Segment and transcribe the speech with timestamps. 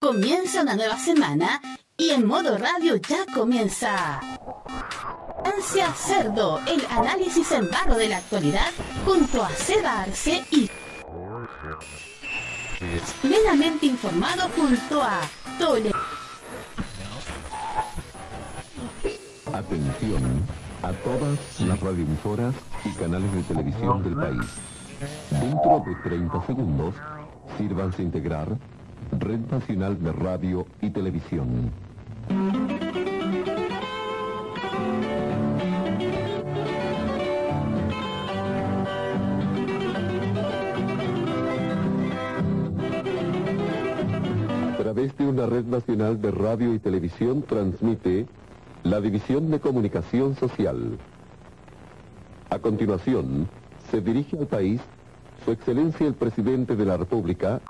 [0.00, 1.60] Comienza una nueva semana
[1.96, 4.20] y en modo radio ya comienza.
[5.44, 8.70] Ansia Cerdo, el análisis en barro de la actualidad
[9.04, 10.70] junto a Seba Arce y
[13.20, 15.20] plenamente informado junto a
[15.58, 15.90] Tole.
[19.52, 20.46] Atención
[20.84, 22.54] a todas las radioemisoras
[22.84, 24.48] y canales de televisión del país.
[25.30, 26.94] Dentro de 30 segundos,
[27.58, 28.56] sírvanse integrar
[29.12, 31.70] Red Nacional de Radio y Televisión.
[44.72, 48.26] A través de una red nacional de radio y televisión transmite
[48.82, 50.98] la División de Comunicación Social.
[52.50, 53.48] A continuación,
[53.90, 54.80] se dirige al país
[55.44, 57.60] Su Excelencia el Presidente de la República,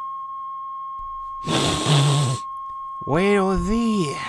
[3.08, 4.20] Buenos días.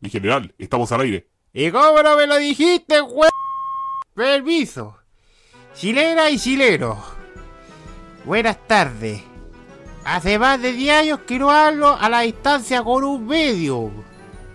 [0.00, 1.28] Mi general, estamos al aire.
[1.52, 3.28] ¿Y cómo no me lo dijiste, we...
[4.12, 4.96] Permiso.
[5.76, 7.00] Chilena y chileno.
[8.24, 9.22] Buenas tardes.
[10.04, 13.92] Hace más de 10 años que no hablo a la distancia con un medio.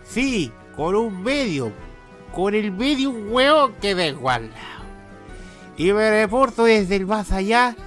[0.04, 1.72] Sí, con un medio.
[2.34, 4.84] Con el medio huevo que vengo al lado.
[5.78, 7.78] Y me reporto desde el más allá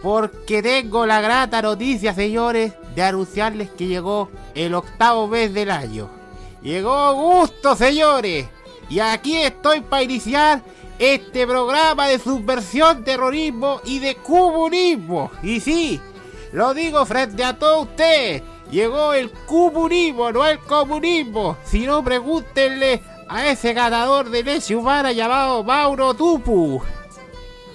[0.00, 6.10] porque tengo la grata noticia, señores, de anunciarles que llegó el octavo mes del año.
[6.62, 8.46] Llegó Augusto, señores.
[8.88, 10.62] Y aquí estoy para iniciar
[10.98, 15.30] este programa de subversión, terrorismo y de comunismo.
[15.42, 16.00] Y sí,
[16.52, 18.42] lo digo frente a todos ustedes.
[18.70, 21.56] Llegó el comunismo, no el comunismo.
[21.64, 26.82] Si no, pregúntenle a ese ganador de leche humana llamado Mauro Tupu.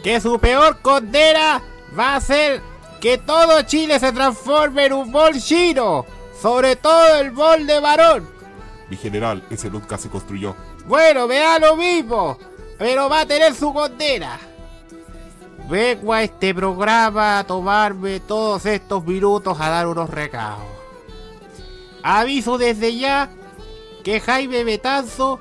[0.03, 1.61] Que su peor condena
[1.97, 2.61] va a ser
[3.05, 6.07] que todo Chile se transforme en un bol chino.
[6.41, 8.27] Sobre todo el bol de varón.
[8.89, 10.55] Mi general, ese nunca se construyó.
[10.87, 12.39] Bueno, me da lo mismo,
[12.79, 14.39] pero va a tener su condena.
[15.69, 20.65] Vengo a este programa a tomarme todos estos minutos a dar unos recados.
[22.01, 23.29] Aviso desde ya
[24.03, 25.39] que Jaime Betanzo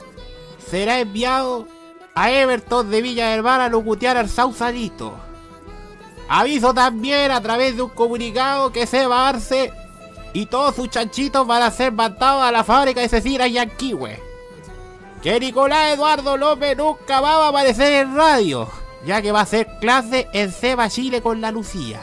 [0.71, 1.67] será enviado
[2.15, 5.24] a Everton de Villa Hermana a locutear al Sausalito.
[6.29, 9.73] Aviso también a través de un comunicado que Seba Arce
[10.33, 14.21] y todos sus chanchitos van a ser mandados a la fábrica de Cecilia Yanquiwe.
[15.23, 18.69] Que Nicolás Eduardo López nunca va a aparecer en radio,
[19.07, 22.01] ya que va a hacer clase en Seba Chile con la Lucía.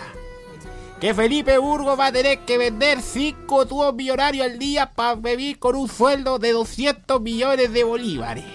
[0.99, 5.57] Que Felipe Burgo va a tener que vender 5 tubos millonarios al día para vivir
[5.57, 8.45] con un sueldo de 200 millones de bolívares.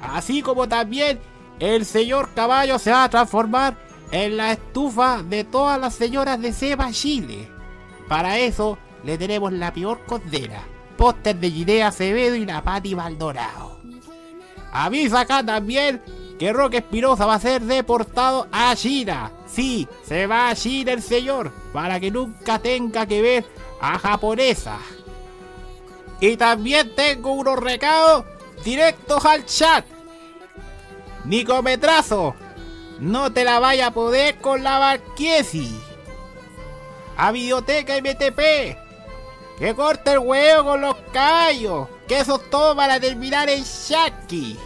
[0.00, 1.20] Así como también
[1.58, 3.76] el señor Caballo se va a transformar
[4.10, 7.48] en la estufa de todas las señoras de Seba Chile.
[8.08, 10.62] Para eso le tenemos la peor condena.
[10.96, 13.80] Póster de Gidea Acevedo y la Pati Maldonado.
[14.72, 16.02] Avisa acá también
[16.38, 19.30] que Roque Espinosa va a ser deportado a China.
[19.46, 23.44] Sí, se va a China el señor, para que nunca tenga que ver
[23.80, 24.78] a japonesa.
[26.20, 28.24] Y también tengo unos recados
[28.64, 29.84] directos al chat.
[31.24, 32.34] Nicometrazo,
[32.98, 35.78] no te la vaya a poder con la Barquiesi.
[37.16, 38.78] A Videoteca MTP.
[39.58, 41.88] Que corte el huevo con los callos.
[42.08, 44.58] Que eso es todo para terminar en Shaki.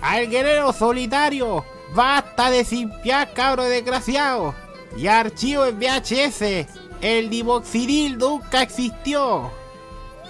[0.00, 1.64] Al guerrero solitario.
[1.94, 4.54] Basta de simpiar, cabro desgraciado.
[4.96, 6.66] Y archivo en VHS.
[7.00, 9.50] El divoxiril nunca existió.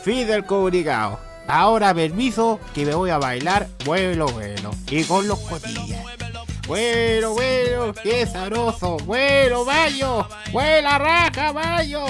[0.03, 1.19] Fin del comunicado.
[1.49, 4.71] Ahora permiso que me voy a bailar vuelo bueno.
[4.91, 6.28] Y con los cotillas.
[6.69, 8.99] Bueno, bueno, qué sabroso.
[9.07, 10.29] Bueno, Mayo.
[10.53, 12.05] Vuela raja, Mayo.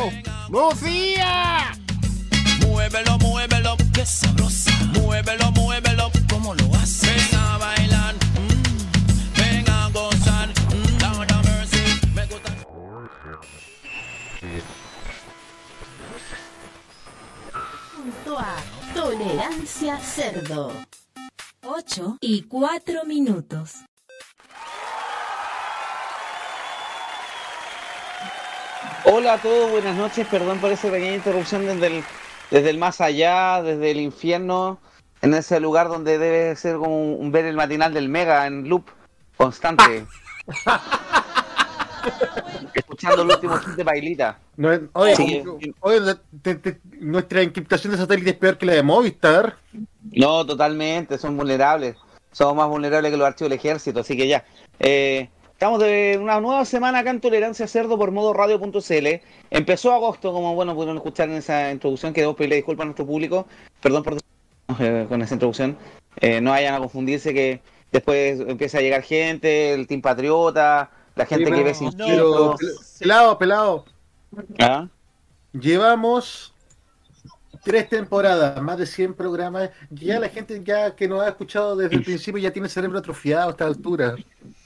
[0.48, 1.72] Lucía.
[2.66, 4.72] Muévelo, muévelo, qué sabrosa.
[5.00, 7.06] Muévelo, muévelo, ¿cómo lo hace?
[7.06, 10.48] Ven a bailar, mm, ven a gozar.
[10.48, 12.50] Mm, have mercy, me gusta.
[17.96, 18.56] Junto a
[18.92, 20.72] Tolerancia Cerdo.
[21.62, 23.84] 8 y 4 minutos.
[29.04, 30.26] Hola a todos, buenas noches.
[30.28, 32.04] Perdón por esa pequeña interrupción desde el,
[32.50, 34.78] desde el más allá, desde el infierno,
[35.22, 38.86] en ese lugar donde debe ser como un, ver el matinal del Mega en loop
[39.36, 40.06] constante.
[42.74, 44.38] Escuchando el último hit de Bailita.
[44.56, 45.42] No oye, Sí.
[45.80, 49.56] oye, te- te- nuestra encriptación de satélite es peor que la de Movistar.
[50.12, 51.96] No, totalmente, son vulnerables.
[52.32, 54.44] Somos más vulnerables que los archivos del ejército, así que ya.
[54.78, 59.06] Eh, Estamos de una nueva semana acá en Tolerancia Cerdo por modo radio.cl.
[59.50, 62.12] Empezó agosto, como bueno pudieron escuchar en esa introducción.
[62.12, 63.44] Queremos pedirle disculpas a nuestro público.
[63.80, 64.18] Perdón por
[64.78, 65.76] eh, con esa introducción.
[66.20, 67.60] Eh, no vayan a confundirse que
[67.90, 72.54] después empieza a llegar gente, el Team Patriota, la gente Sí, que ve sin filtro.
[73.00, 73.84] pelado, pelado.
[74.60, 74.86] ¿Ah?
[75.54, 76.54] Llevamos
[77.62, 79.70] tres temporadas, más de 100 programas.
[79.90, 82.98] Ya la gente ya que nos ha escuchado desde el principio ya tiene el cerebro
[82.98, 84.16] atrofiado a esta altura.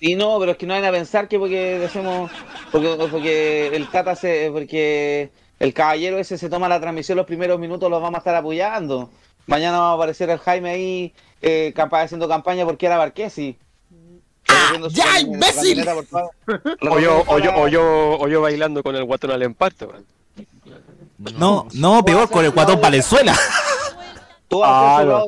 [0.01, 2.31] Y no, pero es que no van a pensar que porque decimos,
[2.71, 7.59] porque, porque el Tata se, porque el caballero ese se toma la transmisión los primeros
[7.59, 9.11] minutos, los vamos a estar apoyando.
[9.47, 13.59] Mañana va a aparecer el Jaime ahí eh, haciendo campaña porque era Barquesi.
[14.45, 15.85] Su ¡Ya, imbécil!
[15.85, 19.87] por O yo, o, yo, o, yo, o yo bailando con el guatón al empate,
[19.87, 20.07] weón.
[21.39, 23.35] No, no, peor con el Guatón Valenzuela.
[24.63, 25.25] Ah, no.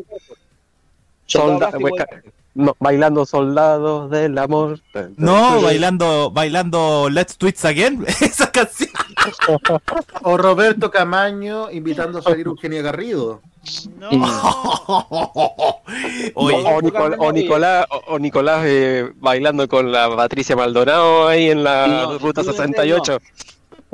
[1.27, 4.79] Solda- weca- de- no, bailando soldados del amor.
[5.17, 8.05] No, bailando, bailando Let's Tweets Again.
[8.21, 8.91] Esa canción.
[10.23, 13.41] O Roberto Camaño invitando a salir Eugenia Garrido.
[13.99, 14.11] No.
[16.35, 21.51] Oye, o, Nicol- o Nicolás, o, o Nicolás eh, bailando con la Patricia Maldonado ahí
[21.51, 22.51] en la No, ruta no,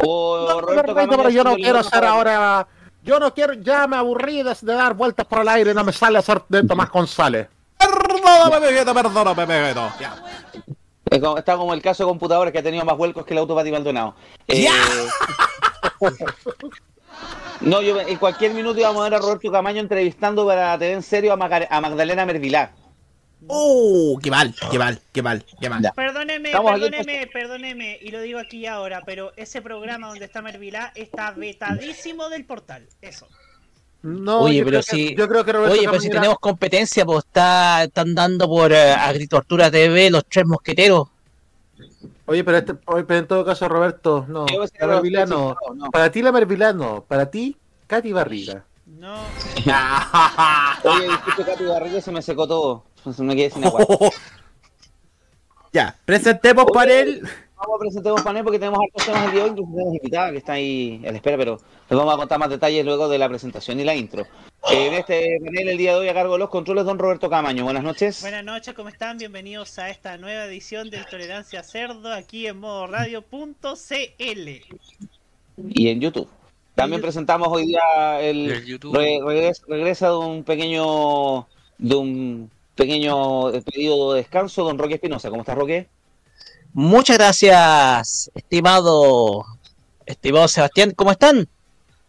[0.00, 0.56] 68.
[0.56, 2.67] O Roberto pero yo no quiero hacer ahora.
[3.02, 5.93] Yo no quiero, ya me aburrí de, de dar vueltas por el aire, no me
[5.93, 7.49] sale hacer de Tomás González.
[7.79, 9.75] perdóname, Vegeto, perdóname,
[11.20, 13.73] como- Está como el caso de computadores que ha tenido más vuelcos que el autopati
[13.73, 14.14] Maldonado.
[14.47, 14.69] Eh,
[17.61, 21.03] no, yo en cualquier minuto íbamos a ver a Roberto Camaño entrevistando para tener en
[21.03, 22.73] serio a Magdalena Mervilá.
[23.49, 25.83] Oh, qué mal, qué mal, qué mal, qué mal.
[25.83, 25.93] Ya.
[25.93, 30.43] Perdóneme, Estamos aquí perdóneme, perdóneme, y lo digo aquí ahora, pero ese programa donde está
[30.43, 32.87] Mervilá está vetadísimo del portal.
[33.01, 33.27] Eso.
[34.03, 36.39] No, Oye, yo pero creo que- si- yo creo que Roberto Oye, pero si tenemos
[36.39, 41.09] competencia, pues está, están dando por eh, Agritortura TV los tres mosqueteros.
[42.27, 44.47] Oye, pero, este, oye, pero en todo caso, Roberto, no.
[44.79, 45.57] La Mervilano.
[45.69, 45.91] no, no.
[45.91, 47.57] Para ti la Mervilano, para ti,
[47.87, 48.65] Katy Barriga.
[48.87, 49.15] No.
[50.85, 51.09] Oye,
[51.45, 52.85] Katy Garrido, se me secó todo.
[53.14, 53.85] Se me quedé sin agua.
[55.73, 57.23] Ya, presentemos Oye, panel.
[57.56, 59.94] Vamos a presentar un panel porque tenemos hartos temas el día de hoy, incluso tenemos
[59.94, 63.08] invitada que está ahí a la espera, pero les vamos a contar más detalles luego
[63.08, 64.23] de la presentación y la intro.
[64.73, 67.31] Eh, En este panel el día de hoy a cargo de los controles, don Roberto
[67.31, 67.62] Camaño.
[67.62, 68.20] Buenas noches.
[68.23, 69.17] Buenas noches, ¿cómo están?
[69.19, 74.49] Bienvenidos a esta nueva edición del Tolerancia Cerdo aquí en modo radio.cl.
[75.69, 76.29] Y en YouTube.
[76.75, 79.20] También presentamos hoy día el El re-
[79.69, 81.46] regresa de un pequeño
[81.79, 82.50] de un
[82.81, 85.29] pequeño pedido de descanso, don Roque Espinosa.
[85.29, 85.87] ¿Cómo estás, Roque?
[86.73, 89.44] Muchas gracias, estimado,
[90.06, 90.93] estimado Sebastián.
[90.97, 91.47] ¿Cómo están?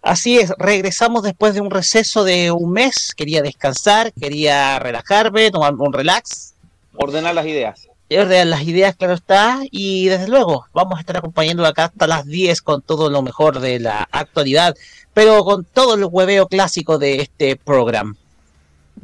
[0.02, 3.14] Así es, regresamos después de un receso de un mes.
[3.18, 6.54] Quería descansar, quería relajarme, tomarme un relax.
[6.96, 7.90] Ordenar las ideas.
[8.10, 9.60] ordenar las ideas, claro está.
[9.72, 13.60] Y desde luego, vamos a estar acompañando acá hasta las 10 con todo lo mejor
[13.60, 14.74] de la actualidad,
[15.14, 18.16] pero con todo el hueveo clásico de este programa.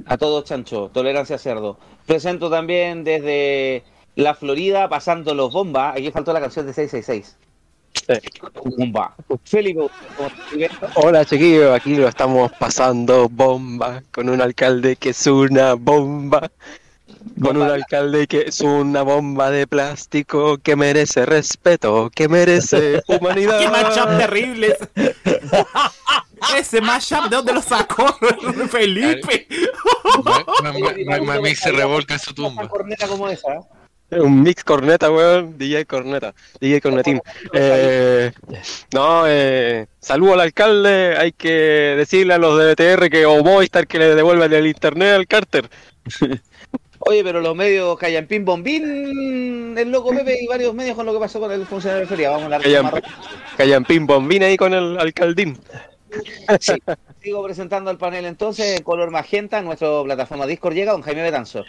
[0.06, 0.90] A todos, Chancho.
[0.94, 1.78] Tolerancia Cerdo.
[2.06, 3.84] Presento también desde
[4.16, 5.96] la Florida, pasando los bombas.
[5.98, 7.38] Aquí faltó la canción de 666.
[8.78, 9.16] Bomba.
[9.44, 9.88] Felipe.
[10.96, 16.50] Hola chiquillos, aquí lo estamos pasando bomba con un alcalde que es una bomba.
[17.42, 23.60] Con un alcalde que es una bomba de plástico que merece respeto, que merece humanidad.
[23.60, 24.76] ¡Qué mashup terrible!
[26.58, 28.06] Ese mashup, ¿de dónde lo sacó?
[28.70, 29.48] Felipe.
[30.24, 32.68] Ma- ma- ma- ma- Mami se revolca en su Una tumba.
[32.68, 33.54] corneta como esa.
[34.12, 34.20] ¿eh?
[34.22, 35.58] Un mix corneta, weón.
[35.58, 36.34] DJ corneta.
[36.62, 37.22] DJ cornetín.
[37.54, 38.32] Eh,
[38.94, 41.16] no, eh, saludo al alcalde.
[41.18, 41.50] Hay que
[41.98, 45.70] decirle a los de BTR que o Movistar que le devuelvan el internet al Carter.
[47.08, 51.20] Oye, pero los medios Callampín Bombín, el loco Pepe y varios medios con lo que
[51.20, 52.32] pasó con el funcionario de feria.
[52.32, 53.02] Vamos a hablar de Callan,
[53.56, 55.58] callan pin bombín ahí con el alcaldín.
[56.60, 56.74] Sí.
[57.22, 61.24] Sigo presentando el panel entonces, en color magenta, en nuestra plataforma Discord llega don Jaime
[61.24, 61.64] Betanzo.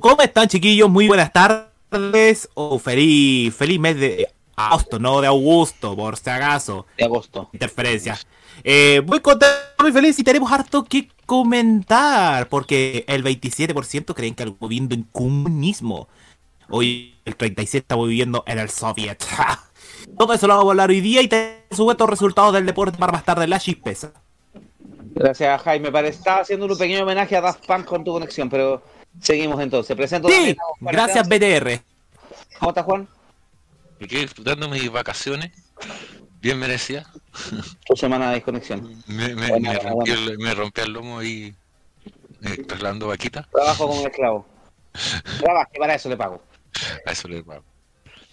[0.00, 0.88] ¿Cómo están, chiquillos?
[0.88, 2.48] Muy buenas tardes.
[2.54, 6.86] O feliz, feliz mes de agosto, no de Augusto, por si acaso.
[6.96, 7.48] De agosto.
[7.52, 8.16] Interferencia.
[8.68, 12.48] Eh, muy contento, muy feliz y tenemos harto que comentar.
[12.48, 16.08] Porque el 27% creen que algo viviendo en comunismo.
[16.68, 19.24] Hoy el 37% estamos viviendo en el soviet.
[20.18, 22.98] Todo eso lo vamos a hablar hoy día y te subo estos resultados del deporte
[22.98, 24.12] para más tarde en la chispeza.
[25.14, 28.82] Gracias Jaime, parece estaba haciendo un pequeño homenaje a Daft Punk con tu conexión, pero
[29.20, 29.96] seguimos entonces.
[29.96, 31.28] Presento Sí, gracias.
[31.28, 31.82] BTR.
[32.58, 33.08] ¿Cómo estás Juan?
[34.00, 35.52] Me quedé disfrutando mis vacaciones.
[36.46, 37.08] Bien merecidas.
[37.86, 39.02] Tu semana de desconexión.
[39.08, 41.52] Me, me, Buena, me rompí el, me rompí el lomo y
[42.40, 43.48] eh, trasladando vaquita.
[43.50, 44.46] Trabajo como un esclavo.
[45.40, 46.40] Trabaje, para eso le pago.
[47.04, 47.64] A eso le vamos.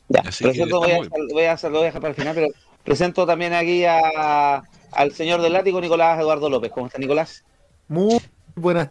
[0.10, 2.48] Ya, presento, voy a, voy a voy a dejar para el final, pero
[2.84, 6.72] presento también aquí a, al señor del látigo, Nicolás Eduardo López.
[6.72, 7.44] ¿Cómo está, Nicolás?
[7.88, 8.20] Muy
[8.54, 8.90] buenas.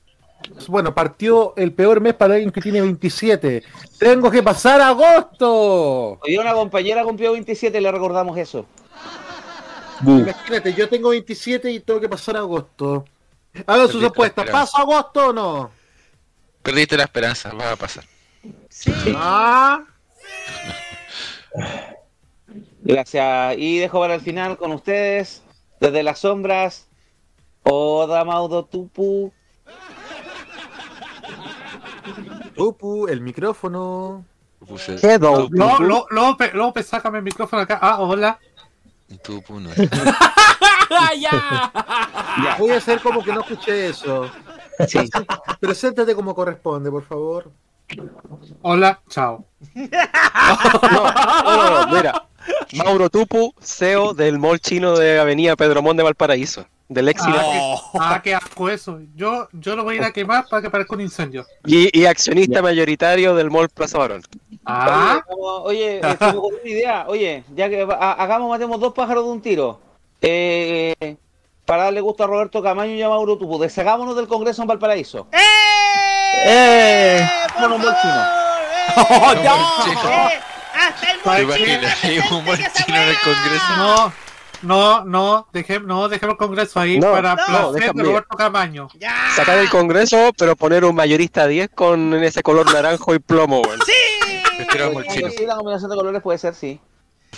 [0.67, 3.63] Bueno, partió el peor mes para alguien que tiene 27.
[4.01, 6.19] Tengo que pasar agosto.
[6.21, 8.67] Hoy una compañera cumplió 27 le recordamos eso.
[10.07, 13.05] Imagínate, yo tengo 27 y tengo que pasar a agosto.
[13.67, 14.49] Hagan sus apuestas.
[14.51, 15.71] ¿Paso a agosto o no?
[16.63, 18.05] Perdiste la esperanza, va a pasar.
[19.17, 19.85] Ah,
[22.83, 23.55] Gracias.
[23.59, 25.43] Y dejo para el final con ustedes,
[25.81, 26.89] desde las sombras,
[27.63, 29.33] Oda Maudo Tupu.
[32.57, 34.25] Tupu, el micrófono.
[35.49, 37.79] Tu- No, lo- López, López, sácame el micrófono acá.
[37.81, 38.39] Ah, hola.
[39.19, 39.71] Tu puno.
[41.21, 41.73] ya.
[42.59, 44.31] Voy a hacer como que no escuché eso.
[44.87, 44.99] Sí.
[45.61, 47.51] Preséntate como corresponde, por favor.
[48.63, 49.45] Hola, chao.
[50.93, 52.27] No, no, no, mira.
[52.75, 56.67] Mauro Tupu, CEO del mall chino de Avenida Pedro Montt de Valparaíso.
[56.93, 59.01] Del ex Ah, qué, ah, qué asco eso.
[59.15, 61.47] Yo, yo lo voy a ir a quemar para que parezca un incendio.
[61.67, 64.23] y, y accionista mayoritario del mall Plaza Barón.
[64.67, 65.23] Ah,
[65.65, 67.05] Oye, eh, se me ocurrió una idea.
[67.09, 69.81] Oye, ya que ha- hagamos, matemos dos pájaros de un tiro.
[70.21, 71.17] Eh,
[71.65, 75.27] para darle gusto a Roberto Camaño y a Mauro Tupu, deshagámonos del Congreso en Valparaíso.
[75.33, 75.39] ¡Eh!
[76.37, 76.43] Oh.
[76.45, 77.29] Eh,
[80.75, 81.55] hasta el que
[82.85, 83.15] chino en.
[83.25, 83.77] Congreso.
[83.77, 84.13] No,
[84.63, 88.89] no, no, dejemos, no, dejemos el Congreso ahí No, para no, placer de Roberto Camaño.
[88.99, 89.15] Ya.
[89.35, 93.81] Sacar el Congreso, pero poner un mayorista 10 con ese color naranjo y plomo, al
[93.81, 95.31] Oye, molchino.
[95.31, 96.81] Sí, la combinación de colores puede ser, sí.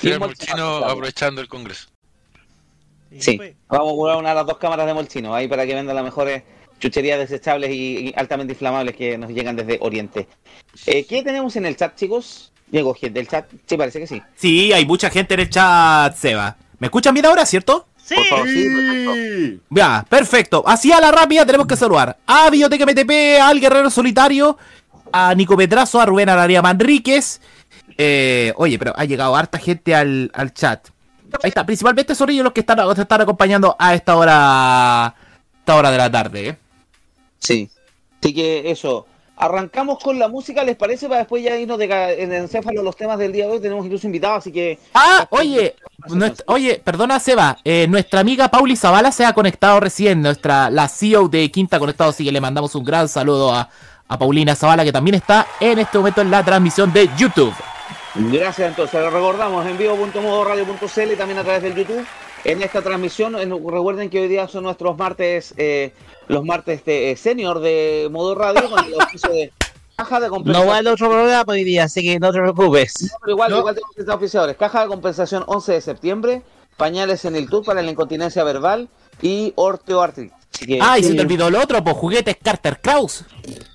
[0.01, 0.85] Sí, molchino claro.
[0.87, 1.89] aprovechando el Congreso.
[3.19, 3.39] Sí,
[3.69, 6.05] vamos a curar una de las dos cámaras de Molchino ahí para que vendan las
[6.05, 6.43] mejores
[6.81, 10.27] chucherías desechables y, y altamente inflamables que nos llegan desde Oriente.
[10.87, 12.53] Eh, ¿Qué tenemos en el chat, chicos?
[12.71, 14.23] Llegó gente del chat, sí, parece que sí.
[14.35, 16.57] Sí, hay mucha gente en el chat, Seba.
[16.79, 17.87] ¿Me escuchan bien ahora, cierto?
[17.97, 18.15] Sí.
[18.15, 19.65] Por favor, sí, perfecto.
[19.71, 20.65] Ya, perfecto.
[20.67, 24.59] Así a la rápida tenemos que saludar a Biblioteca MTP, al Guerrero Solitario,
[25.13, 27.41] a Nico Petrazo, a Rubén Araria Manríquez.
[27.97, 30.89] Eh, oye, pero ha llegado harta gente al, al chat.
[31.43, 35.15] Ahí está, principalmente son ellos los que están, los que están acompañando a esta hora,
[35.61, 36.49] esta hora de la tarde.
[36.49, 36.59] ¿eh?
[37.39, 37.71] Sí.
[38.21, 39.07] Así que eso.
[39.37, 41.09] Arrancamos con la música, ¿les parece?
[41.09, 41.87] Para después ya irnos de
[42.37, 43.61] encéfalo los temas del día de hoy.
[43.61, 44.79] Tenemos incluso invitados, así que.
[44.95, 45.75] Ah, oye,
[46.09, 50.89] nuestra- oye, perdona Seba, eh, nuestra amiga Pauli Zavala se ha conectado recién, nuestra la
[50.89, 53.69] CEO de Quinta Conectado, así que le mandamos un gran saludo a,
[54.07, 57.53] a Paulina Zavala que también está en este momento en la transmisión de YouTube.
[58.15, 59.01] Gracias, entonces.
[59.01, 62.05] Lo recordamos en vivo.modoradio.cl y también a través del YouTube.
[62.45, 65.93] En esta transmisión, en- recuerden que hoy día son nuestros martes, eh,
[66.29, 69.51] los martes de eh, senior de Modo Radio, con el auspicio de
[69.97, 70.71] Caja de No Compensación.
[70.71, 72.93] va el otro programa hoy día, así que no te preocupes.
[73.03, 74.57] No, pero igual, igual tenemos estar oficiadores.
[74.57, 76.43] Caja de Compensación 11 de septiembre,
[76.77, 78.89] pañales en el tour para la incontinencia verbal
[79.23, 80.35] y orteoartritis.
[80.59, 83.25] Que- Ah, y se te olvidó el otro, pues juguetes Carter Kraus.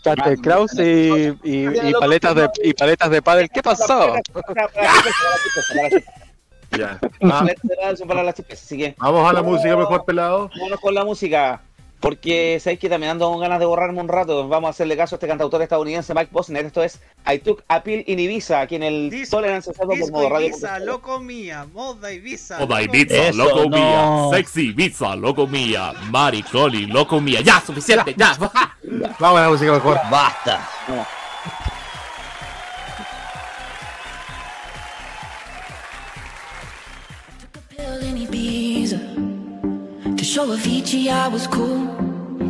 [0.04, 3.50] Carter Kraus y, y, y paletas de y paletas de pádel.
[3.50, 4.14] ¿Qué pasó?
[6.72, 7.00] Ya.
[7.20, 10.06] Las paletas de pádel son para las chicas, así que Vamos a la música mejor
[10.06, 10.50] pelado.
[10.56, 11.62] vámonos con la música.
[12.02, 14.48] Porque sabéis que también ando con ganas de borrarme un rato.
[14.48, 16.66] Vamos a hacerle caso a este cantautor estadounidense Mike Posner.
[16.66, 19.98] Esto es I Took a Pill in Ibiza, aquí en el Dis- Tolerance Cerdo por
[19.98, 20.48] Disco modo radio.
[20.48, 22.58] Ibiza, loco mía, moda Ibiza.
[22.60, 23.16] Moda loco Ibiza.
[23.28, 23.78] Eso, loco no.
[23.78, 24.38] mía.
[24.38, 25.92] Sexy Ibiza, loco mía.
[26.10, 27.42] Maricoli, loco mía.
[27.42, 28.34] Ya, suficiente, ya.
[29.20, 30.00] Vamos a la música mejor.
[30.10, 30.70] Basta.
[40.30, 41.88] Show Avicii I was cool.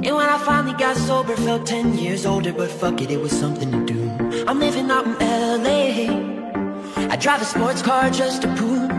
[0.05, 3.31] And when I finally got sober, felt 10 years older, but fuck it, it was
[3.31, 4.45] something to do.
[4.47, 5.13] I'm living out in
[5.63, 7.09] LA.
[7.13, 8.98] I drive a sports car just to prove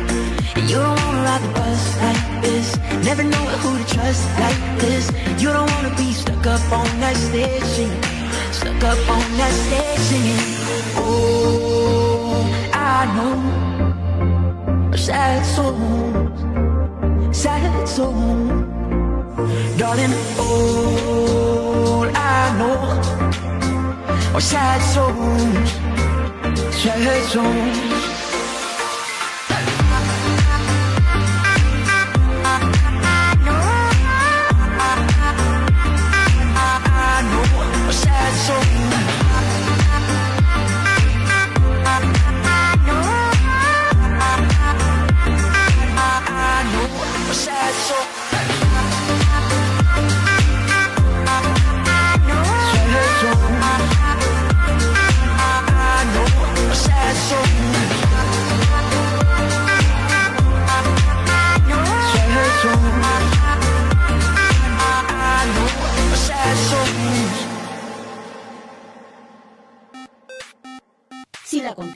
[0.55, 5.11] You don't wanna ride the bus like this, never know who to trust like this.
[5.41, 10.21] You don't wanna be stuck up on that stage stuck up on that stage.
[10.97, 13.35] Oh, I know
[14.95, 16.39] sad songs,
[17.35, 18.67] sad songs,
[19.79, 20.13] darling.
[20.37, 22.79] All I know
[24.35, 25.71] are sad songs,
[26.75, 28.10] sad songs.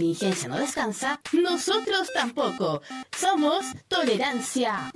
[0.06, 2.82] Contingencia no descansa, nosotros tampoco.
[3.18, 4.92] Somos Tolerancia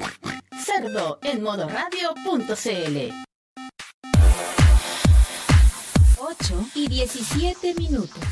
[0.64, 3.14] Cerdo en modoradio.cl.
[6.20, 8.24] 8 y 17 minutos.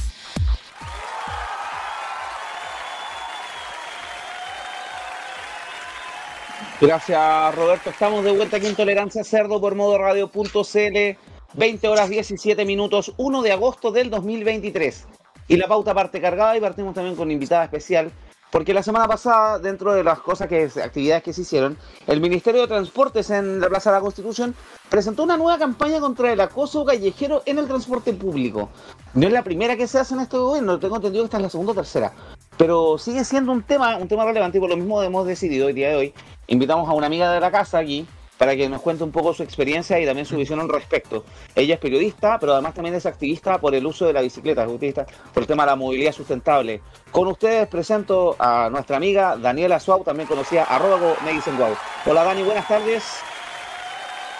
[6.79, 7.89] Gracias, Roberto.
[7.89, 11.17] Estamos de vuelta aquí en Tolerancia Cerdo por modo radio.cl.
[11.53, 15.07] 20 horas 17 minutos, 1 de agosto del 2023.
[15.47, 18.11] Y la pauta parte cargada y partimos también con invitada especial.
[18.51, 22.61] Porque la semana pasada, dentro de las cosas que, actividades que se hicieron, el Ministerio
[22.61, 24.55] de Transportes en la Plaza de la Constitución
[24.89, 28.69] presentó una nueva campaña contra el acoso callejero en el transporte público.
[29.13, 31.43] No es la primera que se hace en este gobierno, tengo entendido que esta es
[31.43, 32.13] la segunda o tercera.
[32.57, 35.75] Pero sigue siendo un tema, un tema relevante y por lo mismo hemos decidido el
[35.75, 36.13] día de hoy.
[36.47, 38.07] Invitamos a una amiga de la casa aquí
[38.37, 41.25] para que nos cuente un poco su experiencia y también su visión al respecto.
[41.55, 44.71] Ella es periodista, pero además también es activista por el uso de la bicicleta, es
[44.71, 46.81] activista por el tema de la movilidad sustentable.
[47.11, 51.75] Con ustedes presento a nuestra amiga Daniela Suau, también conocida arroba me dicen guau.
[52.05, 53.03] Hola Dani, buenas tardes.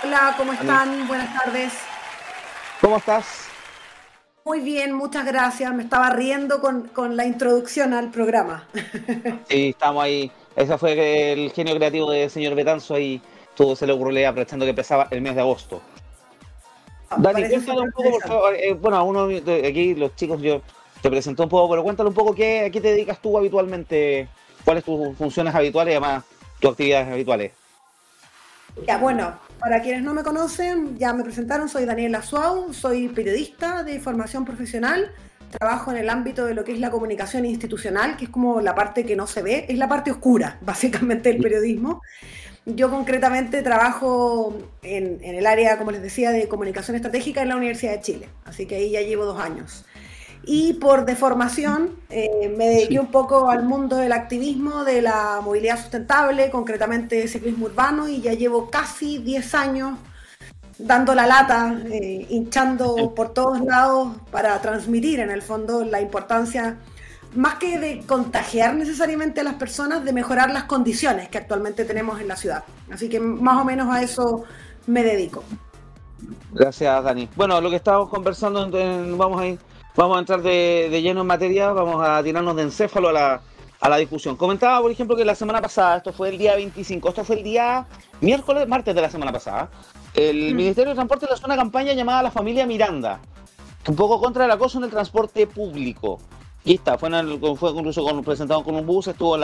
[0.03, 1.07] Hola, ¿cómo están?
[1.07, 1.73] Buenas tardes.
[2.79, 3.47] ¿Cómo estás?
[4.45, 5.73] Muy bien, muchas gracias.
[5.73, 8.67] Me estaba riendo con, con la introducción al programa.
[9.49, 10.31] Sí, estamos ahí.
[10.55, 13.21] Ese fue el genio creativo del señor Betanzo ahí.
[13.57, 15.81] Todo se le ocurrió aprovechando que empezaba el mes de agosto.
[17.09, 18.55] Dani, Parece cuéntale un poco, por favor.
[18.55, 19.27] eh, bueno, uno
[19.67, 20.61] aquí, los chicos, yo
[21.01, 24.27] te presento un poco, pero cuéntale un poco qué, a qué te dedicas tú habitualmente,
[24.63, 26.23] cuáles tus funciones habituales y además
[26.59, 27.51] tus actividades habituales.
[28.85, 33.83] Ya, bueno, para quienes no me conocen, ya me presentaron, soy Daniela Suau, soy periodista
[33.83, 35.11] de formación profesional,
[35.57, 38.75] trabajo en el ámbito de lo que es la comunicación institucional, que es como la
[38.75, 42.01] parte que no se ve, es la parte oscura, básicamente, del periodismo.
[42.75, 47.55] Yo concretamente trabajo en, en el área, como les decía, de comunicación estratégica en la
[47.55, 49.85] Universidad de Chile, así que ahí ya llevo dos años.
[50.49, 55.77] Y por deformación eh, me dediqué un poco al mundo del activismo, de la movilidad
[55.77, 59.99] sustentable, concretamente ciclismo urbano, y ya llevo casi 10 años
[60.77, 66.77] dando la lata, eh, hinchando por todos lados para transmitir en el fondo la importancia,
[67.35, 72.19] más que de contagiar necesariamente a las personas, de mejorar las condiciones que actualmente tenemos
[72.19, 72.63] en la ciudad.
[72.91, 74.43] Así que más o menos a eso
[74.87, 75.43] me dedico.
[76.51, 77.29] Gracias, Dani.
[77.35, 78.69] Bueno, lo que estábamos conversando,
[79.17, 79.59] vamos a ir,
[79.95, 83.41] vamos a entrar de, de lleno en materia, vamos a tirarnos de encéfalo a la,
[83.79, 84.35] a la discusión.
[84.35, 87.43] Comentaba, por ejemplo, que la semana pasada, esto fue el día 25, esto fue el
[87.43, 87.85] día
[88.21, 89.69] miércoles, martes de la semana pasada,
[90.13, 93.19] el Ministerio de Transporte lanzó una campaña llamada La Familia Miranda,
[93.87, 96.19] un poco contra el acoso en el transporte público.
[96.63, 99.37] Y está, fue, incluso con, presentado con un bus, estuvo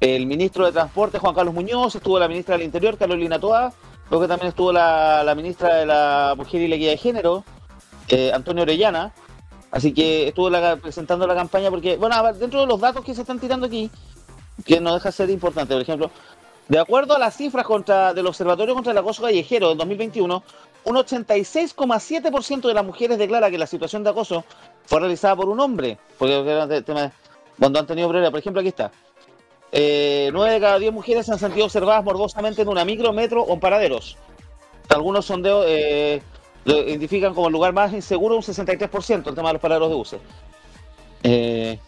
[0.00, 3.72] el ministro de Transporte, Juan Carlos Muñoz, estuvo la ministra del Interior, Carolina Toa,
[4.10, 7.44] luego que también estuvo la, ministra de la Mujer y la Equidad de Género,
[8.08, 9.12] eh, Antonio Orellana.
[9.70, 13.40] Así que estuvo presentando la campaña porque, bueno, dentro de los datos que se están
[13.40, 13.90] tirando aquí,
[14.64, 16.10] que no deja de ser importante, por ejemplo,
[16.68, 17.66] de acuerdo a las cifras
[18.14, 20.42] del Observatorio contra el Acoso Callejero en 2021,
[20.84, 24.44] un 86,7% de las mujeres declara que la situación de acoso
[24.86, 27.10] fue realizada por un hombre, porque era tema de-
[27.58, 28.90] cuando han tenido problemas, por ejemplo, aquí está.
[29.72, 33.42] Eh, 9 de cada 10 mujeres se han sentido observadas morbosamente en una micro, metro
[33.42, 34.16] o en paraderos.
[34.88, 36.22] Algunos sondeos, eh,
[36.64, 39.94] lo identifican como el lugar más inseguro un 63% el tema de los paraderos de
[39.94, 40.20] buses.
[41.22, 41.78] Eh,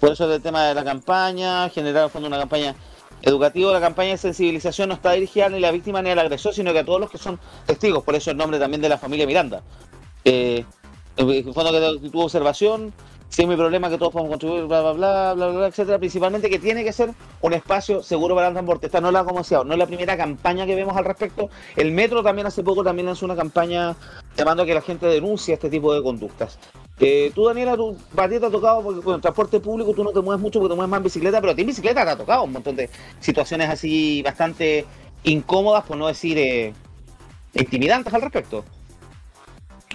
[0.00, 2.74] por eso el tema de la campaña, generar fondo una campaña
[3.20, 6.54] educativa, la campaña de sensibilización no está dirigida ni a la víctima ni al agresor,
[6.54, 8.98] sino que a todos los que son testigos, por eso el nombre también de la
[8.98, 9.62] familia Miranda.
[10.24, 10.64] Eh,
[11.16, 12.92] en fondo que tuvo observación,
[13.32, 15.98] si es mi problema que todos podemos contribuir, bla, bla, bla, bla, bla, etcétera.
[15.98, 18.86] Principalmente que tiene que ser un espacio seguro para el transporte.
[18.86, 21.48] Esta no la, como decía, no es la primera campaña que vemos al respecto.
[21.74, 23.96] El metro también hace poco también lanzó una campaña
[24.36, 26.58] llamando a que la gente denuncie este tipo de conductas.
[27.00, 30.04] Eh, tú, Daniela, tú, para ti te ha tocado, porque con el transporte público tú
[30.04, 32.04] no te mueves mucho porque te mueves más en bicicleta, pero a ti en bicicleta
[32.04, 34.84] te ha tocado un montón de situaciones así bastante
[35.24, 36.74] incómodas, por no decir eh,
[37.54, 38.62] intimidantes al respecto.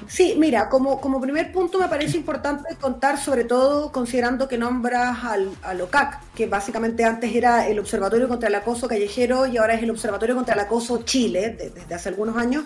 [0.07, 5.23] Sí, mira, como, como primer punto me parece importante contar, sobre todo considerando que nombras
[5.23, 9.73] al, al OCAC, que básicamente antes era el Observatorio contra el Acoso Callejero y ahora
[9.73, 12.65] es el Observatorio contra el Acoso Chile, de- desde hace algunos años.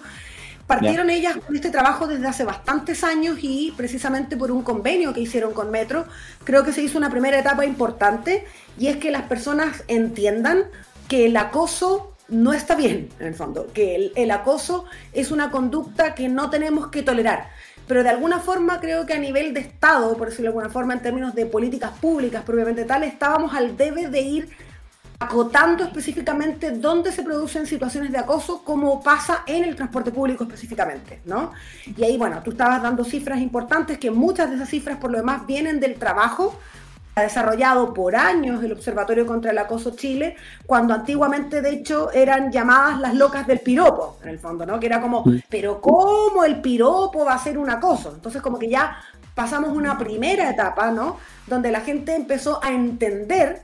[0.67, 5.19] Partieron ellas con este trabajo desde hace bastantes años y precisamente por un convenio que
[5.21, 6.05] hicieron con Metro,
[6.43, 8.45] creo que se hizo una primera etapa importante
[8.77, 10.63] y es que las personas entiendan
[11.09, 16.15] que el acoso no está bien, en el fondo, que el, acoso es una conducta
[16.15, 17.49] que no tenemos que tolerar.
[17.87, 20.93] Pero de alguna forma creo que a nivel de Estado, por decirlo de alguna forma,
[20.93, 24.49] en términos de políticas públicas propiamente tal, estábamos al debe de ir
[25.19, 31.21] acotando específicamente dónde se producen situaciones de acoso, como pasa en el transporte público específicamente,
[31.25, 31.51] ¿no?
[31.95, 35.19] Y ahí, bueno, tú estabas dando cifras importantes, que muchas de esas cifras por lo
[35.19, 36.57] demás vienen del trabajo
[37.21, 42.51] ha desarrollado por años el Observatorio contra el Acoso Chile, cuando antiguamente de hecho eran
[42.51, 44.79] llamadas las locas del piropo, en el fondo, ¿no?
[44.79, 48.12] Que era como, pero ¿cómo el piropo va a ser un acoso?
[48.13, 48.97] Entonces como que ya
[49.36, 51.17] pasamos una primera etapa, ¿no?
[51.47, 53.62] Donde la gente empezó a entender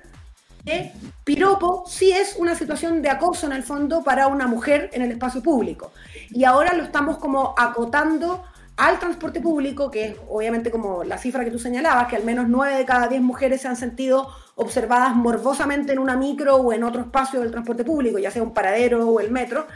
[0.63, 0.91] que
[1.23, 5.11] piropo sí es una situación de acoso en el fondo para una mujer en el
[5.11, 5.91] espacio público.
[6.29, 8.43] Y ahora lo estamos como acotando
[8.77, 12.47] al transporte público, que es obviamente como la cifra que tú señalabas, que al menos
[12.47, 16.83] 9 de cada 10 mujeres se han sentido observadas morbosamente en una micro o en
[16.83, 19.67] otro espacio del transporte público, ya sea un paradero o el metro.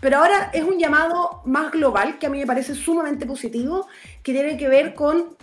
[0.00, 3.86] Pero ahora es un llamado más global que a mí me parece sumamente positivo,
[4.22, 5.36] que tiene que ver con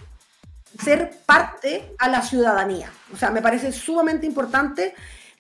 [0.81, 2.91] ser parte a la ciudadanía.
[3.13, 4.93] O sea, me parece sumamente importante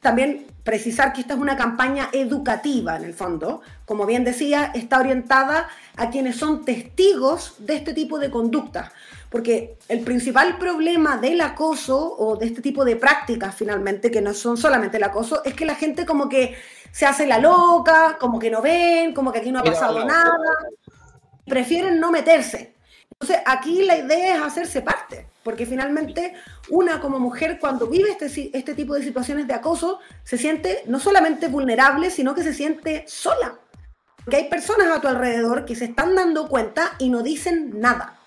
[0.05, 3.61] también precisar que esta es una campaña educativa en el fondo.
[3.85, 8.91] Como bien decía, está orientada a quienes son testigos de este tipo de conductas.
[9.31, 14.35] Porque el principal problema del acoso o de este tipo de prácticas finalmente, que no
[14.35, 16.55] son solamente el acoso, es que la gente como que
[16.91, 20.37] se hace la loca, como que no ven, como que aquí no ha pasado nada,
[21.47, 22.75] prefieren no meterse.
[23.09, 26.33] Entonces, aquí la idea es hacerse parte, porque finalmente
[26.69, 30.99] una como mujer cuando vive este, este tipo de situaciones de acoso se siente no
[30.99, 33.59] solamente vulnerable, sino que se siente sola.
[34.17, 38.17] Porque hay personas a tu alrededor que se están dando cuenta y no dicen nada.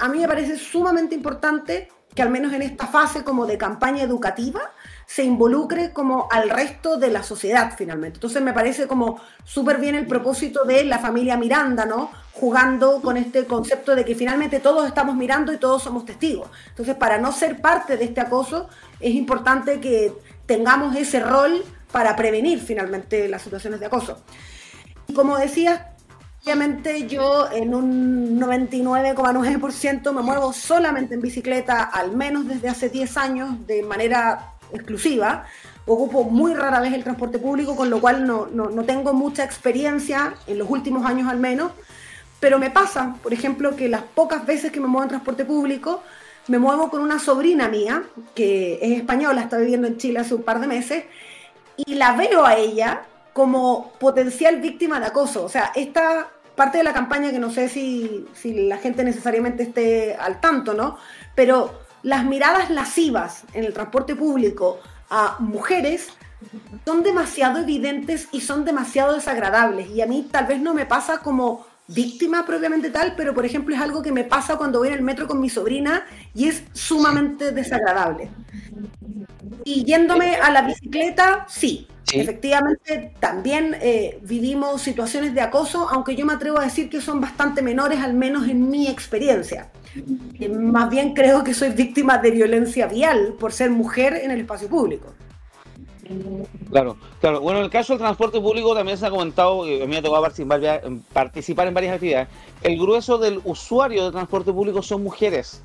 [0.00, 4.02] A mí me parece sumamente importante que al menos en esta fase como de campaña
[4.02, 4.72] educativa
[5.06, 8.16] se involucre como al resto de la sociedad finalmente.
[8.16, 12.10] Entonces me parece como súper bien el propósito de la familia Miranda, ¿no?
[12.32, 16.50] Jugando con este concepto de que finalmente todos estamos mirando y todos somos testigos.
[16.68, 20.12] Entonces para no ser parte de este acoso es importante que
[20.44, 24.18] tengamos ese rol para prevenir finalmente las situaciones de acoso.
[25.06, 25.82] Y como decías,
[26.42, 33.16] obviamente yo en un 99,9% me muevo solamente en bicicleta, al menos desde hace 10
[33.16, 35.44] años, de manera exclusiva.
[35.86, 39.44] Ocupo muy rara vez el transporte público, con lo cual no, no- no tengo mucha
[39.44, 41.72] experiencia en los últimos años al menos.
[42.40, 46.02] Pero me pasa, por ejemplo, que las pocas veces que me muevo en transporte público,
[46.48, 48.02] me muevo con una sobrina mía,
[48.34, 51.04] que es española, está viviendo en Chile hace un par de meses,
[51.76, 53.02] y la veo a ella
[53.32, 55.44] como potencial víctima de acoso.
[55.44, 59.62] O sea, esta parte de la campaña que no sé si, si la gente necesariamente
[59.62, 60.96] esté al tanto, ¿no?
[61.34, 64.78] Pero las miradas lascivas en el transporte público
[65.10, 66.10] a mujeres
[66.84, 69.90] son demasiado evidentes y son demasiado desagradables.
[69.90, 73.74] Y a mí tal vez no me pasa como víctima propiamente tal, pero por ejemplo
[73.74, 76.64] es algo que me pasa cuando voy en el metro con mi sobrina y es
[76.72, 78.28] sumamente desagradable.
[79.64, 81.88] Y yéndome a la bicicleta, sí.
[82.12, 87.20] Efectivamente, también eh, vivimos situaciones de acoso, aunque yo me atrevo a decir que son
[87.20, 89.70] bastante menores, al menos en mi experiencia.
[90.38, 94.40] Eh, más bien creo que soy víctima de violencia vial por ser mujer en el
[94.40, 95.15] espacio público.
[96.70, 97.40] Claro, claro.
[97.40, 99.98] Bueno, en el caso del transporte público también se ha comentado, y a mí me
[99.98, 102.28] ha tocado participar, en- varias actividades.
[102.62, 105.62] El grueso del usuario de transporte público son mujeres,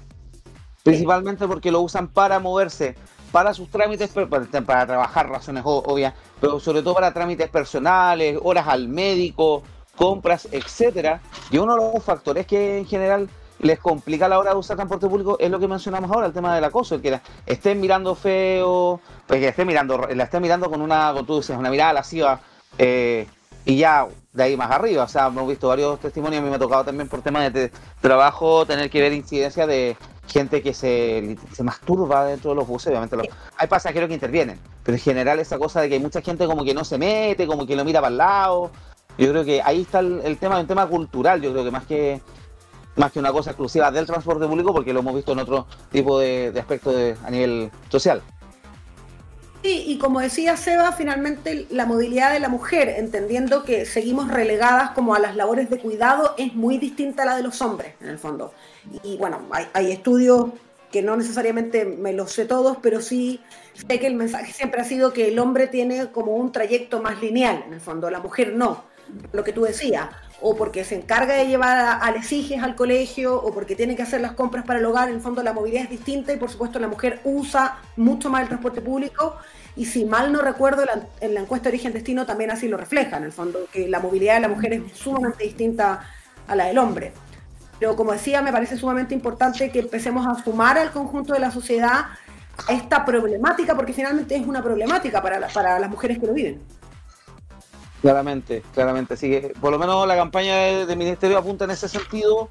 [0.84, 2.96] principalmente porque lo usan para moverse,
[3.32, 4.28] para sus trámites, para,
[4.66, 9.64] para trabajar, razones obvias, pero sobre todo para trámites personales, horas al médico,
[9.96, 11.22] compras, etcétera.
[11.50, 13.30] Y uno de los factores que en general
[13.62, 16.34] les complica a la hora de usar transporte público es lo que mencionamos ahora, el
[16.34, 20.42] tema del acoso, el que la- estén mirando feo, pues que estén mirando, la estén
[20.42, 22.40] mirando con una, con tú dices, una mirada lasciva,
[22.78, 23.28] eh,
[23.66, 25.04] y ya de ahí más arriba.
[25.04, 27.72] O sea, hemos visto varios testimonios, a mí me ha tocado también por temas de
[28.02, 29.96] trabajo tener que ver incidencia de
[30.28, 34.58] gente que se, se masturba dentro de los buses, obviamente los- hay pasajeros que intervienen,
[34.84, 37.46] pero en general esa cosa de que hay mucha gente como que no se mete,
[37.46, 38.72] como que lo mira para el lado,
[39.18, 41.86] yo creo que ahí está el, el tema, un tema cultural, yo creo que más
[41.86, 42.22] que
[42.96, 46.20] más que una cosa exclusiva del transporte público, porque lo hemos visto en otro tipo
[46.20, 48.22] de, de aspectos a nivel social.
[49.64, 54.92] Sí, y como decía Seba, finalmente la movilidad de la mujer, entendiendo que seguimos relegadas
[54.92, 58.10] como a las labores de cuidado, es muy distinta a la de los hombres, en
[58.10, 58.54] el fondo.
[59.04, 60.50] Y bueno, hay, hay estudios
[60.92, 63.40] que no necesariamente me los sé todos, pero sí
[63.74, 67.22] sé que el mensaje siempre ha sido que el hombre tiene como un trayecto más
[67.22, 68.84] lineal, en el fondo, la mujer no,
[69.32, 70.10] lo que tú decías,
[70.42, 73.96] o porque se encarga de llevar a, a las hijas al colegio, o porque tiene
[73.96, 76.38] que hacer las compras para el hogar, en el fondo la movilidad es distinta y
[76.38, 79.38] por supuesto la mujer usa mucho más el transporte público
[79.76, 80.84] y si mal no recuerdo,
[81.22, 84.00] en la encuesta de origen destino también así lo refleja, en el fondo, que la
[84.00, 86.02] movilidad de la mujer es sumamente distinta
[86.48, 87.14] a la del hombre.
[87.80, 91.52] Pero como decía, me parece sumamente importante que empecemos a sumar al conjunto de la
[91.52, 92.08] sociedad
[92.68, 96.62] a esta problemática, porque finalmente es una problemática para, para las mujeres que lo viven.
[98.02, 99.14] Claramente, claramente.
[99.14, 102.50] Así que por lo menos la campaña de- del Ministerio apunta en ese sentido,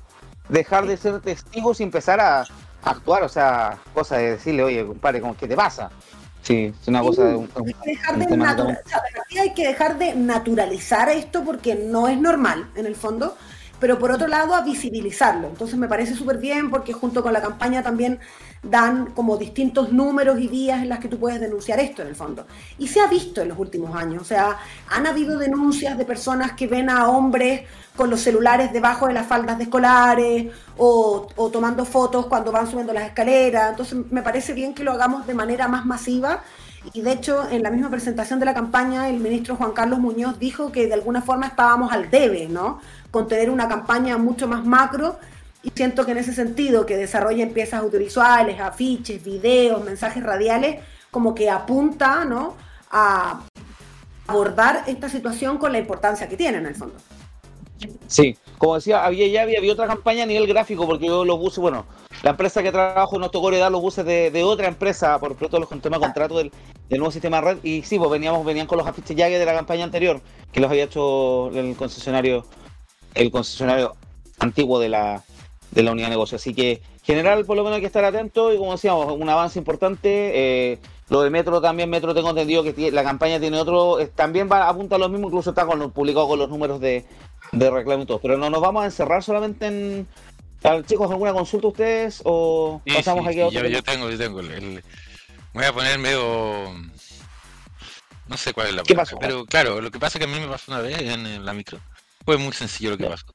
[0.48, 2.44] dejar de ser testigos y empezar a, a
[2.90, 3.22] actuar.
[3.24, 5.90] O sea, cosa de decirle, oye, compadre, ¿cómo- ¿qué te pasa?
[6.42, 9.52] Sí, es una cosa de un, un- Hay que un de o sea, de hay
[9.54, 13.36] que dejar de naturalizar esto porque no es normal en el fondo,
[13.80, 15.48] pero por otro lado a visibilizarlo.
[15.48, 18.20] Entonces me parece súper bien porque junto con la campaña también
[18.62, 22.14] dan como distintos números y vías en las que tú puedes denunciar esto en el
[22.14, 22.46] fondo.
[22.78, 24.58] Y se ha visto en los últimos años, o sea,
[24.90, 27.62] han habido denuncias de personas que ven a hombres
[27.96, 32.70] con los celulares debajo de las faldas de escolares o, o tomando fotos cuando van
[32.70, 33.70] subiendo las escaleras.
[33.70, 36.42] Entonces me parece bien que lo hagamos de manera más masiva
[36.94, 40.38] y de hecho, en la misma presentación de la campaña, el ministro Juan Carlos Muñoz
[40.38, 42.80] dijo que de alguna forma estábamos al debe, ¿no?
[43.10, 45.18] Con tener una campaña mucho más macro.
[45.62, 51.34] Y siento que en ese sentido, que desarrollen piezas audiovisuales, afiches, videos, mensajes radiales, como
[51.34, 52.56] que apunta, ¿no?
[52.90, 53.42] A
[54.26, 56.94] abordar esta situación con la importancia que tiene en el fondo.
[58.06, 61.58] Sí, como decía, había ya había, otra campaña a nivel gráfico, porque yo los buses,
[61.58, 61.86] bueno,
[62.22, 65.58] la empresa que trabajo nos tocó heredar los buses de, de otra empresa por pronto
[65.58, 66.52] los con tema de contrato del,
[66.88, 67.58] del nuevo sistema de red.
[67.62, 70.20] Y sí, pues veníamos, venían con los afiches ya de la campaña anterior,
[70.52, 72.44] que los había hecho el concesionario,
[73.14, 73.94] el concesionario
[74.38, 75.22] antiguo de la,
[75.70, 76.36] de la unidad de negocio.
[76.36, 79.58] Así que, general, por lo menos hay que estar atento y como decíamos, un avance
[79.58, 80.32] importante.
[80.72, 84.48] eh, lo de Metro también, Metro tengo entendido que la campaña tiene otro, eh, también
[84.50, 87.04] va apunta a lo mismo, incluso está con lo, publicado con los números de,
[87.50, 88.20] de reclamo y todo.
[88.20, 90.06] Pero no nos vamos a encerrar solamente en...
[90.86, 94.18] Chicos, ¿alguna consulta ustedes o Sí, pasamos sí, aquí a otro yo, yo tengo, yo
[94.18, 94.40] tengo.
[94.40, 94.84] el- el-
[95.54, 96.20] voy a poner medio.
[98.28, 99.18] No sé cuál es la ¿Qué palabra, pasó?
[99.18, 101.44] pero claro, lo que pasa es que a mí me pasó una vez en, en
[101.44, 101.80] la micro.
[102.24, 103.26] Fue muy sencillo lo que pasó.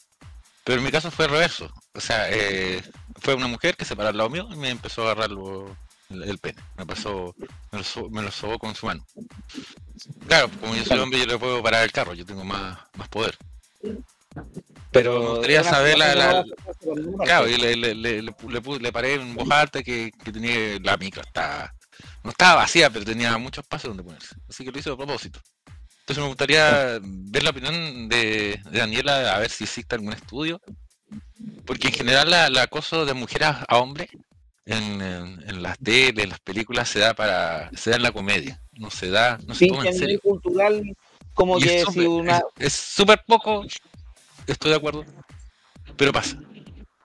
[0.63, 1.71] Pero en mi caso fue reverso.
[1.93, 2.82] O sea, eh,
[3.21, 5.76] fue una mujer que se paró al lado mío y me empezó a agarrar lo-
[6.10, 6.62] el, el pene.
[6.78, 7.36] Me pasó,
[7.71, 9.06] me lo, me lo sobó con su mano.
[10.28, 13.08] Claro, como yo soy hombre, yo le puedo parar el carro, yo tengo más, más
[13.10, 13.38] poder.
[14.91, 16.45] Pero me gustaría saber la,
[17.24, 21.21] Claro, y le, le, le, le paré en voz alta que, que tenía la micro,
[21.21, 21.74] estaba,
[22.24, 24.36] no estaba vacía, pero tenía muchos espacios donde ponerse.
[24.50, 25.39] Así que lo hice a propósito.
[26.06, 30.62] Entonces me gustaría ver la opinión de, de Daniela, a ver si existe algún estudio.
[31.65, 34.10] Porque en general la, el acoso de mujeres a, hombres
[34.68, 38.12] en, en, en las tele, en las películas, se da para se da en la
[38.12, 38.62] comedia.
[38.74, 40.20] No se da, no se Sí, toma en nivel serio.
[40.22, 40.96] cultural,
[41.34, 42.38] como Y que es si súper- una...
[42.38, 43.65] es- es súper poco,
[44.46, 45.04] estoy de acuerdo,
[45.98, 46.38] pero pasa.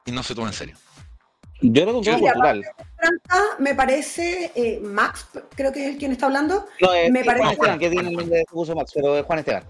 [0.05, 0.77] Y no se toma en serio.
[1.63, 2.65] Yo creo que es un tema Sí, cultural.
[3.01, 7.23] Franca, me parece, eh, Max, creo que es el quien está hablando, No, es me
[7.25, 7.53] Juan parece...
[7.55, 9.65] Esteban, que tiene el nombre de uso Max, pero es Juan Esteban.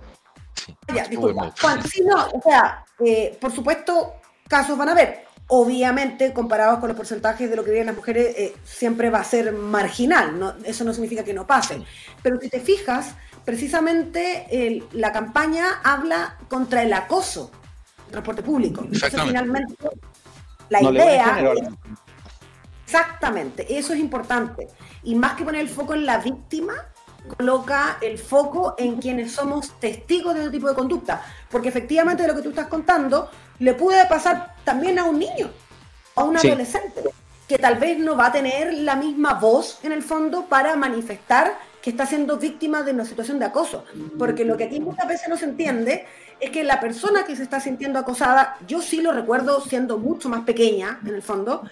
[0.95, 1.53] Ya, disculpa.
[1.61, 4.15] Juan, sí, no, o sea, eh, por supuesto,
[4.49, 5.25] casos van a haber.
[5.53, 9.25] Obviamente, comparados con los porcentajes de lo que viven las mujeres, eh, siempre va a
[9.25, 10.39] ser marginal.
[10.39, 10.55] ¿no?
[10.65, 11.83] Eso no significa que no pase.
[12.23, 13.15] Pero si te fijas,
[13.45, 17.51] precisamente el- la campaña habla contra el acoso
[18.07, 18.83] en transporte público.
[18.85, 19.75] Entonces, finalmente,
[20.69, 21.53] la No idea
[22.91, 24.67] Exactamente, eso es importante.
[25.05, 26.75] Y más que poner el foco en la víctima,
[27.37, 31.23] coloca el foco en quienes somos testigos de ese tipo de conducta.
[31.49, 35.51] Porque efectivamente de lo que tú estás contando, le puede pasar también a un niño,
[36.17, 36.49] a un Sí.
[36.49, 37.05] adolescente,
[37.47, 41.57] que tal vez no va a tener la misma voz en el fondo para manifestar
[41.83, 43.85] que está siendo víctima de una situación de acoso.
[44.19, 46.07] Porque lo que aquí muchas veces no se entiende
[46.39, 50.29] es que la persona que se está sintiendo acosada, yo sí lo recuerdo siendo mucho
[50.29, 51.63] más pequeña, en el fondo,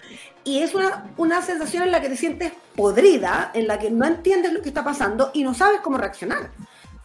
[0.43, 4.05] y es una, una sensación en la que te sientes podrida, en la que no
[4.05, 6.51] entiendes lo que está pasando y no sabes cómo reaccionar.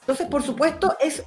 [0.01, 1.23] Entonces, por supuesto, es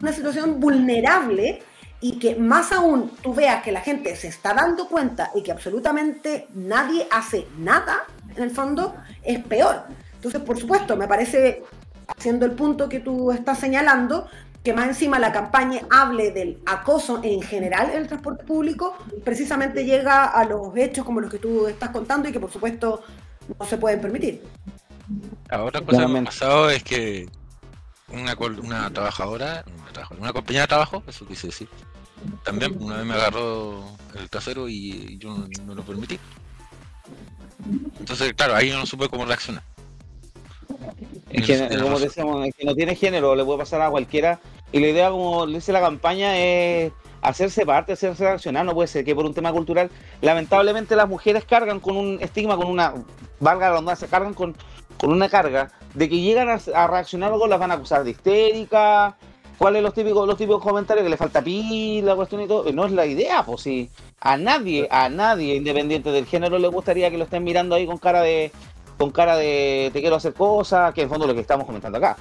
[0.00, 1.62] una situación vulnerable
[2.00, 5.50] y que más aún tú veas que la gente se está dando cuenta y que
[5.50, 8.04] absolutamente nadie hace nada,
[8.36, 9.82] en el fondo, es peor.
[10.18, 11.62] Entonces, por supuesto, me parece,
[12.08, 14.26] haciendo el punto que tú estás señalando,
[14.64, 19.84] que más encima la campaña hable del acoso en general en el transporte público, precisamente
[19.84, 23.02] llega a los hechos como los que tú estás contando y que por supuesto
[23.58, 24.42] no se pueden permitir.
[25.48, 27.28] Ahora cosa que me ha pasado es que
[28.08, 31.68] una, una trabajadora, una, trabajadora, una compañera de trabajo, eso quise decir,
[32.44, 33.84] también una vez me agarró
[34.18, 36.18] el trasero y yo no, no lo permití.
[38.00, 39.62] Entonces, claro, ahí yo no supe cómo reaccionar.
[41.30, 44.40] Es que, como decíamos, es que no tiene género, le puede pasar a cualquiera.
[44.72, 48.64] Y la idea, como dice la campaña, es hacerse parte, hacerse reaccionar.
[48.64, 52.56] No puede ser que por un tema cultural, lamentablemente las mujeres cargan con un estigma,
[52.56, 52.94] con una,
[53.40, 54.56] valga la redundancia, cargan con,
[54.98, 58.10] con una carga de que llegan a, a reaccionar algo, las van a acusar de
[58.10, 59.16] histérica.
[59.58, 61.02] ¿Cuáles los típicos, los típicos comentarios?
[61.02, 62.72] Que le falta pila, cuestión y todo.
[62.72, 63.90] No es la idea, pues sí.
[64.20, 67.98] A nadie, a nadie, independiente del género, le gustaría que lo estén mirando ahí con
[67.98, 68.52] cara de,
[68.98, 71.64] con cara de te quiero hacer cosas, que en el fondo es lo que estamos
[71.64, 72.16] comentando acá.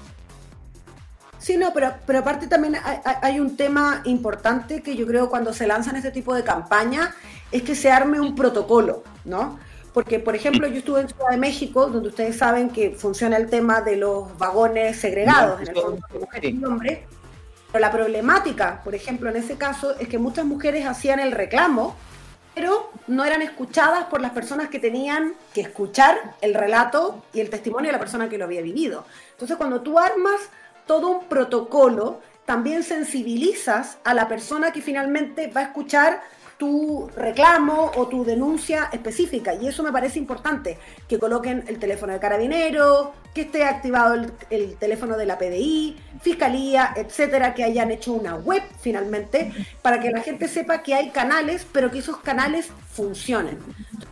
[1.40, 2.78] Sí, no, pero, pero aparte también
[3.22, 7.10] hay, un tema importante que yo creo cuando se lanzan este tipo de campañas
[7.52, 9.60] es que se arme un protocolo, ¿no?
[9.94, 13.50] Porque, por ejemplo, yo estuve en Ciudad de México, donde ustedes saben que funciona el
[13.50, 17.00] tema de los vagones segregados, en el fondo, de mujeres y hombres.
[17.72, 21.96] Pero la problemática, por ejemplo, en ese caso, es que muchas mujeres hacían el reclamo,
[22.58, 27.52] pero no eran escuchadas por las personas que tenían que escuchar el relato y el
[27.52, 29.06] testimonio de la persona que lo había vivido.
[29.34, 30.42] Entonces, cuando tú armas
[30.88, 36.24] todo un protocolo, también sensibilizas a la persona que finalmente va a escuchar
[36.58, 39.54] tu reclamo o tu denuncia específica.
[39.54, 44.32] Y eso me parece importante, que coloquen el teléfono de carabinero, que esté activado el,
[44.50, 50.10] el teléfono de la PDI, fiscalía, etcétera, que hayan hecho una web finalmente, para que
[50.10, 53.60] la gente sepa que hay canales, pero que esos canales funcionen.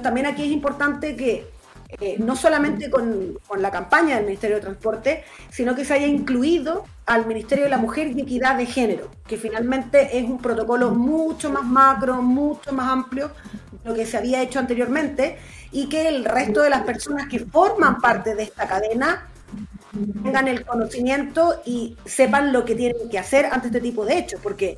[0.02, 1.55] También aquí es importante que
[2.02, 6.08] eh, no solamente con, con la campaña del Ministerio de Transporte, sino que se haya
[6.08, 10.92] incluido al Ministerio de la Mujer y Equidad de Género, que finalmente es un protocolo
[10.92, 13.32] mucho más macro, mucho más amplio
[13.84, 15.38] de lo que se había hecho anteriormente,
[15.72, 19.28] y que el resto de las personas que forman parte de esta cadena
[20.24, 24.40] tengan el conocimiento y sepan lo que tienen que hacer ante este tipo de hechos,
[24.42, 24.78] porque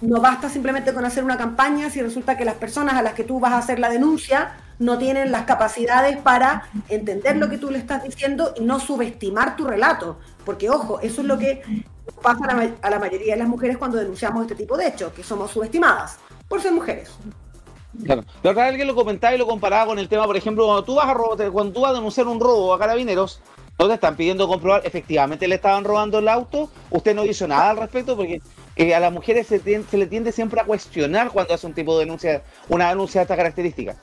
[0.00, 3.22] no basta simplemente con hacer una campaña si resulta que las personas a las que
[3.22, 7.70] tú vas a hacer la denuncia no tienen las capacidades para entender lo que tú
[7.70, 10.18] le estás diciendo y no subestimar tu relato.
[10.44, 11.62] Porque, ojo, eso es lo que
[12.22, 12.44] pasa
[12.80, 16.18] a la, mayoría de las mujeres cuando denunciamos este tipo de hechos, que somos subestimadas
[16.48, 17.10] por ser mujeres.
[18.04, 18.24] Claro.
[18.42, 20.82] La otra vez alguien lo comentaba y lo comparaba con el tema, por ejemplo, cuando
[20.82, 23.42] tú vas a robar, cuando tú vas a denunciar un robo a carabineros,
[23.78, 27.70] no te están pidiendo comprobar efectivamente le estaban robando el auto, usted no hizo nada
[27.70, 28.40] al respecto porque
[28.76, 31.98] eh, a las mujeres se, se le tiende siempre a cuestionar cuando hace un tipo
[31.98, 33.96] de denuncia, una denuncia de esta característica.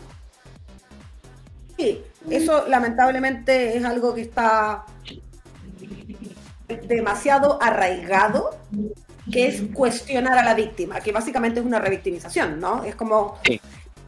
[1.78, 4.84] Sí, eso lamentablemente es algo que está
[6.88, 8.58] demasiado arraigado,
[9.32, 12.84] que es cuestionar a la víctima, que básicamente es una revictimización, ¿no?
[12.84, 13.38] Es como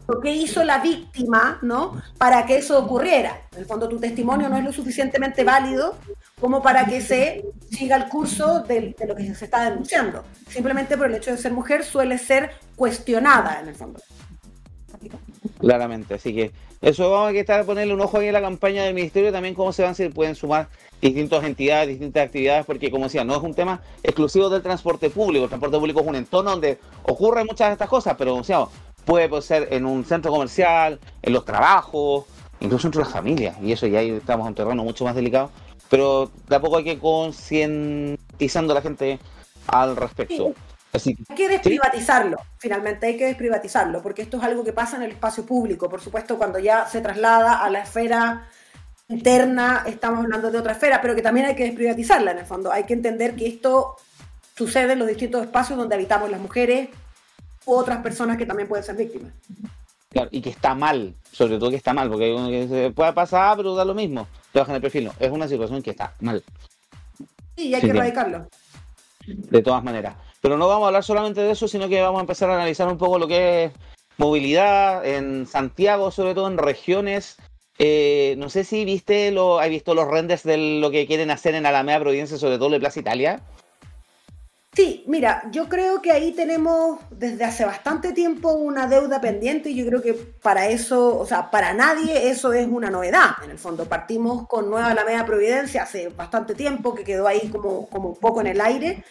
[0.08, 2.02] lo que hizo la víctima, ¿no?
[2.18, 3.42] Para que eso ocurriera.
[3.52, 5.96] En el fondo tu testimonio no es lo suficientemente válido
[6.42, 10.24] como para que se siga el curso de, de lo que se está denunciando.
[10.48, 14.02] Simplemente por el hecho de ser mujer suele ser cuestionada en el fondo.
[15.60, 16.52] Claramente, así que
[16.82, 19.74] eso vamos a estar ponerle un ojo ahí en la campaña del ministerio también cómo
[19.74, 20.70] se van se pueden sumar
[21.02, 25.44] distintas entidades, distintas actividades, porque como decía, no es un tema exclusivo del transporte público,
[25.44, 28.70] el transporte público es un entorno donde ocurren muchas de estas cosas, pero como decíamos,
[29.06, 32.26] puede ser en un centro comercial, en los trabajos,
[32.60, 35.52] incluso entre las familias, y eso ya estamos en un terreno mucho más delicado,
[35.90, 39.20] pero de a poco hay que concientizando a la gente
[39.68, 40.54] al respecto.
[40.92, 44.98] Así que Hay que desprivatizarlo, finalmente hay que desprivatizarlo, porque esto es algo que pasa
[44.98, 45.88] en el espacio público.
[45.90, 48.48] Por supuesto, cuando ya se traslada a la esfera
[49.08, 52.72] interna, estamos hablando de otra esfera, pero que también hay que desprivatizarla en el fondo.
[52.72, 53.98] Hay que entender que esto
[54.58, 56.90] sucede en los distintos espacios donde habitamos las mujeres
[57.66, 59.32] u otras personas que también pueden ser víctimas.
[60.10, 62.90] Claro, y que está mal, sobre todo que está mal, porque hay uno que se
[62.92, 65.06] puede pasar, pero da lo mismo, te bajan el perfil.
[65.06, 66.44] No, es una situación que está mal,
[67.56, 68.48] Sí, y hay Sí, que erradicarlo.
[69.26, 70.16] de todas maneras.
[70.42, 72.88] Pero no vamos a hablar solamente de eso, sino que vamos a empezar a analizar
[72.88, 73.72] un poco lo que es
[74.18, 77.38] movilidad en Santiago, sobre todo en regiones
[77.82, 81.56] Eh, no sé si viste lo, has visto los renders de lo que quieren hacer
[81.56, 83.42] en Alameda Providencia, sobre todo en Plaza Italia.
[84.74, 89.76] Sí, mira, yo creo que ahí tenemos desde hace bastante tiempo una deuda pendiente y
[89.76, 93.32] yo creo que para eso, o sea, para nadie eso es una novedad.
[93.44, 97.90] En el fondo, partimos con Nueva Alameda Providencia hace bastante tiempo, que quedó ahí como,
[97.90, 99.04] como un poco en el aire.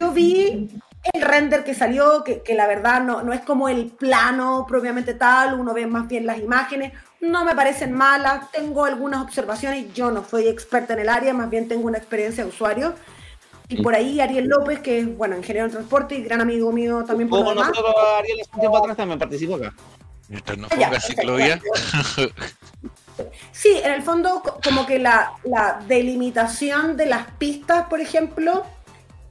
[0.00, 0.68] Yo vi
[1.12, 5.14] el render que salió, que, que la verdad no, no es como el plano propiamente
[5.14, 10.10] tal, uno ve más bien las imágenes, no me parecen malas, tengo algunas observaciones, yo
[10.10, 12.94] no soy experta en el área, más bien tengo una experiencia de usuario.
[13.68, 17.04] Y por ahí Ariel López, que es, bueno, ingeniero en transporte y gran amigo mío
[17.04, 17.70] también por lo Como demás.
[17.70, 19.74] nosotros, Ariel, hace un tiempo atrás también participó acá.
[20.28, 21.60] Mientras no ponga ciclovía.
[23.52, 28.64] Sí, en el fondo co- como que la, la delimitación de las pistas, por ejemplo,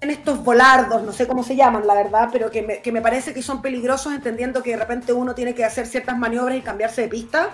[0.01, 3.01] en estos volardos, no sé cómo se llaman, la verdad, pero que me, que me
[3.01, 6.61] parece que son peligrosos entendiendo que de repente uno tiene que hacer ciertas maniobras y
[6.61, 7.49] cambiarse de pista.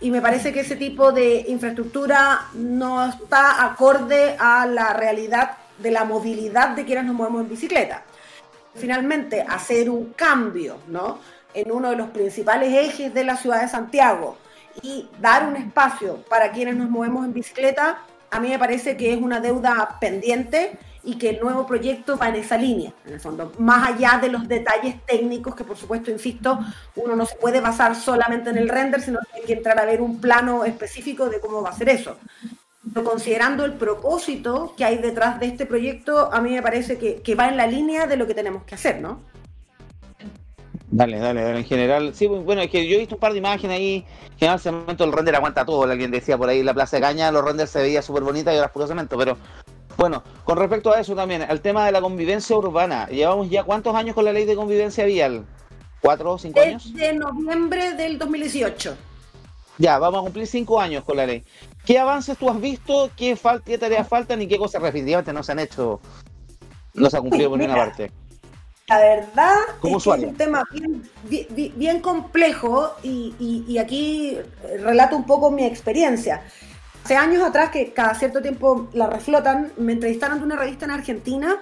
[0.00, 5.90] Y me parece que ese tipo de infraestructura no está acorde a la realidad de
[5.90, 8.02] la movilidad de quienes nos movemos en bicicleta.
[8.74, 11.18] Finalmente, hacer un cambio ¿no?
[11.54, 14.36] en uno de los principales ejes de la ciudad de Santiago
[14.82, 19.12] y dar un espacio para quienes nos movemos en bicicleta, a mí me parece que
[19.12, 23.20] es una deuda pendiente y que el nuevo proyecto va en esa línea, en el
[23.20, 26.58] fondo, más allá de los detalles técnicos que por supuesto, insisto,
[26.96, 29.86] uno no se puede basar solamente en el render, sino que hay que entrar a
[29.86, 32.18] ver un plano específico de cómo va a ser eso.
[32.92, 37.22] Pero considerando el propósito que hay detrás de este proyecto, a mí me parece que,
[37.22, 39.20] que va en la línea de lo que tenemos que hacer, ¿no?
[40.90, 42.14] Dale, dale, dale, en general.
[42.14, 44.06] Sí, bueno, es que yo he visto un par de imágenes ahí.
[44.32, 45.82] En general, cemento, el render aguanta todo.
[45.82, 48.56] Alguien decía por ahí la Plaza de Caña, los renders se veía súper bonita y
[48.56, 49.18] ahora es puro cemento.
[49.18, 49.36] Pero
[49.98, 53.06] bueno, con respecto a eso también, al tema de la convivencia urbana.
[53.08, 55.44] Llevamos ya cuántos años con la ley de convivencia vial?
[56.00, 56.90] ¿Cuatro o cinco años?
[56.94, 58.96] Desde noviembre del 2018.
[59.78, 61.44] Ya, vamos a cumplir cinco años con la ley.
[61.84, 63.10] ¿Qué avances tú has visto?
[63.16, 66.00] ¿Qué, fal qué tareas faltan y qué cosas definitivamente no se han hecho?
[66.94, 68.10] No se ha cumplido por Mira, ninguna parte.
[68.88, 74.38] La verdad es que es un tema bien, bien- bien complejo y, y- y aquí
[74.80, 76.42] relato un poco mi experiencia.
[77.04, 80.90] Hace años atrás, que cada cierto tiempo la reflotan, me entrevistaron de una revista en
[80.90, 81.56] Argentina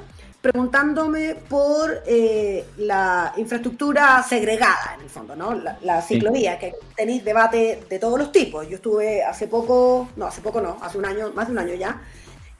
[0.46, 5.54] preguntándome por eh, la infraestructura segregada, en el fondo, ¿no?
[5.54, 8.68] La, la ciclovía, que tenéis debate de todos los tipos.
[8.68, 11.74] Yo estuve hace poco, no, hace poco no, hace un año, más de un año
[11.74, 12.00] ya,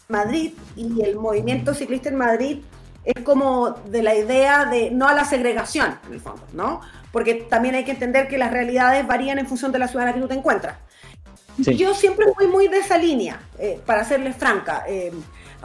[0.08, 2.58] Madrid y el movimiento ciclista en Madrid
[3.04, 6.80] es como de la idea de no a la segregación, en el fondo, ¿no?
[7.12, 10.10] Porque también hay que entender que las realidades varían en función de la ciudad en
[10.10, 10.76] la que tú te encuentras.
[11.58, 15.12] Yo siempre fui muy de esa línea, eh, para serles franca, eh,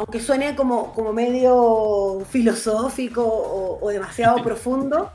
[0.02, 5.12] aunque suene como, como medio filosófico o, o demasiado profundo,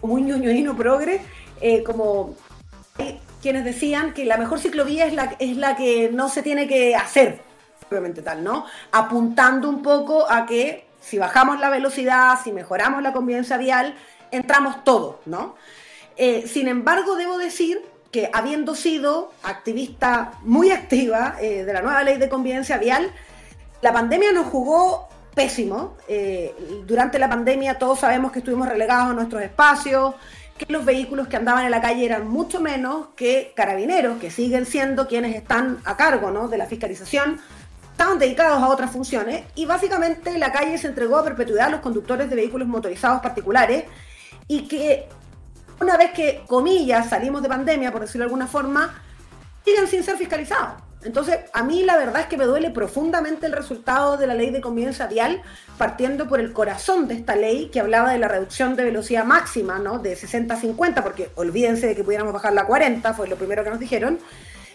[0.00, 1.20] o muy ñoñoíno progre,
[1.60, 2.34] eh, como
[2.96, 6.66] hay quienes decían que la mejor ciclovía es la, es la que no se tiene
[6.66, 7.42] que hacer,
[7.80, 8.64] propiamente tal, ¿no?
[8.92, 13.94] Apuntando un poco a que si bajamos la velocidad, si mejoramos la convivencia vial,
[14.30, 15.54] entramos todos, ¿no?
[16.16, 22.02] Eh, sin embargo, debo decir que habiendo sido activista muy activa eh, de la nueva
[22.04, 23.12] ley de convivencia vial,
[23.82, 25.96] la pandemia nos jugó pésimo.
[26.08, 30.14] Eh, durante la pandemia todos sabemos que estuvimos relegados a nuestros espacios,
[30.58, 34.66] que los vehículos que andaban en la calle eran mucho menos que carabineros, que siguen
[34.66, 36.48] siendo quienes están a cargo ¿no?
[36.48, 37.40] de la fiscalización,
[37.92, 41.80] estaban dedicados a otras funciones y básicamente la calle se entregó a perpetuidad a los
[41.80, 43.84] conductores de vehículos motorizados particulares
[44.48, 45.08] y que
[45.80, 49.02] una vez que, comillas, salimos de pandemia, por decirlo de alguna forma,
[49.64, 50.89] siguen sin ser fiscalizados.
[51.02, 54.50] Entonces, a mí la verdad es que me duele profundamente el resultado de la ley
[54.50, 55.42] de convivencia vial,
[55.78, 59.78] partiendo por el corazón de esta ley que hablaba de la reducción de velocidad máxima,
[59.78, 59.98] ¿no?
[59.98, 63.64] De 60 a 50, porque olvídense de que pudiéramos bajarla a 40, fue lo primero
[63.64, 64.18] que nos dijeron,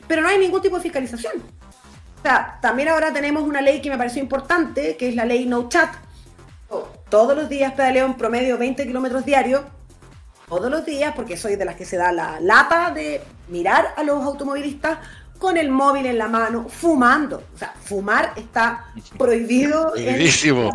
[0.08, 1.34] pero no hay ningún tipo de fiscalización.
[1.38, 5.46] O sea, también ahora tenemos una ley que me pareció importante, que es la ley
[5.46, 5.94] No Chat.
[7.10, 9.62] Todos los días pedaleo en promedio 20 kilómetros diarios,
[10.50, 14.04] todos los días, porque soy de las que se da la lata de mirar a
[14.04, 14.98] los automovilistas
[15.40, 17.44] con el móvil en la mano, fumando.
[17.54, 18.86] O sea, fumar está
[19.18, 20.72] prohibido en- Prohibidísimo.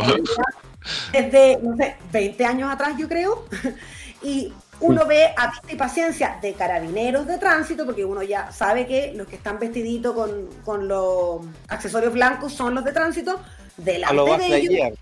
[1.12, 3.44] desde, no sé, 20 años atrás, yo creo.
[4.22, 8.86] Y uno ve a vista y paciencia de carabineros de tránsito, porque uno ya sabe
[8.86, 13.42] que los que están vestiditos con, con los accesorios blancos son los de tránsito, A
[13.78, 14.98] delante lo de ellos.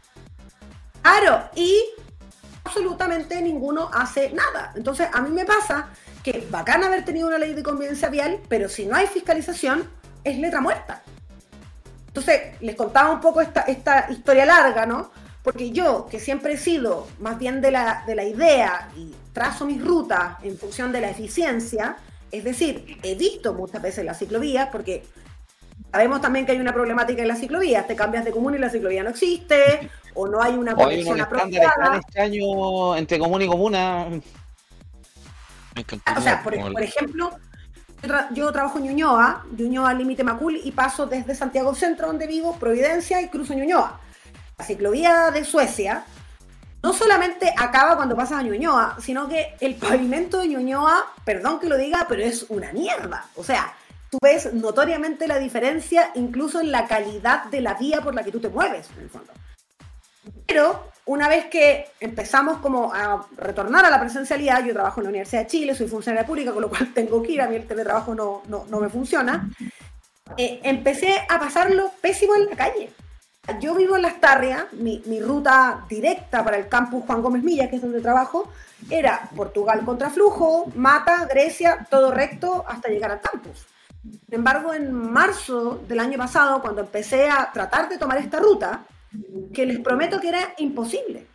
[1.02, 1.82] Claro, y
[2.62, 4.72] absolutamente ninguno hace nada.
[4.76, 5.88] Entonces, a mí me pasa
[6.22, 9.88] que bacán haber tenido una ley de convivencia vial, pero si no hay fiscalización,
[10.24, 11.02] es letra muerta.
[12.08, 15.10] Entonces, les contaba un poco esta, esta historia larga, ¿no?
[15.42, 19.66] Porque yo, que siempre he sido más bien de la, de la idea y trazo
[19.66, 21.96] mis rutas en función de la eficiencia
[22.30, 25.04] Es decir, he visto muchas veces las ciclovías porque
[25.92, 27.86] sabemos también que hay una problemática en las ciclovías.
[27.86, 31.02] Te cambias de comuna y la ciclovía no existe, o no hay una O hay
[31.02, 31.84] conexión un estándar apropiada.
[31.84, 34.06] tan extraño entre comuna y comuna.
[36.16, 37.30] O sea, por, por ejemplo,
[38.02, 42.26] yo, tra- yo trabajo en Ñuñoa, Ñuñoa límite Macul, y paso desde Santiago Centro, donde
[42.26, 44.00] vivo, Providencia, y cruzo Ñuñoa.
[44.56, 46.04] La ciclovía de Suecia
[46.82, 51.68] no solamente acaba cuando pasas a Ñuñoa, sino que el pavimento de Ñuñoa, perdón que
[51.68, 53.26] lo diga, pero es una mierda.
[53.36, 53.74] O sea,
[54.10, 58.30] tú ves notoriamente la diferencia incluso en la calidad de la vía por la que
[58.32, 59.32] tú te mueves, en el fondo.
[60.49, 65.11] Pero una vez que empezamos como a retornar a la presencialidad, yo trabajo en la
[65.11, 67.66] Universidad de Chile, soy funcionaria pública, con lo cual tengo que ir, a mí el
[67.66, 69.51] teletrabajo no, no, no me funciona,
[70.38, 72.90] eh, empecé a pasarlo pésimo en la calle.
[73.61, 77.68] Yo vivo en Las Tarrias, mi, mi ruta directa para el campus Juan Gómez Milla,
[77.68, 78.51] que es donde trabajo,
[78.90, 83.66] era Portugal contra Flujo, Mata, Grecia, todo recto hasta llegar al campus.
[84.03, 88.84] Sin embargo, en marzo del año pasado, cuando empecé a tratar de tomar esta ruta,
[89.52, 91.26] que les prometo que era imposible.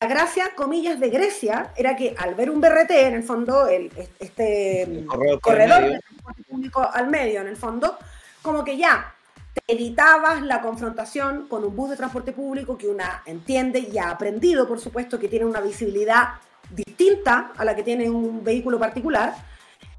[0.00, 3.92] La gracia, comillas, de Grecia era que al ver un BRT, en el fondo, el,
[4.18, 5.92] este corredor el corredor medio.
[5.92, 7.98] de transporte público al medio, en el fondo,
[8.40, 9.14] como que ya
[9.52, 14.10] te evitabas la confrontación con un bus de transporte público que una entiende y ha
[14.10, 16.28] aprendido, por supuesto, que tiene una visibilidad
[16.70, 19.34] distinta a la que tiene un vehículo particular,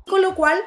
[0.07, 0.59] con lo cual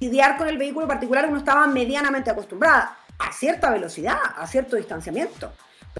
[0.00, 5.52] lidiar con el vehículo particular uno estaba medianamente acostumbrada a cierta velocidad, a cierto distanciamiento.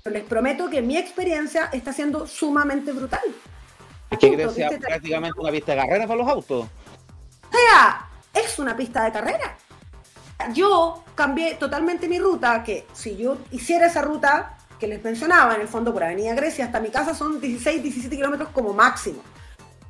[0.02, 3.20] Pero les prometo que mi experiencia está siendo sumamente brutal.
[4.10, 6.66] Es que Grecia este- prácticamente una pista de carrera para los autos.
[6.66, 9.56] O sea, es una pista de carrera.
[10.52, 15.60] Yo cambié totalmente mi ruta, que si yo hiciera esa ruta que les mencionaba, en
[15.60, 19.22] el fondo por Avenida Grecia hasta mi casa son 16, 17 kilómetros como máximo.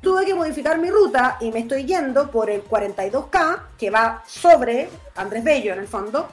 [0.01, 4.89] Tuve que modificar mi ruta y me estoy yendo por el 42K, que va sobre
[5.15, 6.29] Andrés Bello en el fondo,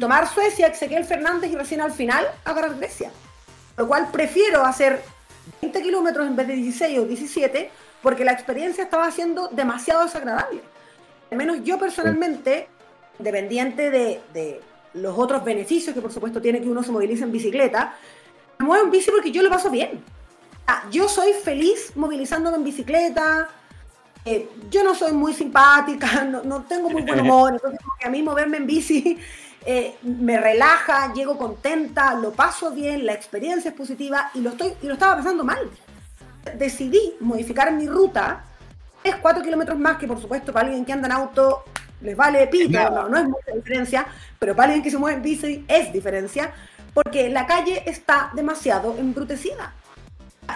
[0.00, 3.10] tomar Suecia, Ezequiel Fernández y recién al final agarrar Grecia.
[3.76, 5.02] Lo cual prefiero hacer
[5.62, 7.70] 20 kilómetros en vez de 16 o 17
[8.02, 10.62] porque la experiencia estaba siendo demasiado desagradable.
[11.30, 12.68] Al menos yo personalmente,
[13.18, 14.60] independiente de, de
[14.94, 17.94] los otros beneficios que por supuesto tiene que uno se movilice en bicicleta,
[18.58, 20.02] me muevo en bici porque yo lo paso bien.
[20.66, 23.48] Ah, yo soy feliz movilizándome en bicicleta.
[24.24, 28.22] eh, yo no soy muy simpática, no, no tengo muy buen humor, entonces a mí
[28.22, 29.18] moverme en bici
[29.66, 34.72] eh, me relaja, llego contenta, lo paso bien, la experiencia es positiva y lo, estoy,
[34.82, 35.58] y lo estaba pasando mal.
[36.56, 38.44] Decidí modificar mi ruta,
[39.04, 41.64] es 4 kilómetros más que por supuesto para alguien que anda en auto
[42.00, 44.06] les vale pita, no, no es mucha diferencia,
[44.38, 46.52] pero para alguien que se mueve en bici es diferencia,
[46.94, 49.74] porque la calle está demasiado embrutecida.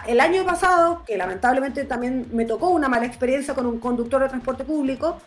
[0.07, 4.29] El año pasado, que lamentablemente también me tocó una mala experiencia con un conductor de
[4.29, 5.21] transporte público,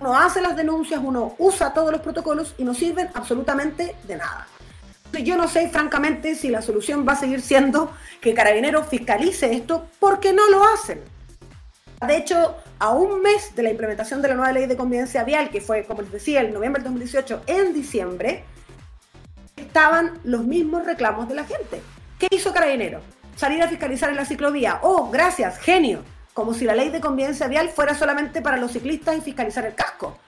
[0.00, 4.46] uno hace las denuncias, uno usa todos los protocolos y no sirven absolutamente de nada.
[5.20, 9.86] Yo no sé, francamente, si la solución va a seguir siendo que Carabineros fiscalice esto,
[10.00, 11.02] porque no lo hacen.
[12.06, 15.50] De hecho, a un mes de la implementación de la nueva ley de convivencia vial,
[15.50, 18.44] que fue, como les decía, el noviembre del 2018, en diciembre,
[19.56, 21.82] estaban los mismos reclamos de la gente.
[22.18, 23.02] ¿Qué hizo Carabineros?
[23.36, 24.80] Salir a fiscalizar en la ciclovía.
[24.82, 26.02] Oh, gracias, genio.
[26.34, 29.74] Como si la ley de convivencia vial fuera solamente para los ciclistas y fiscalizar el
[29.74, 30.18] casco.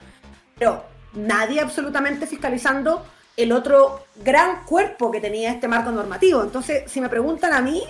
[0.57, 3.05] Pero nadie absolutamente fiscalizando
[3.37, 6.41] el otro gran cuerpo que tenía este marco normativo.
[6.43, 7.83] Entonces, si me preguntan a mí,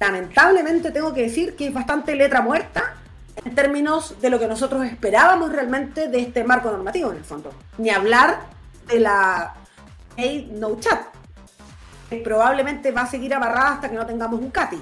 [0.00, 2.94] lamentablemente tengo que decir que es bastante letra muerta
[3.44, 7.52] en términos de lo que nosotros esperábamos realmente de este marco normativo en el fondo.
[7.78, 8.40] Ni hablar
[8.86, 9.54] de la
[10.16, 11.02] ley no chat,
[12.08, 14.80] que probablemente va a seguir abarrada hasta que no tengamos un CATI.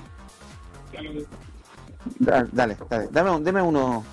[2.18, 4.04] Da- Dale, dale, dame, un- deme uno.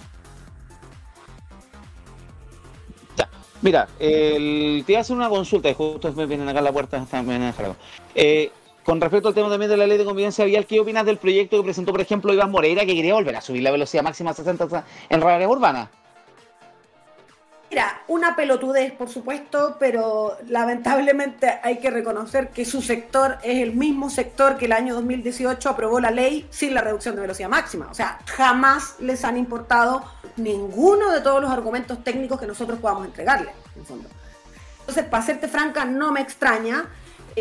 [3.18, 3.30] Ya,
[3.62, 6.72] mira, el- te iba a hacer una consulta, y justo me vienen acá a la
[6.72, 7.76] puerta, algo.
[8.16, 8.52] Eh,
[8.84, 11.58] con respecto al tema también de la ley de convivencia vial, ¿qué opinas del proyecto
[11.58, 14.34] que presentó, por ejemplo, Iván Moreira, que quería volver a subir la velocidad máxima a
[14.34, 15.90] 60 en áreas urbanas?
[17.70, 23.76] Mira, una pelotudez, por supuesto, pero lamentablemente hay que reconocer que su sector es el
[23.76, 27.88] mismo sector que el año 2018 aprobó la ley sin la reducción de velocidad máxima.
[27.92, 30.04] O sea, jamás les han importado
[30.38, 34.10] ninguno de todos los argumentos técnicos que nosotros podamos entregarle, en fondo.
[34.80, 36.90] Entonces, para serte franca, no me extraña.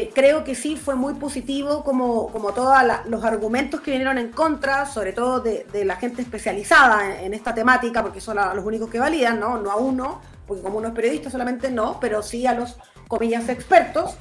[0.00, 2.76] Eh, creo que sí fue muy positivo como, como todos
[3.06, 7.34] los argumentos que vinieron en contra, sobre todo de, de la gente especializada en, en
[7.34, 9.58] esta temática, porque son los únicos que validan, ¿no?
[9.58, 12.76] No a uno, porque como uno es periodista solamente no, pero sí a los,
[13.08, 14.16] comillas, expertos.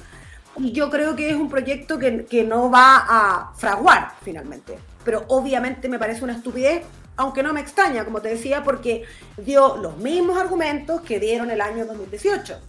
[0.56, 4.76] Y yo creo que es un proyecto que, que no va a fraguar finalmente.
[5.04, 6.82] Pero obviamente me parece una estupidez
[7.20, 9.02] aunque no me extraña, como te decía, porque
[9.36, 12.60] dio los mismos argumentos que dieron el año 2018.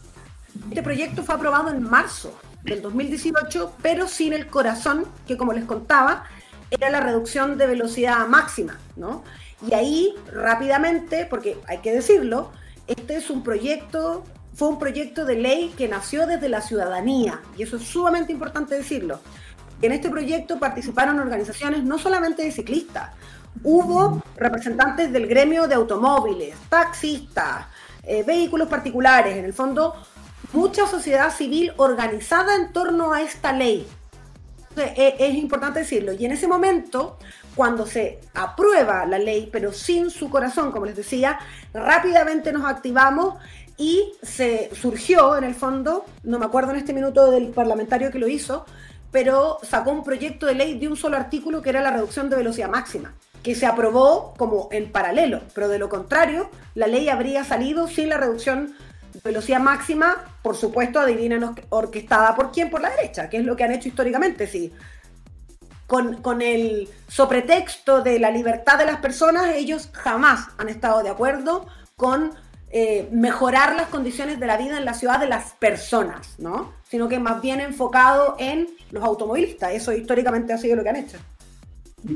[0.69, 2.33] Este proyecto fue aprobado en marzo
[2.63, 6.23] del 2018, pero sin el corazón, que como les contaba,
[6.71, 9.23] era la reducción de velocidad máxima, ¿no?
[9.67, 12.51] Y ahí, rápidamente, porque hay que decirlo,
[12.87, 17.63] este es un proyecto, fue un proyecto de ley que nació desde la ciudadanía, y
[17.63, 19.19] eso es sumamente importante decirlo.
[19.81, 23.11] En este proyecto participaron organizaciones no solamente de ciclistas,
[23.63, 27.65] hubo representantes del gremio de automóviles, taxistas,
[28.03, 29.95] eh, vehículos particulares, en el fondo,
[30.53, 33.87] mucha sociedad civil organizada en torno a esta ley.
[34.69, 36.13] Entonces, e- es importante decirlo.
[36.13, 37.17] Y en ese momento,
[37.55, 41.39] cuando se aprueba la ley, pero sin su corazón, como les decía,
[41.73, 43.35] rápidamente nos activamos
[43.77, 48.19] y se surgió, en el fondo, no me acuerdo en este minuto del parlamentario que
[48.19, 48.65] lo hizo,
[49.11, 52.35] pero sacó un proyecto de ley de un solo artículo que era la reducción de
[52.35, 57.43] velocidad máxima, que se aprobó como en paralelo, pero de lo contrario, la ley habría
[57.43, 58.75] salido sin la reducción
[59.23, 63.55] velocidad máxima, por supuesto, adivinen or- orquestada por quién, por la derecha, que es lo
[63.55, 64.71] que han hecho históricamente, sí.
[65.87, 71.09] Con, con el sobretexto de la libertad de las personas, ellos jamás han estado de
[71.09, 72.31] acuerdo con
[72.69, 76.73] eh, mejorar las condiciones de la vida en la ciudad de las personas, ¿no?
[76.87, 79.71] Sino que más bien enfocado en los automovilistas.
[79.73, 81.17] Eso históricamente ha sido lo que han hecho.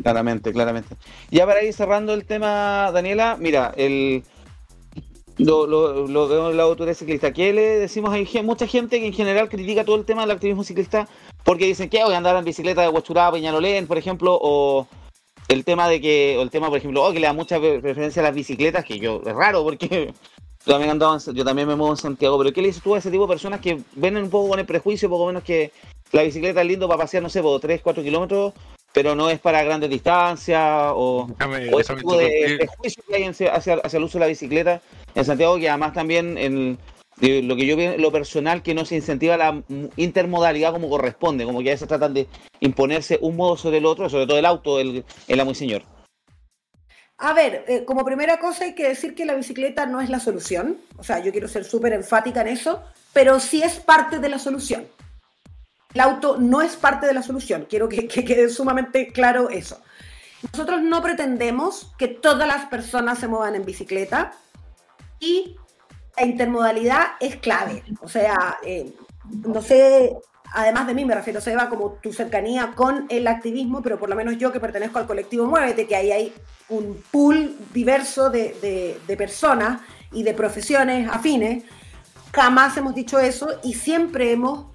[0.03, 0.95] Claramente, claramente.
[1.31, 4.23] Ya para ir cerrando el tema, Daniela, mira, el
[5.37, 7.31] lo, lo, lo veo lado tú eres ciclista.
[7.33, 8.15] ¿Qué le decimos?
[8.27, 11.07] Gen- mucha gente que en general critica todo el tema del activismo ciclista
[11.43, 14.87] porque dicen que voy a andar en bicicleta de Huachurá a Peñalolén, por ejemplo, o
[15.49, 17.79] el tema de que, o el tema, por ejemplo, oh, que le da mucha pre-
[17.79, 20.13] preferencia a las bicicletas, que yo, es raro porque
[20.65, 22.99] yo también en- yo también me muevo en Santiago, pero ¿qué le dices tú a
[22.99, 25.71] ese tipo de personas que ven un poco con el prejuicio, poco menos que
[26.11, 28.53] la bicicleta es lindo para pasear, no sé, por 3, 4 kilómetros,
[28.93, 30.61] pero no es para grandes distancias
[30.95, 32.57] o, Déjame- o ese tipo de interrumpir.
[32.67, 34.81] prejuicio que hay en- hacia, hacia el uso de la bicicleta
[35.15, 36.77] en Santiago, que además también en
[37.17, 39.61] de lo que yo veo, lo personal, que no se incentiva la
[39.97, 42.27] intermodalidad como corresponde, como que a veces tratan de
[42.59, 45.83] imponerse un modo sobre el otro, sobre todo el auto, el, el amo y señor.
[47.19, 50.19] A ver, eh, como primera cosa hay que decir que la bicicleta no es la
[50.19, 50.77] solución.
[50.97, 52.81] O sea, yo quiero ser súper enfática en eso,
[53.13, 54.85] pero sí es parte de la solución.
[55.93, 57.65] El auto no es parte de la solución.
[57.69, 59.79] Quiero que, que quede sumamente claro eso.
[60.51, 64.33] Nosotros no pretendemos que todas las personas se muevan en bicicleta
[65.19, 65.55] y
[66.17, 67.83] la intermodalidad es clave.
[68.01, 68.93] O sea, eh,
[69.45, 70.17] no sé,
[70.53, 74.15] además de mí me refiero, Seba, como tu cercanía con el activismo, pero por lo
[74.15, 76.33] menos yo que pertenezco al colectivo Muévete, que ahí hay
[76.69, 79.81] un pool diverso de- de personas
[80.11, 81.63] y de profesiones afines,
[82.33, 84.72] jamás hemos dicho eso y siempre hemos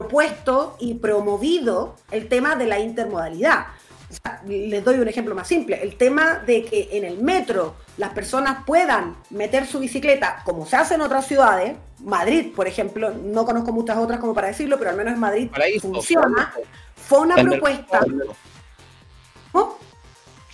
[0.00, 3.66] propuesto y promovido el tema de la intermodalidad.
[4.10, 5.78] O sea, les doy un ejemplo más simple.
[5.82, 10.76] El tema de que en el metro las personas puedan meter su bicicleta, como se
[10.76, 14.90] hace en otras ciudades, Madrid, por ejemplo, no conozco muchas otras como para decirlo, pero
[14.90, 16.54] al menos en Madrid funciona,
[16.96, 18.00] fue una El propuesta.
[18.00, 18.36] Merval.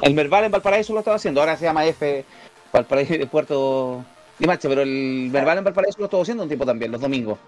[0.03, 2.25] El Merval en Valparaíso lo estaba haciendo, ahora se llama F
[2.73, 4.05] Valparaíso de Puerto
[4.41, 7.39] Limache, pero el Merval en Valparaíso lo estuvo haciendo un tiempo también, los domingos.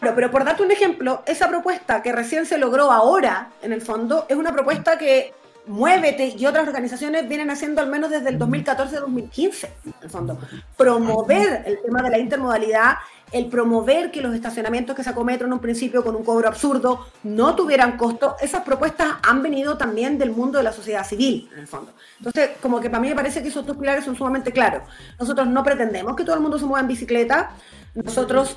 [0.00, 3.82] Claro, pero por darte un ejemplo, esa propuesta que recién se logró ahora, en el
[3.82, 5.34] fondo, es una propuesta que
[5.68, 10.38] Muévete y otras organizaciones vienen haciendo al menos desde el 2014-2015, en el fondo.
[10.78, 12.94] Promover el tema de la intermodalidad,
[13.32, 17.06] el promover que los estacionamientos que sacó Metro en un principio con un cobro absurdo
[17.22, 21.58] no tuvieran costo, esas propuestas han venido también del mundo de la sociedad civil, en
[21.58, 21.92] el fondo.
[22.16, 24.84] Entonces, como que para mí me parece que esos dos pilares son sumamente claros.
[25.18, 27.50] Nosotros no pretendemos que todo el mundo se mueva en bicicleta,
[27.94, 28.56] nosotros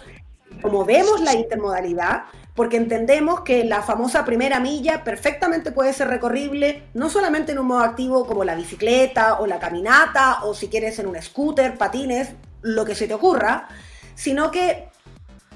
[0.62, 2.24] promovemos la intermodalidad
[2.55, 7.68] porque entendemos que la famosa primera milla perfectamente puede ser recorrible no solamente en un
[7.68, 12.30] modo activo como la bicicleta o la caminata o si quieres en un scooter, patines,
[12.62, 13.68] lo que se te ocurra,
[14.16, 14.89] sino que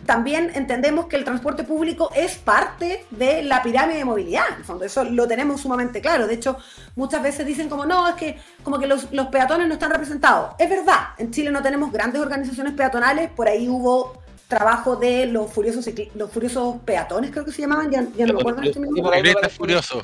[0.05, 4.43] también entendemos que el transporte público es parte de la pirámide de movilidad.
[4.49, 6.27] En el fondo, eso lo tenemos sumamente claro.
[6.27, 6.57] De hecho,
[6.95, 10.53] muchas veces dicen como, no, es que como que los, los peatones no están representados.
[10.59, 15.51] Es verdad, en Chile no tenemos grandes organizaciones peatonales, por ahí hubo trabajo de los
[15.51, 20.03] furiosos los furiosos peatones, creo que se llamaban, ya, ya no me acuerdo este Furioso.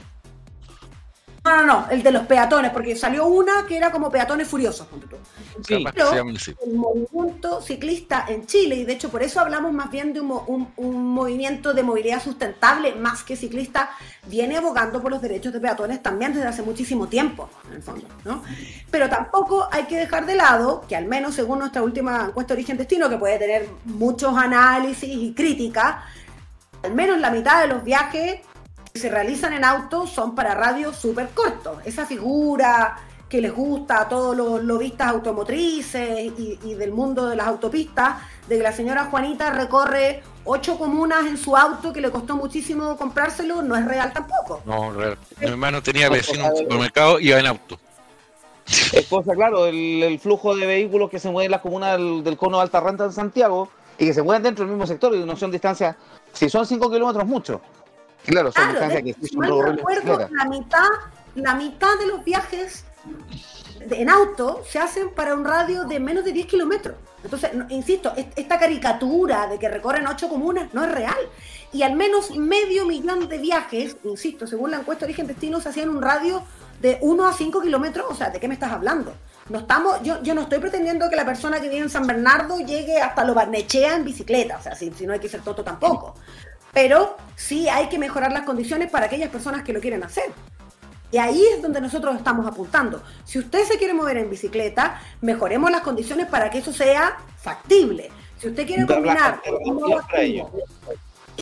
[1.43, 4.85] No, no, no, el de los peatones, porque salió una que era como peatones furiosos.
[5.67, 6.11] que Pero
[6.63, 10.31] el movimiento ciclista en Chile, y de hecho por eso hablamos más bien de un,
[10.45, 13.89] un- un movimiento de movilidad sustentable más que ciclista,
[14.27, 18.05] viene abogando por los derechos de peatones también desde hace muchísimo tiempo, en el fondo,
[18.23, 18.43] ¿no?
[18.91, 23.09] Pero tampoco hay que dejar de lado que al menos según nuestra última encuesta Origen-Destino,
[23.09, 25.95] que puede tener muchos análisis y críticas,
[26.83, 28.41] al menos la mitad de los viajes
[28.93, 31.77] se realizan en auto son para radios súper cortos.
[31.85, 32.97] Esa figura
[33.29, 38.15] que les gusta a todos los lobistas automotrices y, y del mundo de las autopistas,
[38.49, 42.97] de que la señora Juanita recorre ocho comunas en su auto que le costó muchísimo
[42.97, 44.61] comprárselo, no es real tampoco.
[44.65, 45.17] No, real.
[45.39, 47.79] Mi hermano tenía vecino en un supermercado y iba en auto.
[48.91, 52.23] Es cosa, claro, el, el flujo de vehículos que se mueven en las comunas del,
[52.23, 55.15] del cono de alta renta en Santiago y que se mueven dentro del mismo sector
[55.15, 55.95] y no son distancias,
[56.33, 57.61] si son 5 kilómetros, mucho.
[58.25, 59.43] Claro, son Claro, distancias que sí son
[59.75, 60.87] recuerdo, la mitad,
[61.35, 62.85] la mitad de los viajes
[63.79, 66.95] en auto se hacen para un radio de menos de 10 kilómetros.
[67.23, 71.17] Entonces, insisto, es- esta caricatura de que recorren ocho comunas no es real.
[71.73, 75.69] Y al menos medio millón de viajes, insisto, según la encuesta de origen destino, se
[75.69, 76.43] hacían en un radio
[76.81, 78.07] de 1 a 5 kilómetros.
[78.09, 79.13] O sea, ¿de qué me estás hablando?
[79.49, 82.59] No estamos, yo, yo no estoy pretendiendo que la persona que vive en San Bernardo
[82.59, 84.57] llegue hasta lo Barnechea en bicicleta.
[84.57, 86.15] O sea, si, si no hay que ser toto tampoco.
[86.73, 90.31] Pero sí hay que mejorar las condiciones para aquellas personas que lo quieren hacer.
[91.11, 93.03] Y ahí es donde nosotros estamos apuntando.
[93.25, 98.09] Si usted se quiere mover en bicicleta, mejoremos las condiciones para que eso sea factible.
[98.39, 99.41] Si usted quiere combinar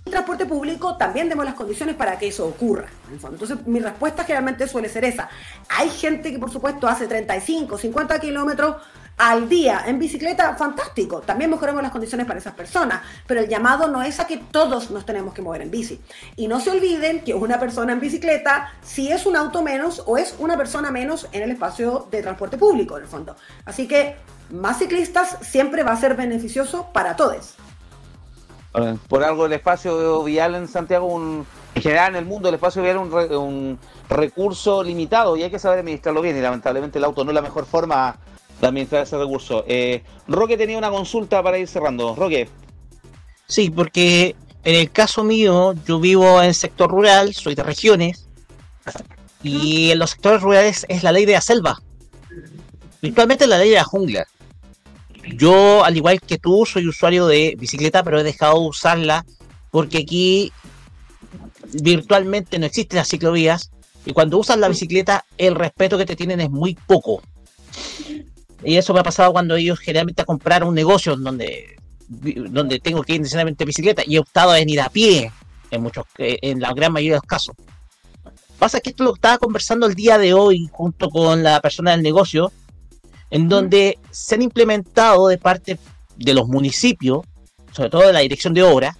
[0.05, 2.88] y transporte público, también demos las condiciones para que eso ocurra.
[3.11, 5.30] Entonces, mi respuesta generalmente suele ser esa.
[5.69, 8.77] Hay gente que, por supuesto, hace 35, 50 kilómetros
[9.20, 11.20] al día en bicicleta, fantástico.
[11.20, 13.01] También mejoremos las condiciones para esas personas.
[13.28, 15.99] Pero el llamado no es a que todos nos tenemos que mover en bici.
[16.38, 20.17] Y no se olviden que una persona en bicicleta, si es un auto menos o
[20.17, 23.36] es una persona menos en el espacio de transporte público, en el fondo.
[23.65, 24.15] Así que
[24.51, 27.55] más ciclistas siempre va a ser beneficioso para todos.
[29.09, 31.45] Por algo el espacio vial en Santiago, un,
[31.76, 35.59] en general en el mundo, el espacio vial es un recurso limitado y hay que
[35.59, 36.38] saber administrarlo bien.
[36.38, 38.15] Y lamentablemente el auto no es la mejor forma
[38.60, 39.64] de administrar ese recurso.
[39.68, 42.16] Eh, Roque tenía una consulta para ir cerrando.
[42.16, 42.49] Roque.
[43.47, 48.28] Sí, porque en el caso mío, yo vivo en sector rural, soy de regiones,
[49.41, 51.82] y en los sectores rurales es la ley de la selva.
[53.01, 54.28] Es la ley de la jungla.
[55.36, 59.26] Yo, al igual que tú, soy usuario de bicicleta, pero he dejado de usarla
[59.72, 60.51] porque aquí
[61.82, 63.70] virtualmente no existen las ciclovías
[64.05, 67.22] y cuando usas la bicicleta el respeto que te tienen es muy poco.
[68.64, 73.03] Y eso me ha pasado cuando ellos generalmente a comprar un negocio donde, donde tengo
[73.03, 75.32] que ir necesariamente en bicicleta y he optado en ir a pie
[75.72, 77.55] en muchos eh, en la gran mayoría de los casos.
[78.57, 82.03] Pasa que esto lo estaba conversando el día de hoy junto con la persona del
[82.03, 82.51] negocio,
[83.32, 85.80] en donde se han implementado de parte
[86.18, 87.22] de los municipios,
[87.72, 88.97] sobre todo de la dirección de obra,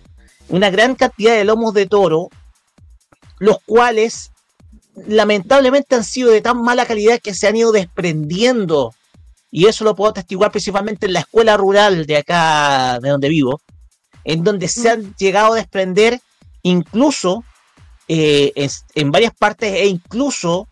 [0.48, 2.30] una gran cantidad de lomos de toro,
[3.40, 4.32] los cuales
[5.08, 8.94] lamentablemente han sido de tan mala calidad que se han ido desprendiendo.
[9.52, 13.62] Y eso lo puedo atestiguar principalmente en la escuela rural de acá, de donde vivo,
[14.24, 16.20] en donde se han llegado a desprender
[16.62, 17.44] incluso
[18.08, 20.68] eh, en, en varias partes e incluso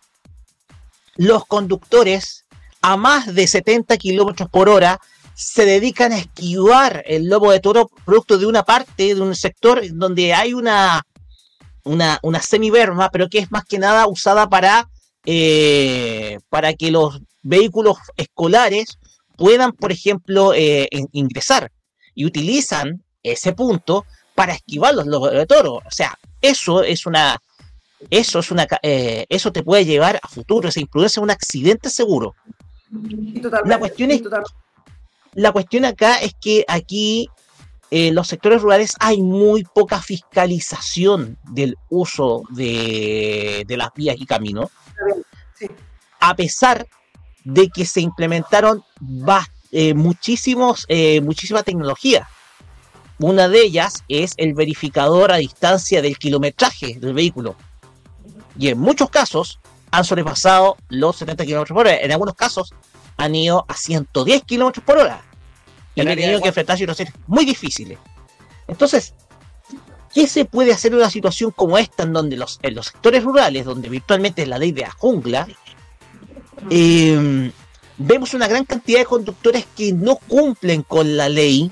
[1.16, 2.44] los conductores
[2.80, 5.00] a más de 70 kilómetros por hora
[5.34, 9.80] se dedican a esquivar el lobo de toro producto de una parte, de un sector
[9.92, 11.06] donde hay una,
[11.84, 14.88] una, una semiberma, pero que es más que nada usada para,
[15.24, 18.98] eh, para que los vehículos escolares
[19.36, 21.70] puedan, por ejemplo, eh, in- ingresar
[22.14, 25.74] y utilizan ese punto para esquivar los lobos de toro.
[25.74, 27.38] O sea, eso es una,
[28.10, 32.34] eso es una, eh, eso te puede llevar a futuro, esa imprudencia, un accidente seguro.
[33.66, 34.22] La cuestión es,
[35.34, 37.28] la cuestión acá es que aquí
[37.90, 44.26] en los sectores rurales hay muy poca fiscalización del uso de, de las vías y
[44.26, 44.70] caminos,
[46.20, 46.86] a pesar
[47.48, 48.84] de que se implementaron
[49.72, 52.28] eh, muchísimos, eh, muchísima tecnología.
[53.18, 57.56] Una de ellas es el verificador a distancia del kilometraje del vehículo.
[58.58, 61.96] Y en muchos casos han sobrepasado los 70 kilómetros por hora.
[61.96, 62.74] En algunos casos
[63.16, 65.22] han ido a 110 kilómetros por hora.
[65.94, 67.98] Y han tenido que enfrentar situaciones muy difíciles.
[68.66, 69.14] Entonces,
[70.12, 73.24] ¿qué se puede hacer en una situación como esta, en donde los, en los sectores
[73.24, 75.48] rurales, donde virtualmente es la ley de la jungla,
[76.70, 77.52] eh,
[77.98, 81.70] vemos una gran cantidad de conductores que no cumplen con la ley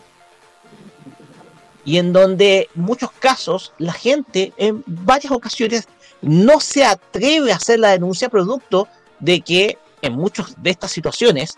[1.85, 5.89] y en donde en muchos casos la gente en varias ocasiones
[6.21, 8.89] no se atreve a hacer la denuncia producto
[9.21, 11.57] de que en muchas de estas situaciones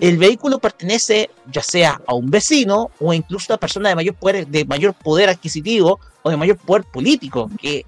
[0.00, 4.14] el vehículo pertenece ya sea a un vecino o incluso a una persona de mayor
[4.16, 7.84] poder, de mayor poder adquisitivo o de mayor poder político, que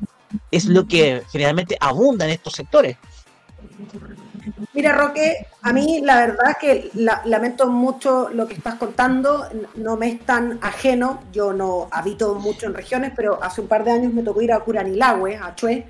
[0.50, 2.96] es lo que generalmente abunda en estos sectores.
[4.74, 9.46] Mira, Roque, a mí la verdad es que la- lamento mucho lo que estás contando,
[9.76, 13.84] no me es tan ajeno, yo no habito mucho en regiones, pero hace un par
[13.84, 15.86] de años me tocó ir a Curanilagüe, a Chue,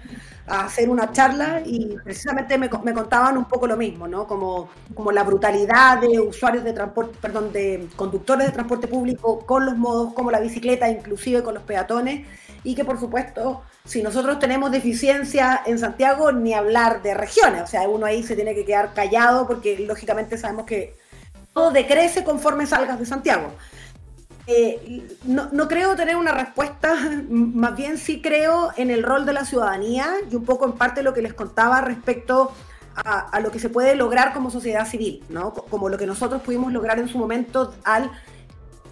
[0.46, 4.26] a hacer una charla y precisamente me, me contaban un poco lo mismo, ¿no?
[4.26, 9.64] Como, como la brutalidad de usuarios de transporte, perdón, de conductores de transporte público con
[9.66, 12.26] los modos como la bicicleta, inclusive con los peatones,
[12.62, 17.66] y que por supuesto, si nosotros tenemos deficiencia en Santiago, ni hablar de regiones, o
[17.66, 20.96] sea, uno ahí se tiene que quedar callado porque lógicamente sabemos que
[21.52, 23.50] todo decrece conforme salgas de Santiago.
[24.46, 26.94] Eh, no, creo tener una respuesta,
[27.30, 31.02] más bien sí creo en el rol de la ciudadanía y un poco en parte
[31.02, 32.52] lo que les contaba respecto
[32.96, 35.52] a, a lo que se puede lograr como sociedad civil, ¿no?
[35.52, 38.10] Co- Como lo que nosotros pudimos lograr en su momento al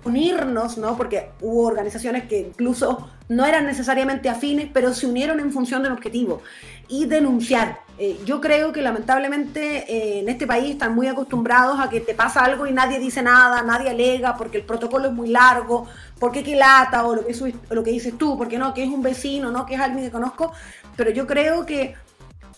[0.04, 0.96] unirnos, ¿no?
[0.96, 5.88] Porque hubo organizaciones que incluso no eran necesariamente afines, pero se unieron en función de
[5.88, 6.42] un objetivo
[6.88, 7.80] y denunciar.
[7.98, 12.14] Eh, yo creo que lamentablemente eh, en este país están muy acostumbrados a que te
[12.14, 15.86] pasa algo y nadie dice nada, nadie alega porque el protocolo es muy largo,
[16.18, 19.02] porque qué lata o lo que, lo que dices tú, porque no, que es un
[19.02, 20.52] vecino, no, que es alguien que conozco,
[20.96, 21.94] pero yo creo que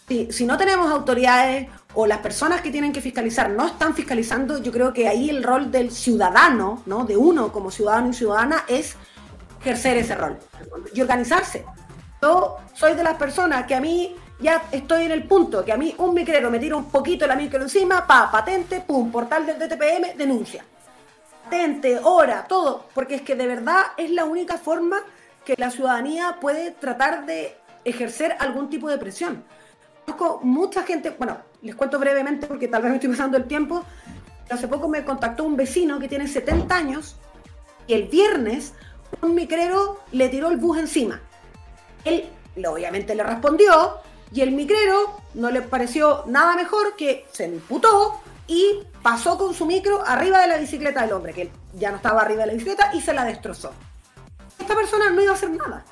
[0.08, 4.62] si, si no tenemos autoridades o las personas que tienen que fiscalizar no están fiscalizando,
[4.62, 7.04] yo creo que ahí el rol del ciudadano, ¿no?
[7.04, 8.96] De uno como ciudadano y ciudadana es
[9.60, 10.38] ejercer ese rol
[10.92, 11.64] y organizarse.
[12.20, 15.76] Yo soy de las personas que a mí ya estoy en el punto que a
[15.76, 19.58] mí un micrero me tira un poquito la micro encima, pa, patente, pum, portal del
[19.58, 20.64] DTPM, denuncia.
[21.44, 24.98] Patente, hora, todo, porque es que de verdad es la única forma
[25.44, 29.44] que la ciudadanía puede tratar de ejercer algún tipo de presión.
[30.04, 33.84] Conozco mucha gente, bueno, les cuento brevemente porque tal vez me estoy pasando el tiempo.
[34.50, 37.16] Hace poco me contactó un vecino que tiene 70 años
[37.86, 38.74] y el viernes
[39.22, 41.20] un micrero le tiró el bus encima.
[42.04, 42.28] Él
[42.66, 43.98] obviamente le respondió
[44.32, 49.64] y el micrero no le pareció nada mejor que se imputó y pasó con su
[49.64, 52.90] micro arriba de la bicicleta del hombre, que ya no estaba arriba de la bicicleta
[52.94, 53.72] y se la destrozó.
[54.58, 55.84] Esta persona no iba a hacer nada.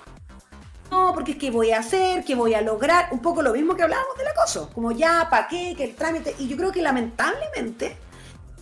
[0.92, 3.74] No, porque es que voy a hacer, que voy a lograr, un poco lo mismo
[3.74, 5.72] que hablábamos del acoso, como ya, ¿para qué?
[5.74, 6.34] Que el trámite.
[6.38, 7.96] Y yo creo que lamentablemente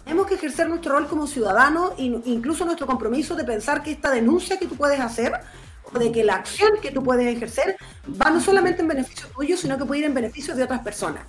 [0.04, 4.12] tenemos que ejercer nuestro rol como ciudadanos e incluso nuestro compromiso de pensar que esta
[4.12, 5.32] denuncia que tú puedes hacer
[5.92, 7.76] o de que la acción que tú puedes ejercer
[8.08, 11.24] va no solamente en beneficio tuyo, sino que puede ir en beneficio de otras personas.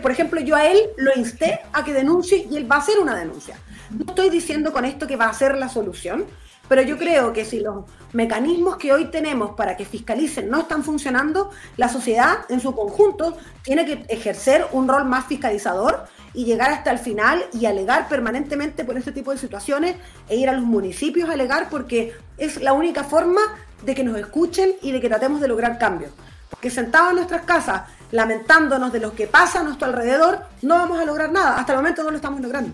[0.00, 3.00] Por ejemplo, yo a él lo insté a que denuncie y él va a hacer
[3.00, 3.58] una denuncia.
[3.90, 6.26] No estoy diciendo con esto que va a ser la solución,
[6.72, 10.82] pero yo creo que si los mecanismos que hoy tenemos para que fiscalicen no están
[10.82, 16.70] funcionando, la sociedad en su conjunto tiene que ejercer un rol más fiscalizador y llegar
[16.70, 19.96] hasta el final y alegar permanentemente por este tipo de situaciones
[20.30, 23.42] e ir a los municipios a alegar porque es la única forma
[23.82, 26.12] de que nos escuchen y de que tratemos de lograr cambios.
[26.48, 30.98] Porque sentados en nuestras casas lamentándonos de lo que pasa a nuestro alrededor, no vamos
[30.98, 31.58] a lograr nada.
[31.58, 32.72] Hasta el momento no lo estamos logrando.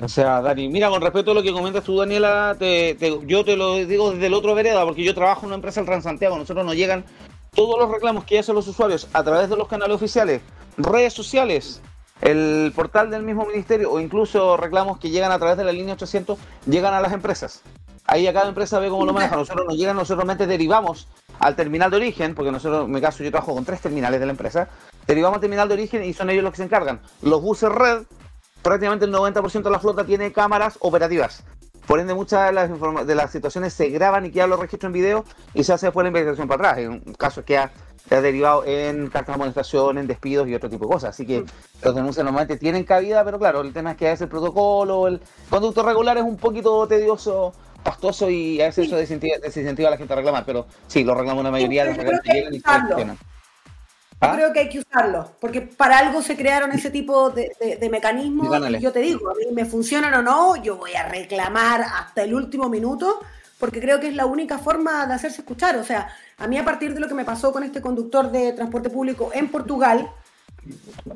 [0.00, 2.96] O sea, Dani, mira, con respecto a lo que comentas tú, Daniela, te-
[3.26, 5.86] yo te lo digo desde el otro vereda, porque yo trabajo en una empresa, el
[5.86, 7.04] Transantiago, nosotros nos llegan
[7.54, 10.40] todos los reclamos que hacen los usuarios a través de los canales oficiales,
[10.76, 11.80] redes sociales,
[12.20, 15.94] el portal del mismo ministerio o incluso reclamos que llegan a través de la línea
[15.94, 17.62] 800, llegan a las empresas.
[18.06, 19.36] Ahí a cada empresa ve cómo lo maneja.
[19.36, 21.08] Nosotros nos llegan, nosotros solamente derivamos
[21.40, 24.26] al terminal de origen, porque nosotros, en mi caso, yo trabajo con tres terminales de
[24.26, 24.68] la empresa,
[25.06, 27.00] derivamos al terminal de origen y son ellos los que se encargan.
[27.22, 28.02] Los buses red,
[28.62, 31.44] prácticamente el 90% de la flota tiene cámaras operativas.
[31.88, 34.92] Por ende, muchas de las, de las situaciones se graban y quedan los registros en
[34.92, 36.84] video y se hace después la investigación para atrás.
[36.84, 37.70] En un caso que ha,
[38.06, 41.10] que ha derivado en cartas de amonestación, en despidos y otro tipo de cosas.
[41.10, 41.46] Así que
[41.82, 45.08] los denuncias normalmente tienen cabida, pero claro, el tema es que a veces el protocolo,
[45.08, 49.92] el conducto regular es un poquito tedioso, pastoso y a veces eso desincentiva, desincentiva a
[49.92, 50.44] la gente a reclamar.
[50.44, 53.16] Pero sí, lo reclama una mayoría de los que llegan y se
[54.20, 54.36] gestionan.
[54.36, 57.76] Yo creo que hay que usarlo, porque para algo se crearon ese tipo de, de-
[57.76, 58.46] de mecanismos.
[58.78, 62.22] Y yo te digo, a mí me funcionan o no, yo voy a reclamar hasta
[62.22, 63.20] el último minuto,
[63.58, 65.76] porque creo que es la única forma de hacerse escuchar.
[65.76, 66.08] O sea,
[66.38, 69.30] a mí a partir de lo que me pasó con este conductor de transporte público
[69.34, 70.08] en Portugal,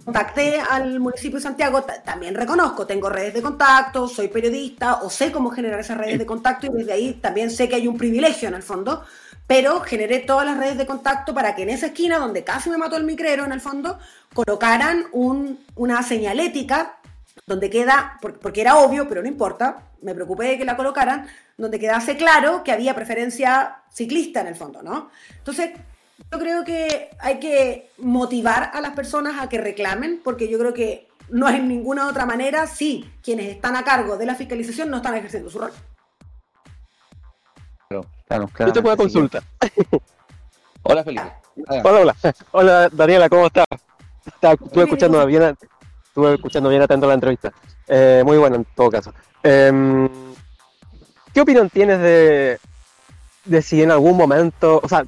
[0.04, 5.10] contacté al municipio de Santiago, ta- también reconozco, tengo redes de contacto, soy periodista o
[5.10, 7.98] sé cómo generar esas redes de contacto y desde ahí también sé que hay un
[7.98, 9.04] privilegio en el fondo,
[9.46, 12.78] pero generé todas las redes de contacto para que en esa esquina donde casi me
[12.78, 13.98] mató el micrero en el fondo,
[14.34, 16.98] colocaran un- una señalética
[17.46, 21.26] donde queda, por- porque era obvio, pero no importa, me preocupé de que la colocaran,
[21.56, 25.10] donde quedase claro que había preferencia ciclista en el fondo, ¿no?
[25.38, 25.70] Entonces,
[26.30, 30.72] yo creo que hay que motivar a las personas a que reclamen, porque yo creo
[30.72, 34.98] que no hay ninguna otra manera si quienes están a cargo de la fiscalización no
[34.98, 35.72] están ejerciendo su rol.
[38.28, 39.18] Claro, claro, Yo tengo una claramente, sí.
[39.18, 39.42] consulta.
[40.84, 41.32] Hola, Felipe.
[41.84, 42.16] Hola, hola.
[42.52, 43.66] Hola, Daniela, ¿cómo estás?
[44.26, 45.56] Estaba- Estuve escuchando bien,
[46.06, 47.52] estuve escuchando bien atento la entrevista.
[47.86, 49.12] Eh, muy bueno en todo caso.
[49.42, 50.08] Em,
[51.34, 52.58] ¿Qué opinión tienes de,
[53.44, 55.04] de si en algún momento, o sea,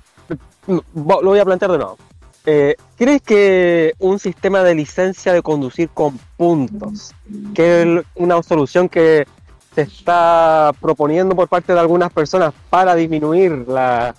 [0.66, 0.82] lo
[1.22, 1.98] voy a plantear de nuevo.
[2.46, 7.12] Eh, ¿Crees que un sistema de licencia de conducir con puntos,
[7.54, 9.26] que es una solución que
[9.74, 14.14] se está proponiendo por parte de algunas personas para disminuir la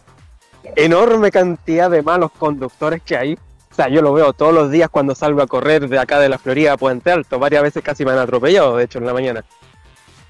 [0.76, 3.34] enorme cantidad de malos conductores que hay?
[3.34, 6.30] O sea, yo lo veo todos los días cuando salgo a correr de acá de
[6.30, 7.39] la Florida a Puente Alto.
[7.39, 9.43] Varias veces casi me han atropellado, de hecho, en la mañana.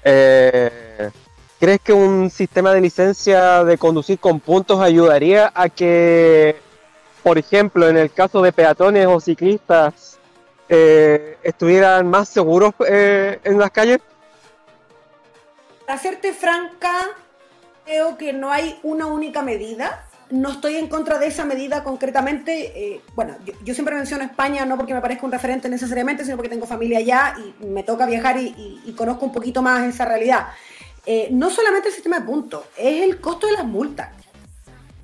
[0.02, 1.10] Eh,
[1.58, 6.56] ¿Crees que un sistema de licencia de conducir con puntos ayudaría a que,
[7.22, 10.18] por ejemplo, en el caso de peatones o ciclistas,
[10.68, 14.00] eh, estuvieran más seguros eh, en las calles?
[15.86, 16.92] Para serte franca,
[17.84, 20.04] creo que no hay una única medida.
[20.30, 22.72] No estoy en contra de esa medida concretamente.
[22.74, 26.36] Eh, bueno, yo, yo siempre menciono España no porque me parezca un referente necesariamente, sino
[26.36, 30.48] porque tengo familia allá y me toca viajar y, conozco un poquito más esa realidad.
[31.04, 34.10] Eh, no solamente el sistema de puntos, es el costo de las multas.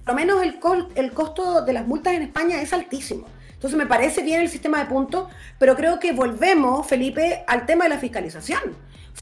[0.05, 0.59] Por lo menos el,
[0.97, 3.29] el costo de las multas en España es altísimo.
[3.53, 5.29] Entonces me parece bien el sistema de puntos,
[5.61, 8.61] pero creo que volvemos, Felipe, al tema de la fiscalización.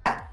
[0.07, 0.30] el,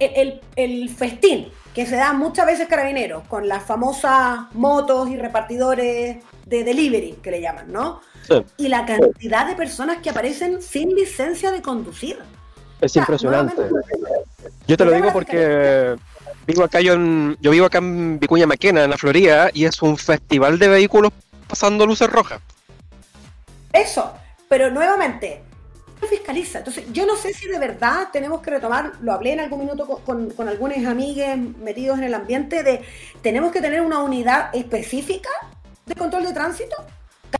[0.00, 6.18] el- el festín que se da muchas veces carabineros con las famosas motos y repartidores
[6.46, 8.00] de delivery que le llaman, ¿no?
[8.28, 12.18] Sí, Y la cantidad de personas que aparecen sin licencia de conducir.
[12.80, 13.62] es impresionante.
[14.66, 15.96] Yo te lo digo porque
[16.46, 19.80] vivo acá yo, en- yo vivo acá en Vicuña Maquena, en la Florida, y es
[19.82, 21.12] un festival de vehículos
[21.48, 22.40] pasando luces rojas.
[23.72, 24.12] Eso,
[24.48, 25.51] pero nuevamente, ¿quién
[26.06, 26.58] fiscaliza?
[26.58, 29.86] Entonces, yo no sé si de verdad tenemos que retomar, lo hablé en algún minuto
[29.86, 32.82] con, con, con algunos amigues metidos en el ambiente, de
[33.22, 35.30] tenemos que tener una unidad específica
[35.86, 36.76] de control de tránsito.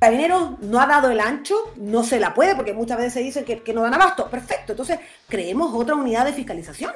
[0.01, 3.45] Carabineros no ha dado el ancho, no se la puede, porque muchas veces se dicen
[3.45, 4.31] que, que no dan abasto.
[4.31, 4.99] Perfecto, entonces
[5.29, 6.93] creemos otra unidad de fiscalización,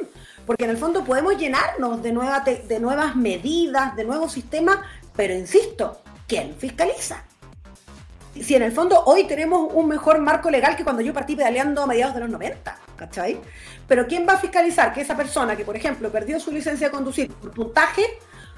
[0.47, 4.79] porque en el fondo podemos llenarnos de, nueva te- de nuevas medidas, de nuevos sistemas,
[5.15, 7.23] pero insisto, ¿quién fiscaliza?
[8.43, 11.83] Si en el fondo hoy tenemos un mejor marco legal que cuando yo partí pedaleando
[11.83, 13.41] a mediados de los 90, ¿cachai?
[13.87, 16.93] Pero ¿quién va a fiscalizar que esa persona que, por ejemplo, perdió su licencia de
[16.93, 18.03] conducir por puntaje,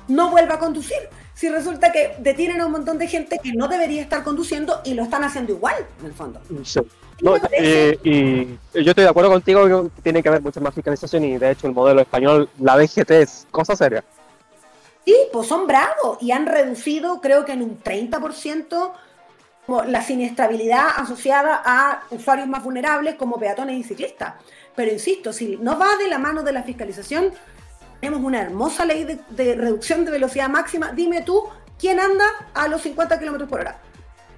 [0.08, 0.98] no vuelva a conducir?
[1.34, 4.94] Si resulta que detienen a un montón de gente que no debería estar conduciendo y
[4.94, 6.40] lo están haciendo igual, en el fondo.
[6.64, 6.80] Sí.
[7.20, 8.46] No, eh, y
[8.80, 11.66] yo estoy de acuerdo contigo que tiene que haber mucha más fiscalización y de hecho
[11.66, 14.04] el modelo español, la DGT es cosa seria.
[15.04, 18.92] Sí, pues son bravos y han reducido, creo que en un 30%,
[19.68, 24.32] como la siniestrabilidad asociada a usuarios más vulnerables como peatones y ciclistas.
[24.74, 27.34] Pero insisto, si no va de la mano de la fiscalización,
[28.00, 30.92] tenemos una hermosa ley de, de reducción de velocidad máxima.
[30.92, 31.44] Dime tú,
[31.78, 33.78] ¿quién anda a los 50 kilómetros por hora?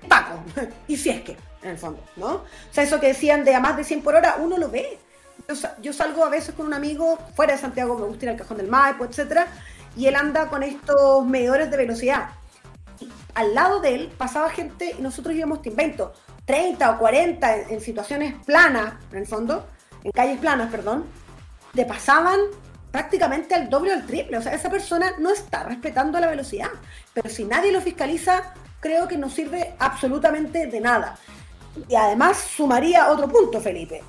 [0.08, 0.42] Paco.
[0.88, 2.26] y si es que, en el fondo, ¿no?
[2.26, 4.98] O sea, eso que decían de a más de 100 por hora, uno lo ve.
[5.48, 8.36] Yo, yo salgo a veces con un amigo fuera de Santiago, me gusta ir al
[8.36, 9.46] cajón del Maipo, etcétera,
[9.96, 12.30] y él anda con estos medidores de velocidad.
[13.34, 16.12] Al lado de él pasaba gente y nosotros íbamos, te invento,
[16.44, 19.66] 30 o 40 en, situaciones planas, en el fondo,
[20.02, 21.04] en calles planas, perdón,
[21.74, 22.40] le pasaban
[22.90, 24.38] prácticamente al doble o al triple.
[24.38, 26.70] O sea, esa persona no está respetando la velocidad.
[27.14, 31.16] Pero si nadie lo fiscaliza, creo que no sirve absolutamente de nada.
[31.88, 34.02] Y además sumaría otro punto, Felipe.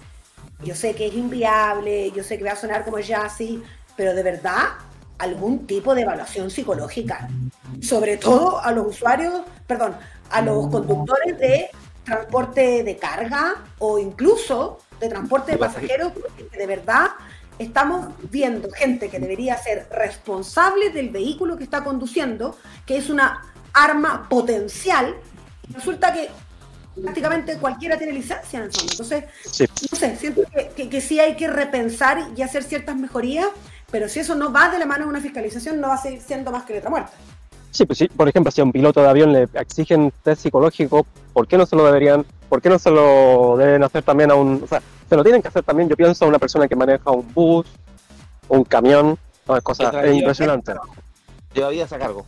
[0.63, 3.63] Yo sé que es inviable, yo sé que va a sonar como ya así,
[3.95, 4.69] pero de verdad,
[5.21, 7.29] algún tipo de evaluación psicológica.
[7.81, 9.95] Sobre todo a los usuarios, perdón,
[10.29, 11.69] a los conductores de
[12.03, 17.07] transporte de carga o incluso de transporte de pasajeros, porque de verdad
[17.59, 23.43] estamos viendo gente que debería ser responsable del vehículo que está conduciendo, que es una
[23.73, 25.15] arma potencial,
[25.73, 26.29] resulta que
[27.01, 28.91] prácticamente cualquiera tiene licencia en el fondo.
[28.91, 29.23] Entonces,
[29.91, 33.47] no sé, siento que, que- que sí hay que repensar y hacer ciertas mejorías,
[33.91, 36.21] pero si eso no va de la mano de una fiscalización, no va a seguir
[36.21, 37.11] siendo más que letra muerta.
[37.71, 41.05] Sí, pues sí, por ejemplo, si a un piloto de avión le exigen test psicológico,
[41.33, 44.35] ¿por qué no se lo deberían, por qué no se lo deben hacer también a
[44.35, 46.75] un, o sea, se lo tienen que hacer también, yo pienso, a una persona que
[46.75, 47.65] maneja un bus,
[48.49, 49.17] un camión,
[49.47, 50.73] no, es cosa, Otra es impresionante.
[51.53, 52.25] Vidas a cargo.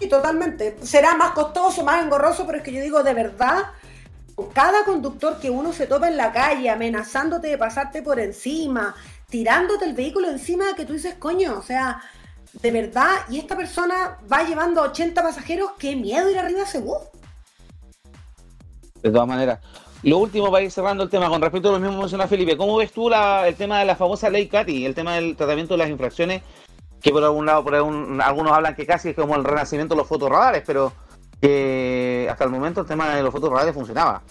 [0.00, 0.76] Y totalmente.
[0.82, 3.66] Será más costoso, más engorroso, pero es que yo digo de verdad,
[4.52, 8.94] cada conductor que uno se topa en la calle amenazándote de pasarte por encima,
[9.32, 12.02] tirándote el vehículo encima que tú dices, coño, o sea,
[12.52, 16.80] de verdad, y esta persona va llevando a 80 pasajeros, qué miedo ir arriba ese
[16.80, 16.98] bus.
[19.02, 19.58] De todas maneras.
[20.02, 22.58] Lo último para ir cerrando el tema, con respecto a lo mismo que menciona Felipe,
[22.58, 25.78] ¿cómo ves tú el tema de la famosa ley Cati, el tema del tratamiento de
[25.78, 26.42] las infracciones?
[27.00, 29.98] Que por algún lado, por algún- algunos hablan que casi es como el renacimiento de
[30.00, 30.92] los fotorradares, pero
[31.40, 34.22] que hasta el momento el tema de los fotorradares funcionaba.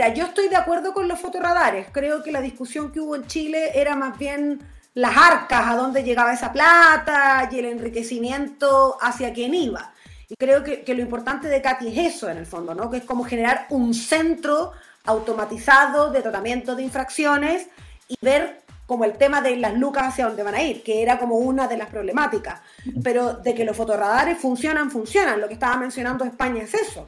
[0.00, 1.88] Sea, yo estoy de acuerdo con los fotorradares.
[1.92, 4.58] Creo que la discusión que hubo en Chile era más bien
[4.94, 9.92] las arcas, a dónde llegaba esa plata y el enriquecimiento hacia quién iba.
[10.26, 12.90] Y creo que, que lo importante de Katy es eso, en el fondo, ¿no?
[12.90, 14.72] Que es como generar un centro
[15.04, 17.66] automatizado de tratamiento de infracciones
[18.08, 21.18] y ver como el tema de las lucas hacia dónde van a ir, que era
[21.18, 22.62] como una de las problemáticas.
[23.04, 25.42] Pero de que los fotorradares funcionan, funcionan.
[25.42, 27.06] Lo que estaba mencionando España es eso.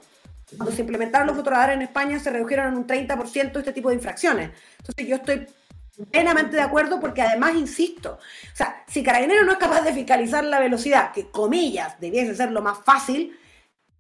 [0.57, 3.97] Cuando se implementaron los fotorradares en España se redujeron en un 30% este tipo de
[3.97, 4.51] infracciones.
[4.79, 5.47] Entonces yo estoy
[6.11, 10.45] plenamente de acuerdo porque además, insisto, o sea, si Carabinero no es capaz de fiscalizar
[10.45, 13.39] la velocidad, que comillas debiese ser lo más fácil,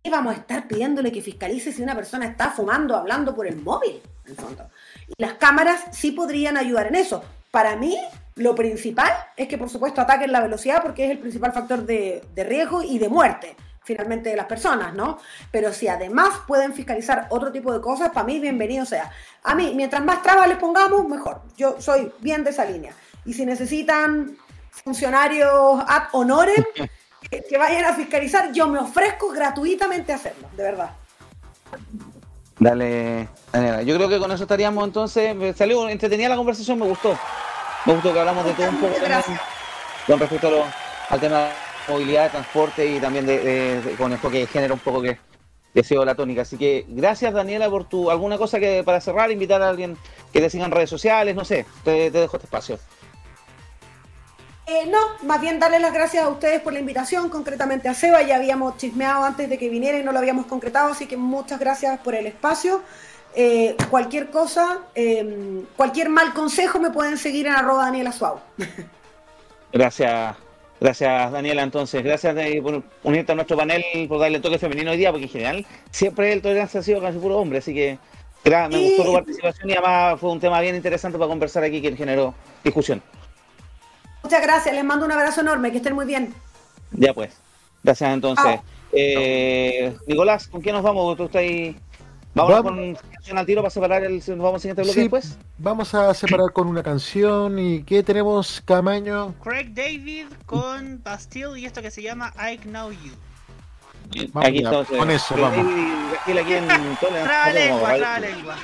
[0.02, 3.56] ¿qué vamos a estar pidiéndole que fiscalice si una persona está fumando, hablando por el
[3.56, 4.00] móvil?
[4.24, 4.70] En el fondo?
[5.08, 7.22] Y las cámaras sí podrían ayudar en eso.
[7.50, 7.96] Para mí,
[8.36, 12.24] lo principal es que, por supuesto, ataquen la velocidad porque es el principal factor de,
[12.34, 15.18] de riesgo y de muerte, finalmente, de las personas, ¿no?
[15.50, 19.10] Pero si además pueden fiscalizar otro tipo de cosas, para mí, bienvenido sea.
[19.44, 21.42] A mí, mientras más trabas les pongamos, mejor.
[21.56, 22.92] Yo soy bien de esa línea.
[23.24, 24.36] Y si necesitan
[24.84, 26.64] funcionarios ad honorem
[27.30, 30.90] que, que vayan a fiscalizar, yo me ofrezco gratuitamente a hacerlo, de verdad.
[32.58, 33.82] Dale, Daniela.
[33.82, 35.34] Yo creo que con eso estaríamos entonces.
[35.34, 37.18] Me salió entretenida la conversación, me gustó.
[37.84, 38.94] Me gustó que hablamos de todo un poco
[40.06, 40.64] con respecto a lo-
[41.08, 41.48] al tema
[41.88, 45.18] movilidad, de transporte y también de, de- de- con enfoque de género un poco que
[45.82, 46.42] sido la tónica.
[46.42, 49.96] Así que gracias Daniela por tu alguna cosa que para cerrar, invitar a alguien
[50.32, 52.78] que te siga en redes sociales, no sé, te, te dejo este espacio.
[54.66, 58.22] Eh, no, más bien darle las gracias a ustedes por la invitación, concretamente a Seba,
[58.22, 61.58] ya habíamos chismeado antes de que viniera y no lo habíamos concretado, así que muchas
[61.58, 62.80] gracias por el espacio.
[63.34, 68.38] Eh, cualquier cosa, eh, cualquier mal consejo me pueden seguir en arroba Daniela Suau.
[69.72, 70.36] Gracias,
[70.82, 74.90] gracias Daniela entonces, gracias de- por unirte a nuestro panel, por darle el toque femenino
[74.90, 77.98] hoy día, porque en general siempre el tolerancia ha sido casi puro hombre, así que
[78.44, 81.80] gra- me gustó tu participación y además fue un tema bien interesante para conversar aquí
[81.80, 83.02] que generó discusión.
[84.22, 86.34] Muchas gracias, les mando un abrazo enorme, que estén muy bien.
[86.92, 87.32] Ya pues,
[87.82, 88.60] gracias entonces.
[88.92, 91.16] Eh, Nicolás, ¿con qué nos vamos?
[91.16, 91.74] ¿Tú estás ahí?
[92.34, 94.16] Vamos con canción al tiro para separar el.
[94.16, 95.38] Nos vamos al siguiente bloque Sí, después.
[95.58, 97.56] Vamos a separar con una canción.
[97.58, 99.34] ¿Y qué tenemos, Camaño?
[99.42, 103.12] Craig David con Bastille y esto que se llama I Know You.
[104.32, 104.98] Vamos aquí ya, entonces.
[104.98, 105.66] con eso, Pero vamos.
[105.66, 106.68] ahí, Gil, aquí en
[107.24, 108.56] Traba lengua, traba lengua.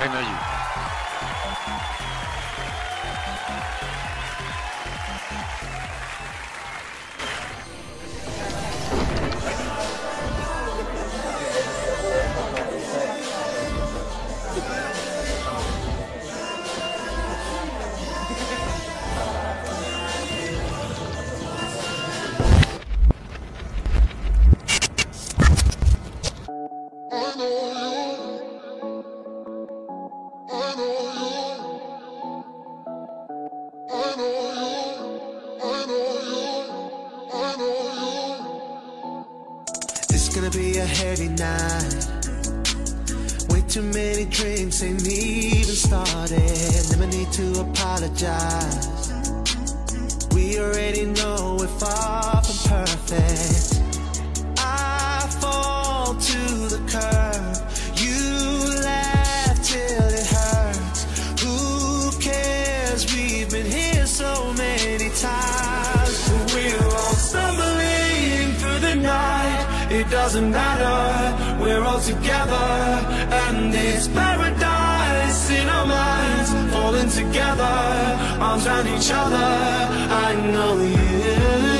[0.00, 0.71] I know you.
[27.14, 27.20] It's
[40.34, 42.06] gonna be a heavy night.
[43.50, 46.40] Way too many drinks ain't even started.
[46.92, 49.12] Never need to apologize.
[50.32, 53.82] We already know we're far from perfect.
[54.56, 56.61] I fall to
[56.92, 61.06] You laugh till it hurts.
[61.42, 63.06] Who cares?
[63.14, 66.30] We've been here so many times.
[66.52, 69.88] We're all stumbling through the night.
[69.90, 71.62] It doesn't matter.
[71.62, 72.68] We're all together,
[73.46, 76.50] and it's paradise in our minds.
[76.74, 77.74] Falling together,
[78.38, 79.48] arms around each other.
[80.26, 81.71] I know you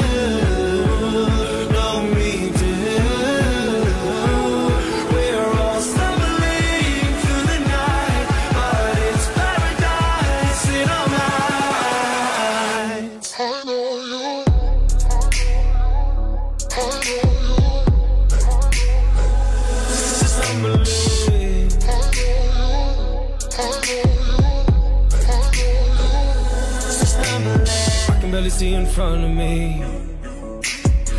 [28.52, 29.82] 50 in front of me.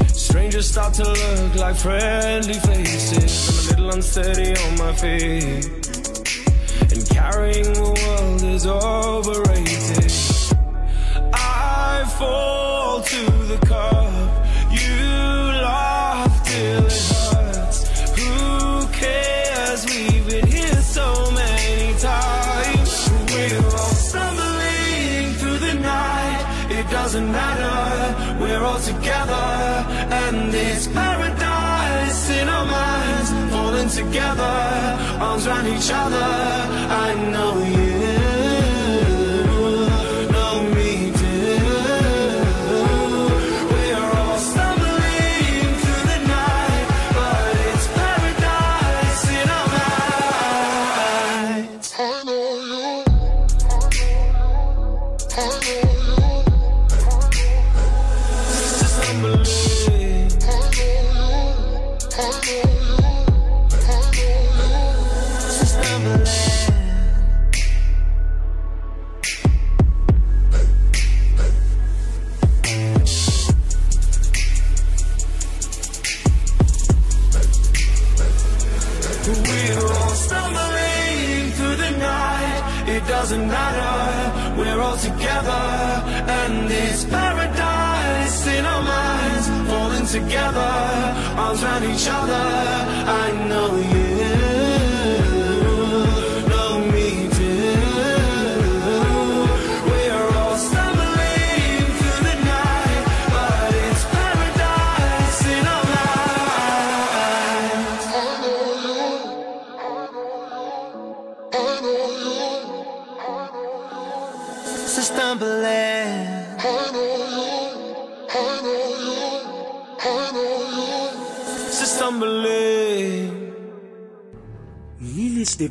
[0.08, 3.50] Strangers start to look like friendly faces.
[3.50, 5.66] I'm a little unsteady on my feet.
[6.92, 10.12] And carrying the world is overrated.
[11.34, 14.23] I fall to the cause.
[27.14, 28.42] Doesn't matter.
[28.42, 29.46] We're all together,
[30.10, 33.30] and it's paradise in our minds.
[33.54, 34.56] Falling together,
[35.22, 36.26] arms around each other.
[37.06, 37.93] I know you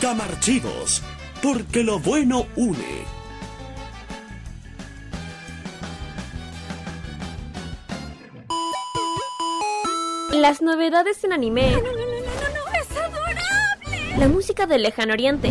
[0.00, 1.02] Camarchivos,
[1.42, 3.04] porque lo bueno une.
[10.32, 11.72] Las novedades en anime.
[11.72, 14.18] ¡Es adorable!
[14.18, 15.50] La música del lejano oriente.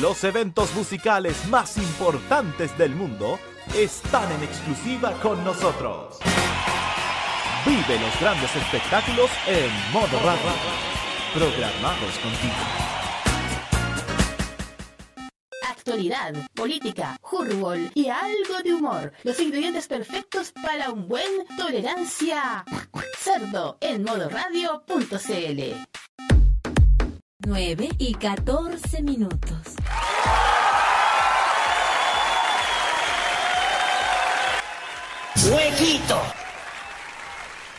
[0.00, 3.38] Los eventos musicales más importantes del mundo
[3.74, 6.18] están en exclusiva con nosotros.
[7.64, 10.50] Vive los grandes espectáculos en modo radio.
[11.32, 12.54] Programados contigo.
[15.66, 19.12] Actualidad, política, fútbol y algo de humor.
[19.24, 22.66] Los ingredientes perfectos para un buen tolerancia.
[23.18, 25.86] Cerdo en modoradio.cl
[27.46, 29.76] 9 y 14 minutos.
[35.44, 36.20] ¡Huequito!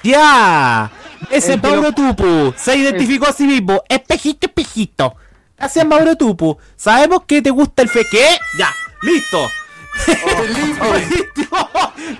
[0.03, 0.91] ¡Ya!
[1.29, 2.53] Ese El es Mauro Tupu.
[2.55, 3.83] Se identificó a sí mismo.
[3.89, 5.15] Espejito, espejito.
[5.57, 6.57] Gracias, Mauro Tupu.
[6.75, 8.05] Sabemos que te gusta el fe.
[8.09, 8.25] ¿Qué?
[8.57, 9.49] Ya, listo.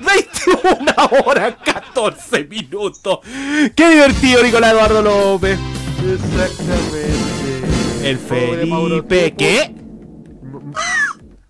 [0.02, 0.94] 21
[1.26, 3.20] horas 14 minutos.
[3.76, 5.60] Qué divertido, Nicolás Eduardo López.
[6.00, 7.08] Exactamente.
[8.04, 9.34] El Felipe.
[9.38, 9.76] ¿Qué?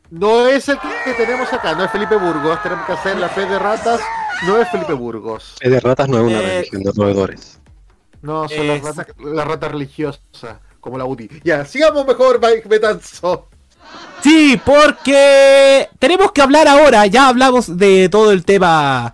[0.10, 2.62] No es el que tenemos acá, no es Felipe Burgos.
[2.64, 4.00] Tenemos que hacer la fe de ratas,
[4.46, 5.56] no es Felipe Burgos.
[5.60, 7.60] Fe de ratas no es una Eh, religión de roedores.
[8.22, 11.30] No, son las ratas, las ratas religiosas, como la UDI.
[11.44, 13.50] Ya, sigamos mejor, Mike Betanzo.
[14.22, 19.14] Sí, porque tenemos que hablar ahora, ya hablamos de todo el tema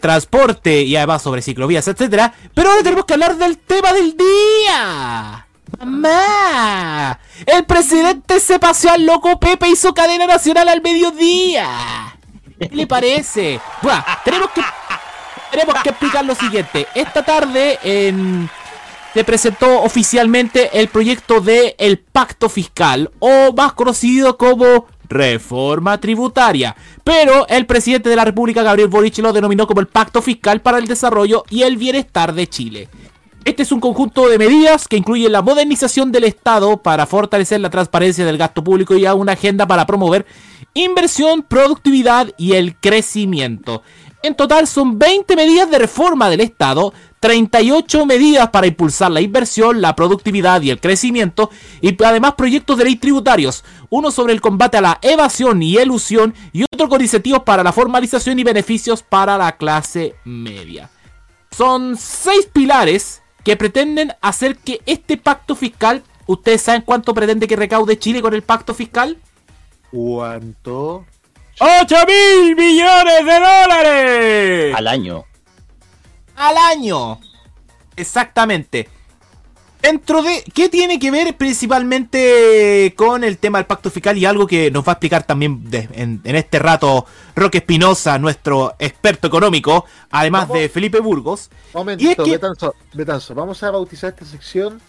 [0.00, 5.45] transporte y además sobre ciclovías, etcétera, pero ahora tenemos que hablar del tema del día.
[5.78, 12.16] Mamá, el presidente se paseó al loco Pepe y hizo cadena nacional al mediodía.
[12.58, 13.60] ¿Qué le parece?
[13.82, 14.62] Buah, tenemos que
[15.50, 16.86] tenemos que explicar lo siguiente.
[16.94, 17.78] Esta tarde
[19.12, 26.76] se presentó oficialmente el proyecto de el Pacto Fiscal, o más conocido como Reforma Tributaria.
[27.04, 30.78] Pero el presidente de la República, Gabriel Boric, lo denominó como el Pacto Fiscal para
[30.78, 32.88] el Desarrollo y el Bienestar de Chile.
[33.46, 37.70] Este es un conjunto de medidas que incluyen la modernización del Estado para fortalecer la
[37.70, 40.26] transparencia del gasto público y una agenda para promover
[40.74, 43.84] inversión, productividad y el crecimiento.
[44.24, 49.80] En total son 20 medidas de reforma del Estado, 38 medidas para impulsar la inversión,
[49.80, 51.48] la productividad y el crecimiento,
[51.80, 56.34] y además proyectos de ley tributarios, uno sobre el combate a la evasión y elusión
[56.52, 60.90] y otro con incentivos para la formalización y beneficios para la clase media.
[61.52, 67.54] Son seis pilares que pretenden hacer que este pacto fiscal, ¿ustedes saben cuánto pretende que
[67.54, 69.18] recaude Chile con el pacto fiscal?
[69.92, 71.06] ¿Cuánto?
[71.60, 75.24] 8 mil millones de dólares Al año.
[76.34, 77.20] al año.
[77.94, 78.88] Exactamente.
[79.86, 80.42] Dentro de.
[80.52, 84.18] ¿Qué tiene que ver principalmente con el tema del pacto fiscal?
[84.18, 87.06] Y algo que nos va a explicar también de- en, en este rato
[87.36, 91.50] Roque Espinosa, nuestro experto económico, además de Felipe Burgos.
[91.72, 94.80] Momento, Y es que- Betanzo, Betanzo, vamos a bautizar esta sección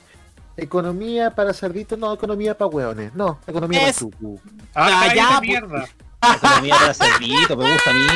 [0.60, 4.42] Economía para cerditos, no, economía para hueones, no, economía para Es- chucu.
[4.74, 5.88] Ah, cállate, ya, mierda.
[6.36, 8.08] Economía para cerdito, me gusta a mí.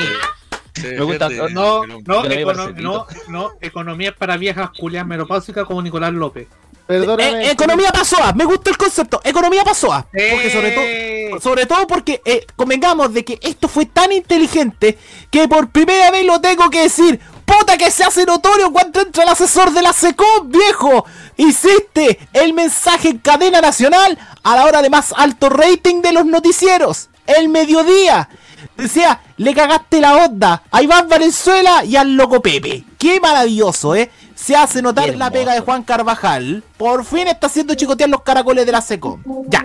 [0.82, 1.30] Me gusta.
[1.52, 2.82] No, no, econo- cerdito.
[2.82, 6.48] no, no, economía para viejas culias menopáusicas como Nicolás López.
[6.92, 10.08] Eh, economía pasoa, me gusta el concepto, economía pasoa.
[10.12, 14.98] Porque sobre todo, sobre todo porque eh, convengamos de que esto fue tan inteligente
[15.30, 17.20] que por primera vez lo tengo que decir.
[17.46, 21.06] Puta que se hace notorio cuando entra el asesor de la SECOM, viejo.
[21.36, 26.26] Hiciste el mensaje en cadena nacional a la hora de más alto rating de los
[26.26, 27.10] noticieros.
[27.28, 28.30] El mediodía.
[28.78, 30.64] Decía, le cagaste la onda.
[30.72, 32.84] Ahí vas Valenzuela y al loco Pepe.
[32.98, 34.10] Qué maravilloso, ¿eh?
[34.36, 36.64] Se hace notar la pega de Juan Carvajal.
[36.78, 39.24] Por fin está haciendo chicotear los caracoles de la SECOM.
[39.48, 39.64] Ya.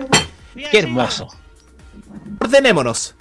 [0.71, 1.27] Qué hermoso.
[2.39, 3.15] Ordenémonos.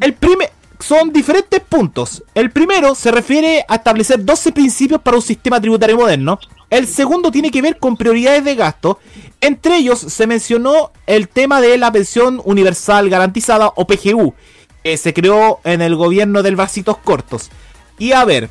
[0.00, 2.24] El primer son diferentes puntos.
[2.34, 6.38] El primero se refiere a establecer 12 principios para un sistema tributario moderno.
[6.70, 8.98] El segundo tiene que ver con prioridades de gasto.
[9.40, 14.34] Entre ellos se mencionó el tema de la pensión universal garantizada o PGU,
[14.82, 17.50] que se creó en el gobierno del Bracitos Cortos.
[17.98, 18.50] Y a ver,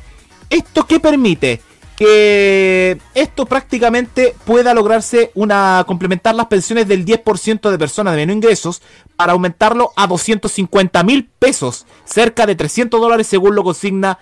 [0.50, 1.62] ¿esto qué permite?
[2.00, 8.36] Que esto prácticamente pueda lograrse una complementar las pensiones del 10% de personas de menos
[8.36, 8.80] ingresos
[9.16, 14.18] para aumentarlo a 250 mil pesos, cerca de 300 dólares según lo consigna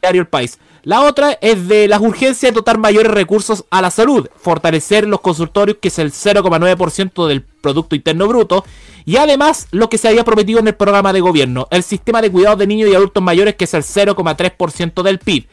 [0.00, 0.60] Diario El País.
[0.84, 5.20] La otra es de las urgencias de dotar mayores recursos a la salud, fortalecer los
[5.20, 8.64] consultorios que es el 0,9% del Producto Interno Bruto
[9.04, 12.30] y además lo que se había prometido en el programa de gobierno, el sistema de
[12.30, 15.48] cuidados de niños y adultos mayores que es el 0,3% del PIB.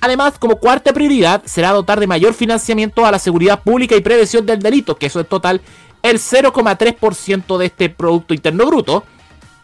[0.00, 4.44] Además, como cuarta prioridad, será dotar de mayor financiamiento a la seguridad pública y prevención
[4.46, 5.60] del delito, que eso es total
[6.02, 9.04] el 0,3% de este Producto Interno Bruto.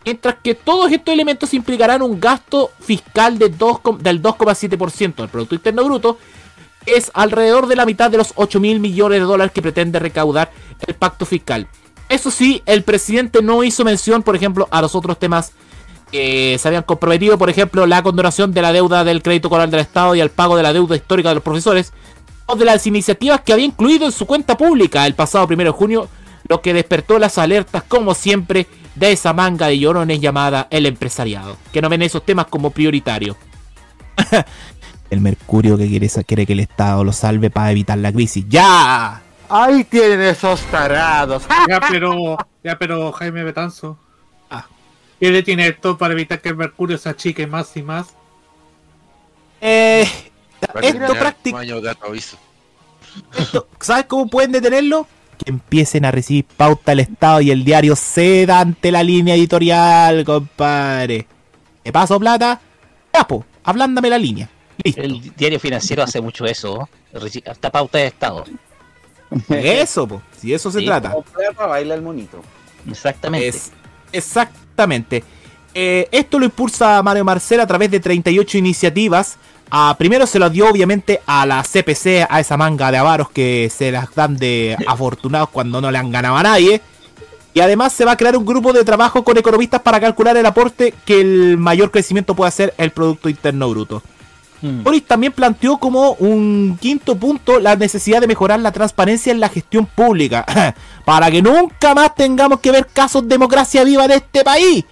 [0.05, 5.29] Mientras que todos estos elementos implicarán un gasto fiscal de 2 com- del 2,7% del
[5.29, 6.19] Producto Interno Bruto,
[6.87, 10.51] es alrededor de la mitad de los 8 mil millones de dólares que pretende recaudar
[10.85, 11.69] el pacto fiscal.
[12.09, 15.53] Eso sí, el presidente no hizo mención, por ejemplo, a los otros temas
[16.13, 19.81] que se habían comprometido, por ejemplo, la condonación de la deuda del crédito coral del
[19.81, 21.93] Estado y el pago de la deuda histórica de los profesores,
[22.47, 25.71] o de las iniciativas que había incluido en su cuenta pública el pasado 1 de
[25.71, 26.09] junio,
[26.49, 31.57] lo que despertó las alertas, como siempre, de esa manga de llorones llamada el empresariado,
[31.73, 33.37] que no ven esos temas como prioritarios.
[35.11, 38.45] el Mercurio que quiere, quiere que el Estado lo salve para evitar la crisis.
[38.49, 39.23] ¡Ya!
[39.49, 41.45] Ahí tienen esos tarados.
[41.69, 43.99] Ya, pero, ya, pero Jaime Betanzo.
[45.23, 48.09] ¿Qué le tiene esto para evitar que el mercurio se achique más y más?
[49.61, 50.03] Eh,
[50.81, 51.97] esto prácticamente...
[53.79, 55.07] ¿Sabes cómo pueden detenerlo?
[55.39, 60.25] Que empiecen a recibir pauta el Estado y el diario ceda ante la línea editorial,
[60.25, 61.29] compadre.
[61.85, 62.61] ¿Te paso plata?
[63.15, 64.49] Ya, po, ablándame la línea.
[64.83, 66.89] El diario financiero hace mucho eso.
[67.15, 68.45] reci- Hasta pauta de Estado.
[69.51, 71.11] Eso, po, si eso se Sí, trata.
[71.13, 72.43] Como perra baila el monito.
[72.91, 73.47] Exactamente.
[73.47, 73.71] Es-
[74.13, 75.25] exactamente.
[75.75, 79.37] Eh, esto lo impulsa Mario Marcel a través de 38 iniciativas.
[79.71, 83.71] Ah, primero se lo dio obviamente a la CPC, a esa manga de avaros que
[83.75, 86.83] se las dan de afortunados cuando no le han ganado a nadie.
[87.55, 90.47] Y además se va a crear un grupo de trabajo con economistas para calcular el
[90.47, 94.03] aporte que el mayor crecimiento puede hacer el Producto Interno Bruto.
[94.63, 99.49] Boris también planteó como un quinto punto la necesidad de mejorar la transparencia en la
[99.49, 100.47] gestión pública,
[101.05, 104.85] para que nunca más tengamos que ver casos de democracia viva de este país,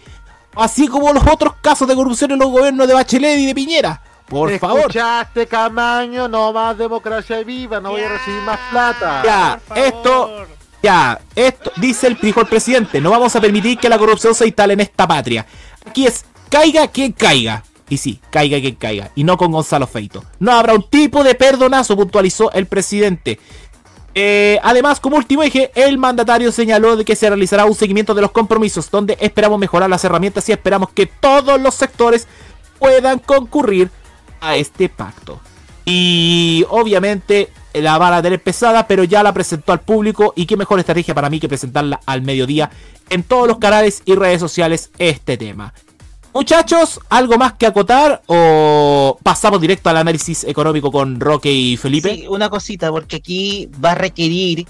[0.57, 4.03] así como los otros casos de corrupción en los gobiernos de Bachelet y de Piñera.
[4.27, 4.81] Por favor.
[4.81, 6.29] ¿Escuchaste, Camaño?
[6.29, 9.23] No más democracia viva, no voy a recibir más plata.
[9.25, 10.47] Ya, esto,
[10.83, 14.47] ya, esto, dice el, dijo el presidente, no vamos a permitir que la corrupción se
[14.47, 15.47] instale en esta patria.
[15.85, 17.65] Aquí es, caiga quien caiga.
[17.91, 19.11] Y sí, caiga quien caiga.
[19.17, 20.25] Y no con Gonzalo Feito.
[20.39, 23.39] No habrá un tipo de perdonazo, puntualizó el presidente.
[24.15, 28.23] Eh, además, como último eje, el mandatario señaló de que se realizará un seguimiento de
[28.23, 32.27] los compromisos, donde esperamos mejorar las herramientas y esperamos que todos los sectores
[32.79, 33.91] puedan concurrir
[34.41, 35.41] a este pacto.
[35.85, 40.57] Y obviamente la van a tener pesada, pero ya la presentó al público y qué
[40.57, 42.71] mejor estrategia para mí que presentarla al mediodía
[43.11, 45.75] en todos los canales y redes sociales este tema.
[46.33, 52.15] Muchachos, ¿algo más que acotar o pasamos directo al análisis económico con Roque y Felipe?
[52.15, 54.65] Sí, una cosita, porque aquí va a requerir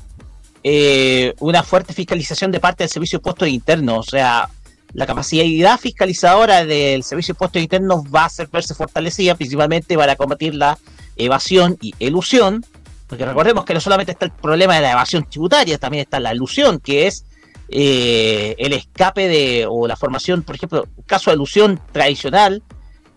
[0.64, 4.08] eh, una fuerte fiscalización de parte del Servicio de Impuestos Internos.
[4.08, 4.48] O sea,
[4.94, 10.16] la capacidad fiscalizadora del Servicio de Impuestos Internos va a ser verse fortalecida, principalmente para
[10.16, 10.78] combatir la
[11.16, 12.64] evasión y elusión.
[13.06, 16.30] Porque recordemos que no solamente está el problema de la evasión tributaria, también está la
[16.30, 17.26] elusión, que es
[17.70, 22.62] eh, el escape de, o la formación, por ejemplo, caso de ilusión tradicional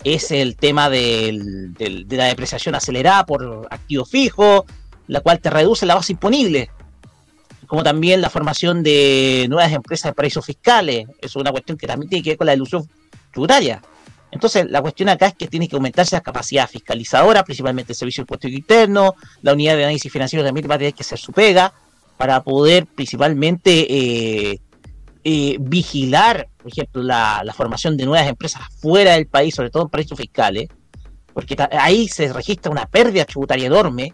[0.03, 4.65] es el tema del- de la depreciación acelerada por activo fijo,
[5.07, 6.69] la cual te reduce la base imponible,
[7.67, 12.09] como también la formación de nuevas empresas de paraísos fiscales, es una cuestión que también
[12.09, 12.87] tiene que ver con la ilusión
[13.31, 13.81] tributaria.
[14.31, 18.21] Entonces, la cuestión acá es que tiene que aumentarse la capacidad fiscalizadora, principalmente el Servicio
[18.21, 19.11] de Impuestos Internos,
[19.41, 21.73] la unidad de análisis financiero también va a tener que hacer su pega,
[22.17, 24.59] para poder principalmente eh,
[25.25, 29.89] eh, vigilar, por ejemplo, la, formación de nuevas empresas fuera del país, sobre todo en
[29.89, 30.67] paraísos fiscales,
[31.33, 34.13] porque ahí se registra una pérdida tributaria enorme.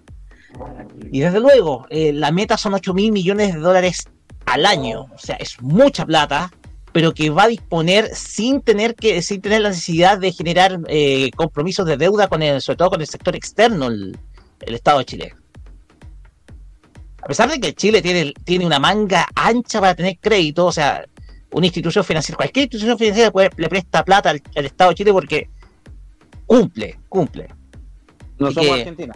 [1.11, 4.07] Y desde luego, eh, la meta son 8 mil millones de dólares
[4.45, 6.51] al año, o sea, es mucha plata,
[6.91, 11.29] pero que va a disponer sin tener que sin tener la necesidad de generar eh,
[11.35, 14.17] compromisos de deuda con el, sobre todo con el sector externo, el,
[14.61, 15.33] el Estado de Chile.
[17.29, 21.05] A pesar de que Chile tiene, tiene una manga ancha para tener crédito, o sea,
[21.51, 25.11] una institución financiera, cualquier institución financiera puede- le presta plata al, al Estado de Chile
[25.13, 25.47] porque
[26.47, 27.47] cumple, cumple.
[28.39, 29.15] No Y somos que- Argentina.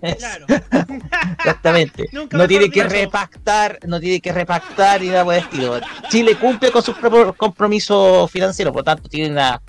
[0.00, 0.16] es-
[1.38, 2.08] Exactamente.
[2.12, 5.80] Nunca no tiene que repactar, no tiene que repactar y nada por el estilo.
[6.08, 9.60] Chile cumple con sus propios compromisos financieros, por tanto tiene una,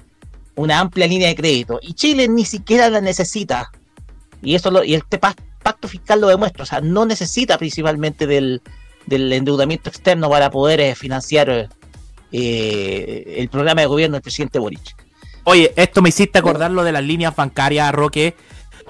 [0.55, 1.77] una amplia línea de crédito.
[1.81, 3.69] Y Chile ni siquiera la necesita.
[4.41, 6.63] Y eso lo, y este pa- pacto fiscal lo demuestra.
[6.63, 8.61] O sea, no necesita principalmente del,
[9.05, 11.69] del endeudamiento externo para poder eh, financiar
[12.31, 14.95] eh, el programa de gobierno del presidente Boric.
[15.43, 18.35] Oye, esto me hiciste acordar lo de las líneas bancarias, Roque.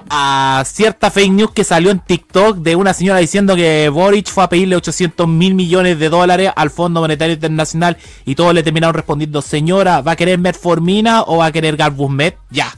[0.09, 4.43] A cierta fake news que salió en TikTok de una señora diciendo que Boric fue
[4.43, 8.93] a pedirle 800 mil millones de dólares al Fondo Monetario Internacional y todos le terminaron
[8.93, 12.37] respondiendo, señora, ¿va a querer Metformina o va a querer Garbusmet?
[12.49, 12.73] Ya.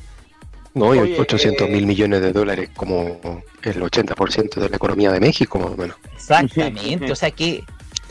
[0.74, 3.20] No, y Oye, 800 eh, mil millones de dólares como
[3.62, 5.98] el 80% de la economía de México, más o menos.
[6.14, 7.64] Exactamente, o sea, que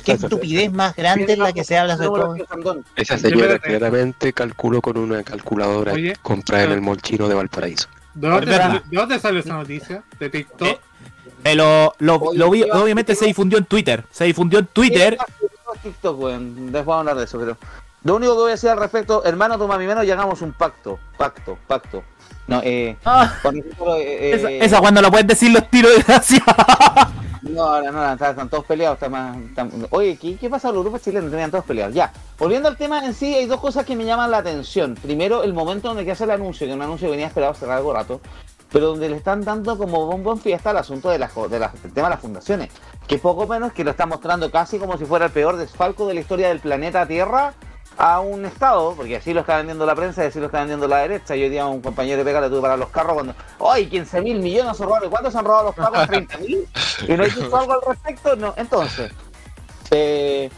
[0.04, 2.20] qué estupidez más grande es la que se habla sobre
[2.58, 2.84] todo.
[2.96, 7.88] Esa señora claramente calculó con una calculadora Oye, comprada en el mall chino de Valparaíso.
[8.14, 8.50] ¿De dónde,
[8.90, 10.02] ¿De dónde salió esa noticia?
[10.18, 10.80] ¿De TikTok?
[11.44, 14.04] Eh, lo, lo- lo vi- obviamente se difundió en Twitter.
[14.10, 15.16] Se difundió en Twitter.
[15.82, 16.54] TikTok, weón.
[16.72, 17.56] Después vamos a hablar de eso, pero.
[18.02, 20.52] Lo único que voy a decir al respecto, hermano, toma mi mano y hagamos un
[20.52, 20.98] pacto.
[21.16, 22.02] Pacto, pacto.
[22.50, 22.96] No, eh.
[23.42, 26.44] con nosotros, eh, Esa, eh, esa cuando lo pueden decir los tiros de gracia.
[27.42, 28.96] No, no, no, están, están todos peleados.
[28.96, 31.30] Está más, están- Oye, ¿qué, ¿qué pasa con los grupos chilenos?
[31.30, 31.94] Tenían todos peleados.
[31.94, 34.94] Ya, volviendo al tema en sí, hay dos cosas que me llaman la atención.
[34.94, 37.64] Primero, el momento donde que hace el anuncio, que un anuncio que venía esperado hace
[37.68, 38.20] algo rato,
[38.70, 41.82] pero donde le están dando como bombo en fiesta al asunto de las, de las-
[41.82, 42.68] del tema de las fundaciones.
[43.08, 46.14] Que poco menos que lo está mostrando casi como si fuera el peor desfalco de
[46.14, 47.54] la historia del planeta Tierra
[48.02, 50.88] a un Estado, porque así lo está vendiendo la prensa y así lo está vendiendo
[50.88, 51.36] la derecha.
[51.36, 54.22] Yo día a un compañero de pega le tuve para los carros cuando, ¡ay, 15
[54.22, 55.10] mil millones son robados!
[55.10, 56.08] ¿Cuántos han robado los pagos?
[56.08, 56.66] ¿30 mil?
[57.06, 58.36] ¿Y no dicho algo al respecto?
[58.36, 59.12] No, entonces,
[59.90, 60.48] eh,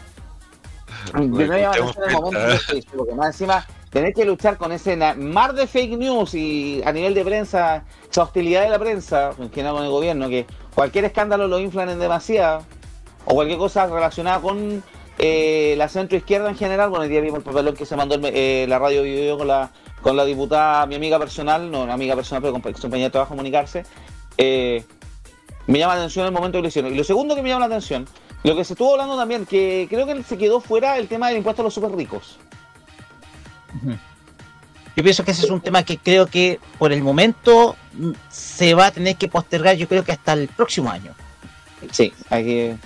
[1.15, 6.33] el momento esto, porque más encima tener que luchar con ese mar de fake news
[6.35, 10.29] y a nivel de prensa, esa hostilidad de la prensa, en general con el gobierno,
[10.29, 12.63] que cualquier escándalo lo inflan en demasiado,
[13.25, 14.81] o cualquier cosa relacionada con
[15.19, 18.15] eh, la centro izquierda en general, bueno, hoy día vimos el papelón que se mandó
[18.15, 19.71] el eh, la radio Video con la,
[20.01, 23.29] con la diputada, mi amiga personal, no una amiga personal, pero compa- compañera de trabajo,
[23.29, 23.83] comunicarse,
[24.37, 24.83] eh,
[25.67, 26.93] me llama la atención el momento que lo hicieron.
[26.93, 28.07] Y lo segundo que me llama la atención,
[28.43, 31.37] lo que se estuvo hablando también, que creo que se quedó fuera el tema del
[31.37, 32.37] impuesto a los super ricos.
[34.95, 38.73] Yo pienso que ese es un tema que creo que por el momento mm, se
[38.75, 41.15] va a tener que postergar, yo creo que hasta el próximo año.
[41.91, 42.77] Sí, hay que,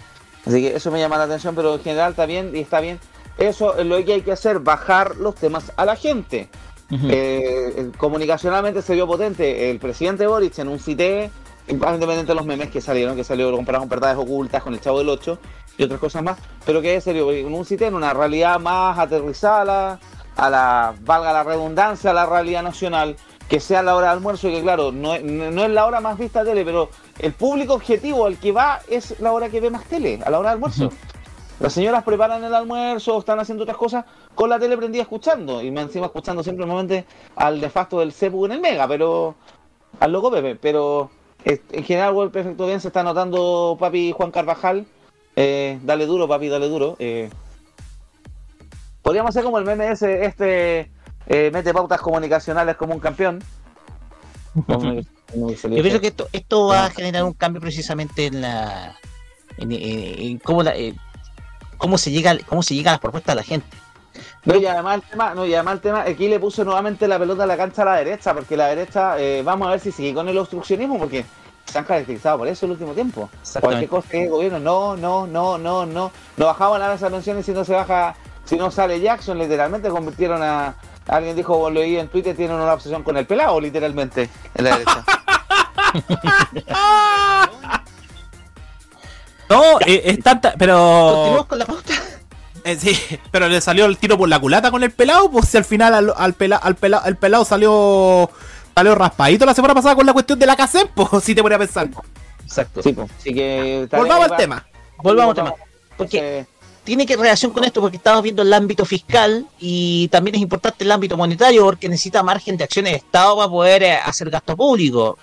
[0.48, 3.00] así que eso me llama la atención, pero en general está bien y está bien.
[3.38, 6.50] Eso es lo que hay que hacer, bajar los temas a la gente.
[6.90, 9.70] Eh, eh, comunicacionalmente se vio potente.
[9.70, 11.30] El presidente Boric en un CITE,
[11.68, 15.00] independiente de los memes que salieron, que salió comparado con verdades ocultas, con el Chavo
[15.00, 15.38] del 8
[15.78, 18.98] y otras cosas más, pero que es serio, en un CITE, en una realidad más
[18.98, 20.00] aterrizada,
[20.36, 23.16] a la, valga la redundancia, a la realidad nacional,
[23.50, 26.02] que sea la hora de almuerzo y que claro, no, es- no es la hora
[26.02, 29.62] más vista de tele, pero el público objetivo al que va es la hora que
[29.62, 30.90] ve más tele, a la hora de almuerzo.
[31.60, 34.06] Las señoras preparan el almuerzo, están haciendo otras cosas
[34.36, 37.06] con la tele prendida escuchando, y me encima escuchando siempre normalmente
[37.36, 39.34] al de facto del CEPU en el Mega, pero
[40.00, 41.10] al loco Pepe, pero
[41.46, 44.86] en general World Perfecto Bien se está notando papi Juan Carvajal,
[45.36, 46.96] eh, dale duro papi, dale duro.
[47.00, 47.30] eh.
[49.02, 50.92] Podríamos hacer como el meme ese, este
[51.28, 53.44] eh, mete pautas comunicacionales como un campeón.
[55.78, 58.96] Yo pienso que esto, esto va a generar un cambio precisamente en la
[59.58, 60.94] en, en- en cómo, la- eh,
[61.78, 63.68] cómo se llega cómo se llega a las propuestas de la gente.
[64.46, 67.20] No, y además el tema, no, y además el tema, aquí le puso nuevamente la
[67.20, 69.92] pelota a la cancha a la derecha, porque la derecha, eh, vamos a ver si
[69.92, 71.26] sigue con el obstruccionismo, porque
[71.66, 73.30] se han caracterizado por eso el último tiempo.
[73.60, 76.12] Cualquier cosa que el gobierno, no, no, no, no, no.
[76.38, 80.42] No bajaban a esa pensiones si no se baja, si no sale Jackson, literalmente convirtieron
[80.42, 80.76] a.
[81.08, 84.72] Alguien dijo, lo leí en Twitter, tienen una obsesión con el pelado, literalmente, en la
[84.78, 85.04] derecha.
[89.50, 90.54] No, eh, es tanta.
[90.58, 90.76] Pero.
[91.14, 91.94] Continuamos con la pauta.
[92.64, 93.00] Eh, sí,
[93.32, 95.94] pero le salió el tiro por la culata con el pelado, pues si al final
[95.94, 98.30] al, al, pela- al pela- el pelado salió
[98.76, 101.56] salió raspadito la semana pasada con la cuestión de la CACEP, pues si te ponía
[101.56, 101.88] a pensar.
[102.44, 102.84] Exacto.
[102.84, 103.10] Sí, pues.
[103.18, 103.88] Así que.
[103.90, 104.68] Volvamos al tema.
[104.98, 105.56] Volvamos al tema.
[105.96, 106.46] Porque
[106.88, 110.86] tiene que relación con esto porque estamos viendo el ámbito fiscal y también es importante
[110.86, 114.56] el ámbito monetario porque necesita margen de acción el Estado para poder eh, hacer gasto
[114.56, 115.18] público.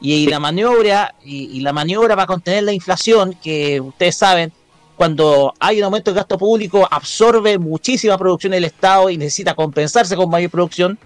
[0.00, 4.54] Y, y la maniobra y, y la maniobra para contener la inflación que ustedes saben
[4.96, 10.16] cuando hay un aumento del gasto público absorbe muchísima producción del Estado y necesita compensarse
[10.16, 10.98] con mayor producción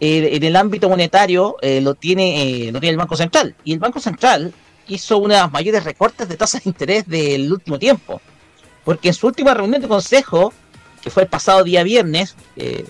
[0.00, 3.54] eh, en el ámbito monetario eh, lo tiene eh, lo tiene el Banco Central.
[3.64, 4.54] Y el Banco Central
[4.88, 8.22] hizo uno de los mayores recortes de tasas de interés del último tiempo
[8.86, 10.54] porque en su última reunión de consejo
[11.02, 12.86] que fue el pasado día viernes eh,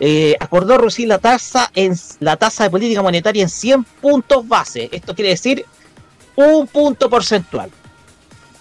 [0.00, 4.88] eh, acordó reducir la tasa de política monetaria en 100 puntos base.
[4.92, 5.66] Esto quiere decir
[6.36, 7.70] un punto porcentual.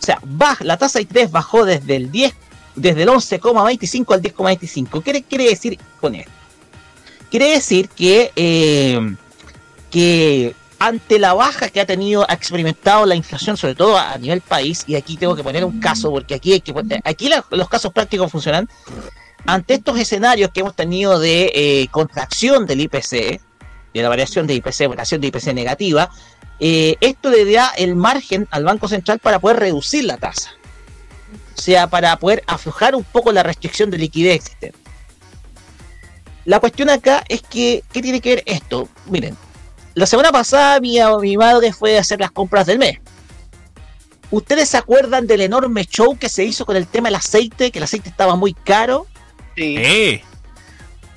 [0.01, 2.33] O sea baja, la tasa de interés bajó desde el 10
[2.75, 6.31] desde el 11,25 al 10,25 ¿qué quiere decir con esto?
[7.29, 9.15] quiere decir que, eh,
[9.89, 14.41] que ante la baja que ha tenido, ha experimentado la inflación, sobre todo a nivel
[14.41, 16.73] país, y aquí tengo que poner un caso, porque aquí, hay que,
[17.03, 18.69] aquí la- los casos prácticos funcionan,
[19.45, 23.39] ante estos escenarios que hemos tenido de eh, contracción del IPC,
[23.93, 26.09] de la variación de IPC, variación de IPC negativa,
[26.59, 30.51] eh, esto le da el margen al Banco Central para poder reducir la tasa.
[31.55, 34.77] O sea, para poder aflojar un poco la restricción de liquidez existente.
[36.45, 38.87] La cuestión acá es que, ¿qué tiene que ver esto?
[39.07, 39.35] Miren,
[39.97, 42.99] la semana pasada mi, mi madre fue a hacer las compras del mes.
[44.29, 47.71] ¿Ustedes se acuerdan del enorme show que se hizo con el tema del aceite?
[47.71, 49.07] Que el aceite estaba muy caro.
[49.55, 49.75] Sí.
[49.79, 50.23] Eh.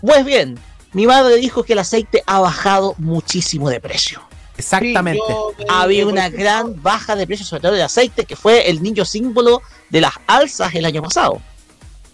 [0.01, 0.59] Pues bien,
[0.94, 4.23] mi madre dijo que el aceite ha bajado muchísimo de precio.
[4.57, 5.20] Exactamente.
[5.69, 9.61] Había una gran baja de precio, sobre todo del aceite, que fue el niño símbolo
[9.90, 11.43] de las alzas el año pasado.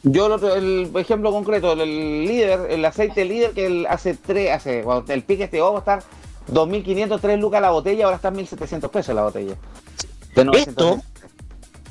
[0.03, 5.23] Yo, el, ejemplo concreto, el, líder, el aceite líder que hace tres, hace, cuando el
[5.23, 6.01] pique este ovo está
[6.49, 9.57] 2.503 lucas la botella, ahora está 1.700 pesos la botella.
[10.55, 11.01] Esto,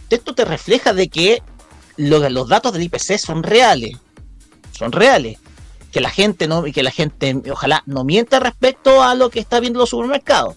[0.09, 1.41] esto te refleja de que
[1.97, 3.97] lo, los datos del IPC son reales.
[4.71, 5.37] Son reales.
[5.91, 9.59] Que la gente no, que la gente ojalá no mienta respecto a lo que está
[9.59, 10.55] viendo los supermercados.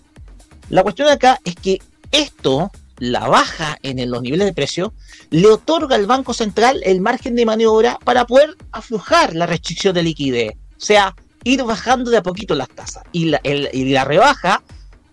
[0.68, 1.80] La cuestión acá es que
[2.10, 4.92] esto, la baja en los niveles de precio,
[5.30, 10.02] le otorga al Banco Central el margen de maniobra para poder aflojar la restricción de
[10.02, 10.52] liquidez.
[10.76, 11.14] O sea,
[11.48, 13.02] ir bajando de a poquito las tasas.
[13.12, 14.62] Y la, y la rebaja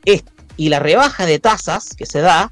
[0.04, 0.24] es,
[0.58, 2.52] y la rebaja de tasas que se da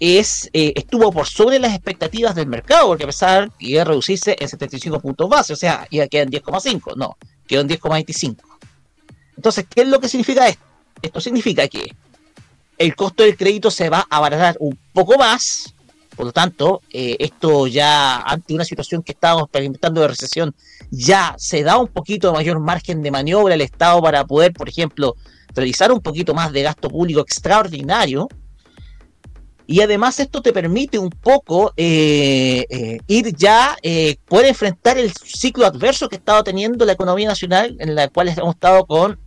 [0.00, 3.84] es, eh, estuvo por sobre las expectativas del mercado, porque a pesar que iba a
[3.84, 7.16] reducirse en 75 puntos base, o sea, iba a quedar en 10,5, no,
[7.46, 8.36] quedó en 10,25.
[9.36, 10.64] Entonces, ¿qué es lo que significa esto?
[11.00, 11.94] Esto significa que
[12.78, 15.72] el costo del crédito se va a abaratar un poco más,
[16.16, 20.54] por lo tanto, eh, esto ya ante una situación que estábamos experimentando de recesión,
[20.90, 24.68] ya se da un poquito de mayor margen de maniobra al Estado para poder, por
[24.68, 25.16] ejemplo,
[25.54, 28.28] realizar un poquito más de gasto público extraordinario,
[29.66, 33.76] y además esto te permite un poco eh, eh, ir ya,
[34.28, 38.28] poder enfrentar el ciclo adverso que ha estado teniendo la economía nacional, en la cual
[38.28, 39.18] hemos estado con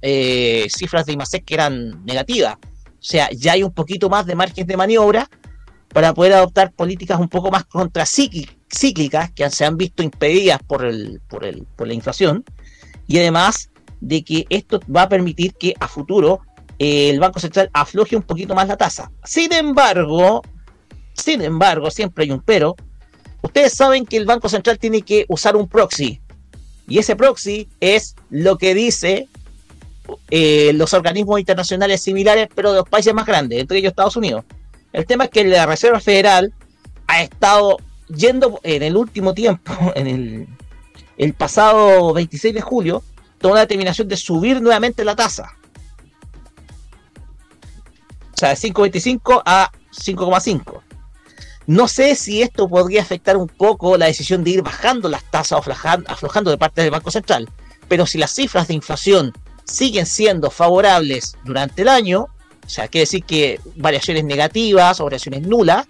[0.67, 2.57] cifras de IMASEC que eran negativas.
[2.57, 5.29] O sea, ya hay un poquito más de margen de maniobra
[5.95, 11.21] para poder adoptar políticas un poco más contracíclicas que se han visto impedidas por, el,
[11.29, 12.43] por, el, por la inflación.
[13.07, 13.69] Y además
[14.01, 16.41] de que esto va a permitir que a futuro
[16.79, 19.09] eh, el Banco Central afloje un poquito más la tasa.
[19.23, 20.41] Sin embargo,
[21.13, 22.75] sin embargo, siempre hay un pero.
[23.41, 26.19] Ustedes saben que el Banco Central tiene que usar un proxy.
[26.89, 29.29] Y ese proxy es lo que dice
[30.29, 34.43] eh, los organismos internacionales similares, pero de los países más grandes, entre ellos Estados Unidos.
[34.95, 36.53] El tema es que la Reserva Federal
[37.07, 40.47] ha estado yendo en el último tiempo, en
[41.17, 43.03] el, pasado 26 de julio,
[43.37, 45.51] tomó la determinación de subir nuevamente la tasa.
[48.33, 50.81] O sea, de 5.25 a 5,5.
[51.67, 55.59] No sé si esto podría afectar un poco la decisión de ir bajando las tasas
[55.59, 55.71] o
[56.07, 57.49] aflojando de parte del Banco Central,
[57.89, 59.33] pero si las cifras de inflación
[59.65, 62.27] siguen siendo favorables durante el año,
[62.65, 65.85] o sea, quiere decir que variaciones negativas o variaciones nulas,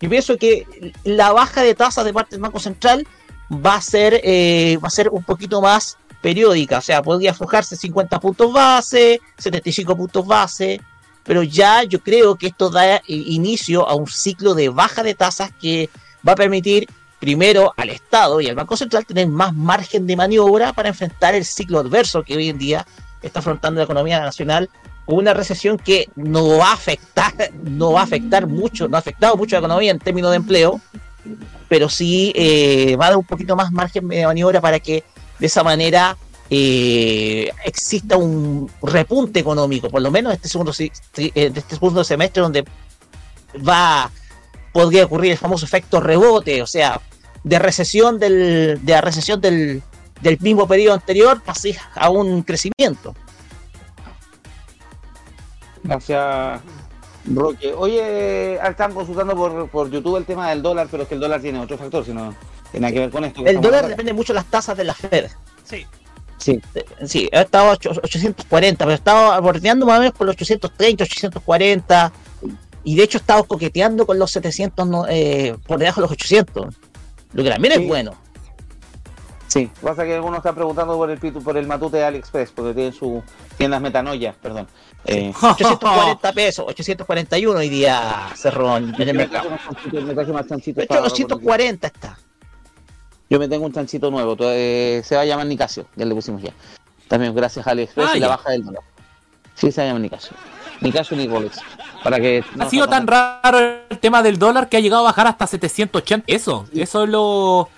[0.00, 0.66] yo pienso que
[1.04, 3.06] la baja de tasas de parte del Banco Central
[3.50, 7.76] va a ser, eh, va a ser un poquito más periódica, o sea, podría aflojarse
[7.76, 10.80] 50 puntos base, 75 puntos base,
[11.24, 15.14] pero ya yo creo que esto da eh, inicio a un ciclo de baja de
[15.14, 15.88] tasas que
[16.26, 16.88] va a permitir
[17.18, 21.44] primero al Estado y al Banco Central tener más margen de maniobra para enfrentar el
[21.44, 22.86] ciclo adverso que hoy en día
[23.22, 24.70] está afrontando la economía nacional
[25.14, 27.32] una recesión que no va a afectar,
[27.62, 30.36] no va a afectar mucho, no ha afectado mucho a la economía en términos de
[30.36, 30.80] empleo,
[31.68, 35.04] pero sí eh, va a dar un poquito más margen de maniobra para que
[35.38, 36.16] de esa manera
[36.50, 40.90] eh, exista un repunte económico, por lo menos este segundo, eh,
[41.34, 42.64] este segundo semestre donde
[43.66, 44.10] va
[44.72, 47.00] podría ocurrir el famoso efecto rebote, o sea,
[47.44, 49.82] de recesión del, de la recesión del,
[50.20, 53.14] del mismo periodo anterior pasé a un crecimiento.
[55.88, 56.60] Gracias,
[57.34, 57.72] Roque.
[57.72, 61.20] Oye, ah, están consultando por, por YouTube el tema del dólar, pero es que el
[61.20, 62.34] dólar tiene otro factor, si no
[62.70, 63.44] tiene que ver con esto.
[63.46, 65.30] El dólar depende mucho de las tasas de la Fed.
[65.64, 65.86] Sí.
[66.36, 66.60] Sí,
[67.04, 71.02] sí, ha estado a ocho- 840, pero estaba bordeando más o menos por los 830,
[71.04, 72.12] 840.
[72.84, 76.74] Y de hecho estaba coqueteando con los 700, no, eh, por debajo de los 800.
[77.32, 77.82] Lo que también Sí.
[77.82, 78.12] es bueno.
[79.48, 82.74] Sí, pasa que algunos están preguntando por el pitu- por el matute de AliExpress, porque
[82.74, 83.22] tienen su
[83.56, 84.68] tiendas metanoia, perdón.
[85.04, 89.48] Eh, 840 pesos, 841 hoy día cerró en en el me mercado.
[89.48, 92.18] traje más chanchitos, me traje más chanchitos De hecho, para- 840 está.
[93.30, 96.42] Yo me tengo un chanchito nuevo, eh, se va a llamar Nicasio, ya le pusimos
[96.42, 96.52] ya.
[97.08, 98.82] También gracias a AliExpress Ah, y la baja del dólar.
[99.54, 100.32] Sí, se llama Nicasio.
[100.80, 101.58] Nicasio Rolex.
[102.04, 103.58] Para que no Ha sido tan raro
[103.90, 106.24] el tema del dólar que ha llegado a bajar hasta 780.
[106.28, 107.68] Eso, eso es lo.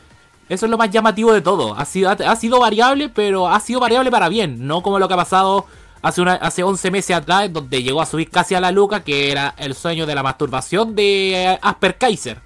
[0.49, 1.75] Eso es lo más llamativo de todo.
[1.75, 4.67] Ha sido, ha sido variable, pero ha sido variable para bien.
[4.67, 5.65] No como lo que ha pasado
[6.03, 9.31] hace, una, hace 11 meses atrás, donde llegó a subir casi a la luca, que
[9.31, 12.41] era el sueño de la masturbación de Asper Kaiser.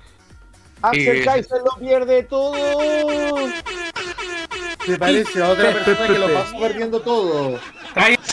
[0.82, 1.24] Axel Eh.
[1.24, 2.52] Kaiser lo pierde todo.
[4.84, 7.58] Se parece a otra Pe- pe- persona que lo pasó perdiendo todo.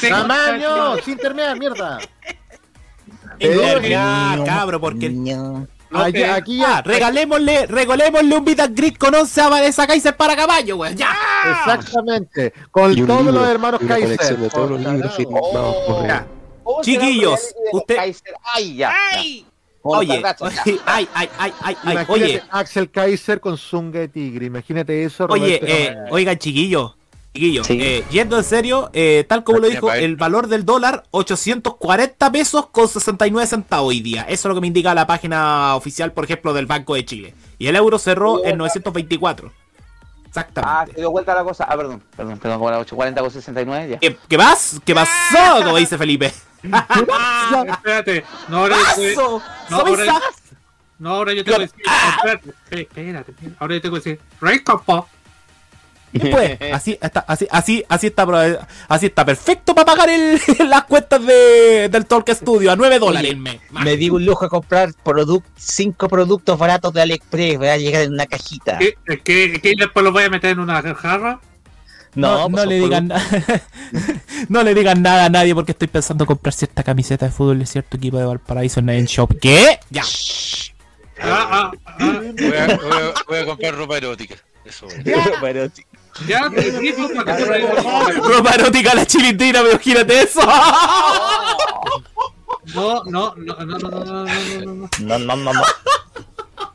[0.09, 0.97] ¡Tamaño!
[1.05, 1.99] ¡Sin terminar, mierda!
[4.45, 5.09] Cabro, porque.
[5.93, 6.77] Aquí, aquí ya.
[6.77, 10.95] Ah, regalémosle, regalémosle un Vita Gris con 11 a Kaiser para caballo, weón.
[10.95, 11.13] ¡Ya!
[11.51, 12.53] Exactamente.
[12.71, 14.37] Con todos libro, los hermanos una Kaiser.
[14.37, 16.25] de todos los libros firmados por Ya.
[16.63, 17.95] ¿Cómo será el Chiquillos, usted.
[17.95, 18.33] Kaiser?
[18.53, 18.93] ¡Ay, ya!
[19.13, 19.45] ¡Ay!
[19.83, 24.45] Oye, oye, ay, ay, ay, ay, ay, Imagínate oye, Axel Kaiser con zunga de tigre.
[24.45, 25.25] Imagínate eso.
[25.27, 26.95] oye, eh, oigan, chiquillo,
[27.33, 27.77] chiquillo, Sí.
[27.81, 32.67] eh, yendo en serio, eh, tal como lo dijo, el valor del dólar, 840 pesos
[32.71, 34.23] con 69 centavos hoy día.
[34.23, 37.33] Eso es lo que me indica la página oficial, por ejemplo, del Banco de Chile.
[37.57, 39.51] Y el euro cerró en 924.
[39.53, 40.93] Ah, Exactamente.
[40.93, 41.65] se dio vuelta la cosa.
[41.69, 43.99] Ah, perdón, perdón, perdón, como era 840 con 69, ya.
[43.99, 44.79] ¿Qué, qué más?
[44.85, 45.11] ¿Qué pasó?
[45.63, 46.33] Como dice Felipe.
[46.63, 48.23] Espérate.
[48.47, 50.21] No, ahora yo no, ¡Soy ahora,
[50.99, 51.81] no, ahora yo te voy a decir.
[52.17, 53.33] Espérate, espérate.
[53.59, 54.19] Ahora yo te voy a decir.
[54.39, 55.07] Rico, po.
[56.13, 60.39] Y pues, así está, así, así, así está, así está perfecto para pagar el,
[60.69, 63.59] las cuentas de, del Talk Studio a 9 dólares mes.
[63.71, 67.57] Me di un lujo de comprar produc- cinco productos baratos de AliExpress.
[67.57, 68.77] Voy a llegar en una cajita.
[68.77, 71.39] ¿Qué, qué, qué después lo voy a meter en una jarra?
[72.13, 73.23] No, No, no pues, le digan nada.
[74.49, 77.65] no le digan nada a nadie porque estoy pensando comprar cierta camiseta de fútbol de
[77.65, 79.39] cierto equipo de Valparaíso en el shop.
[79.41, 79.79] ¿Qué?
[79.89, 80.03] Ya.
[81.21, 82.21] Ah, ah, ah.
[82.37, 84.35] Voy a, voy a- voy a comprar ropa erótica.
[84.65, 84.95] Eso voy.
[85.41, 85.69] Pero,
[86.27, 90.41] Ya, te digo para que te Ropa erótica a la chilitina, pero gírate eso.
[92.75, 94.25] No, no, no, no, no, no, no, no, no,
[94.65, 94.89] no.
[94.99, 95.61] no, no, no, no.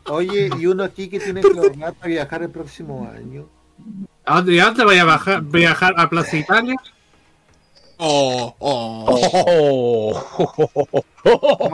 [0.08, 3.46] Oye, y uno aquí que tiene que ahorrar para viajar el próximo año.
[4.24, 6.76] ¿A dónde, a dónde voy a bajar, viajar a Plaza Italia?
[7.98, 10.22] Oh, oh.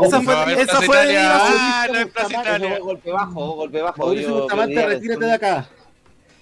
[0.06, 1.12] Esa fue- No, esa Plaza fue de Italia.
[1.12, 2.68] ir a Ah, no es Plaza Eso Italia.
[2.70, 3.98] fue golpe bajo, golpe bajo.
[3.98, 5.68] Mauricio Yo- Bustamante, yo- retírate de acá.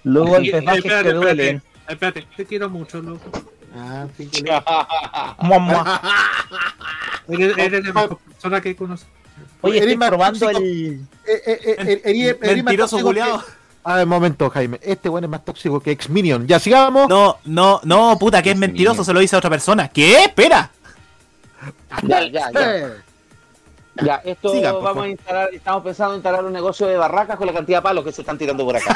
[0.05, 1.62] Los golpes bajos espérate, que duelen.
[1.89, 3.31] espérate, espérate, te quiero mucho, loco.
[3.77, 4.43] Ah, sí, que
[5.43, 6.01] Mamá.
[7.28, 9.09] Eres, eres la mejor persona que conozco.
[9.60, 10.60] Oye, estoy probando tóxico.
[10.60, 11.01] el.
[11.27, 13.22] Eh, eh, eh, eri más Mentiroso que-
[13.85, 14.81] A ver, momento, Jaime.
[14.82, 16.47] Este weón es más tóxico que X-Minion.
[16.47, 17.09] Ya sigamos.
[17.09, 19.89] No, no, no, puta, que es mentiroso, se lo dice a otra persona.
[19.89, 20.24] ¿Qué?
[20.24, 20.70] Espera.
[22.02, 22.93] Ya, ya, ya.
[24.05, 25.05] Ya, esto Siga, vamos favor.
[25.05, 28.05] a instalar, estamos pensando en instalar un negocio de barracas con la cantidad de palos
[28.05, 28.94] que se están tirando por acá.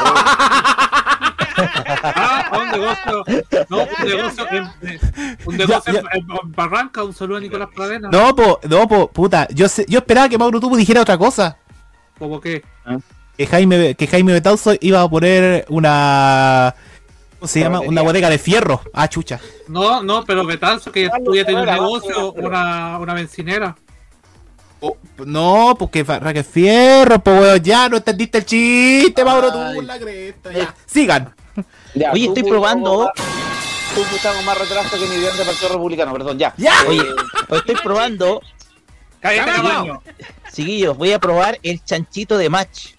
[1.57, 3.25] Ah, un negocio.
[3.69, 4.71] No, un negocio en,
[5.47, 7.05] un negocio Ya, en- en Barranca.
[7.05, 8.09] Un saludo a Nicolás Pradena.
[8.11, 9.47] No, po, no, po, puta.
[9.51, 11.57] Yo, sé- yo esperaba que Mauro Tubo dijera otra cosa.
[12.19, 12.63] ¿Cómo qué?
[13.37, 16.75] Que Jaime, que Jaime Betauso iba a poner una.
[17.39, 17.81] ¿Cómo se llama?
[17.81, 18.81] Una bodega de fierro.
[18.93, 19.41] Ah, chucha.
[19.69, 23.77] No, no, pero Betanzo, que ya tú ya un negocio, una, una bencinera.
[25.25, 30.53] No, porque Raque Fierro, pues weón, ya no entendiste el chiste, Mauro Tubo, la cresta.
[30.53, 30.75] Ya.
[30.87, 31.35] Sigan.
[31.95, 33.11] Ya, Oye, tú estoy probando.
[33.95, 34.03] Tú
[34.45, 36.53] más retraso que mi del Partido Republicano, perdón, ya.
[36.57, 36.73] Ya.
[36.89, 37.03] Oye,
[37.51, 38.41] estoy probando.
[39.21, 39.93] Cállate,
[40.53, 42.95] Chiquillos, voy a probar el chanchito de match.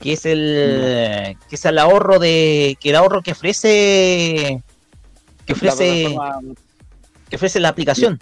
[0.00, 1.36] Que es el.
[1.48, 2.78] que es el ahorro de.
[2.80, 4.62] que el ahorro que ofrece.
[5.46, 6.16] que ofrece.
[7.28, 8.20] Que ofrece la aplicación.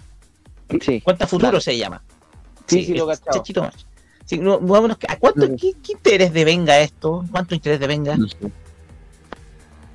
[0.80, 1.00] Sí.
[1.02, 1.60] Cuenta futuro Claro.
[1.60, 2.02] se llama.
[2.66, 3.42] Sí, sí, lo cachado.
[4.24, 7.24] Sí, no, vámonos, ¿a cuánto, qué, qué interés de venga esto?
[7.30, 8.16] ¿Cuánto interés de venga?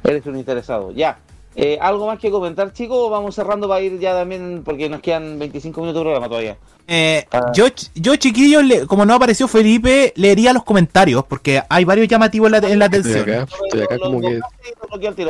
[0.03, 1.19] Eres un interesado, ya.
[1.55, 3.09] Eh, ¿Algo más que comentar, chicos?
[3.09, 6.55] Vamos cerrando para ir ya también, porque nos quedan 25 minutos de programa todavía.
[6.87, 7.65] Eh, yo,
[7.95, 12.51] yo, chiquillos, le- como no apareció Felipe, leería los comentarios, porque hay varios llamativos en
[12.61, 13.29] la, en la Estoy atención.
[13.41, 14.39] acá, estoy acá como que.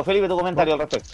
[0.04, 1.08] Felipe, tu comentario al respecto.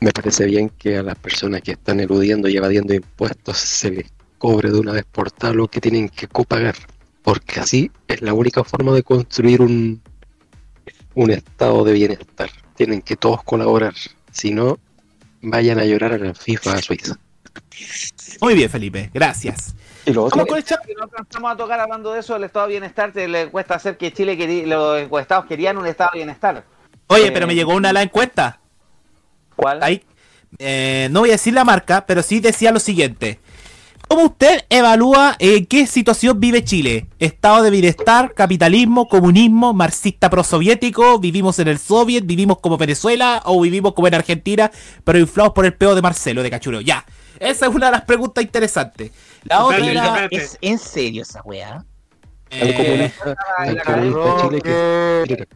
[0.00, 4.06] me parece bien que a las personas que están eludiendo y evadiendo impuestos se les
[4.38, 6.74] cobre de una vez por tal lo que tienen que copagar,
[7.22, 10.02] porque así es la única forma de construir un,
[11.14, 12.50] un estado de bienestar.
[12.74, 13.94] Tienen que todos colaborar,
[14.32, 14.78] si no,
[15.42, 17.18] vayan a llorar a la FIFA a Suiza.
[18.40, 19.74] Muy bien, Felipe, gracias.
[20.04, 20.84] Y lo otro, Vamos con el chat.
[20.84, 23.74] Que no alcanzamos a tocar hablando de eso, del estado de bienestar, te le cuesta
[23.74, 26.64] hacer que Chile, quería, los encuestados querían un estado de bienestar.
[27.08, 28.60] Oye, Eh, pero me llegó una la encuesta.
[29.56, 29.82] ¿Cuál?
[29.82, 30.04] Ahí,
[30.58, 33.40] eh, no voy a decir la marca, pero sí decía lo siguiente.
[34.08, 37.08] ¿Cómo usted evalúa en qué situación vive Chile?
[37.18, 41.18] ¿Estado de bienestar, capitalismo, comunismo, marxista prosoviético?
[41.18, 42.24] ¿Vivimos en el Soviet?
[42.24, 43.42] ¿Vivimos como Venezuela?
[43.46, 44.70] ¿O vivimos como en Argentina,
[45.02, 46.80] pero inflados por el peo de Marcelo, de Cachuro?
[46.80, 47.04] Ya.
[47.40, 49.10] Esa es una de las preguntas interesantes.
[49.42, 50.28] La otra era...
[50.30, 51.84] ¿Es en serio esa weá?
[52.48, 55.48] tan eh, comunista, tan la comunista Chile que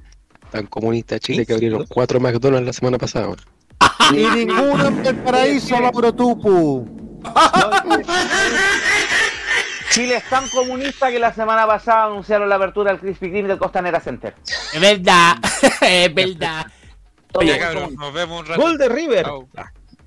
[0.50, 3.28] tan comunista Chile que abrieron cuatro McDonald's la semana pasada.
[4.12, 6.99] Y ninguno en el paraíso, Mauro Tupu.
[9.90, 13.58] Chile es tan comunista que la semana pasada anunciaron la apertura del Krispy Kreme del
[13.58, 14.34] Costanera Center.
[14.72, 15.34] es verdad,
[15.80, 16.66] es verdad.
[17.42, 18.60] Ya, cabrón, nos vemos un rato.
[18.60, 19.26] Gol de River.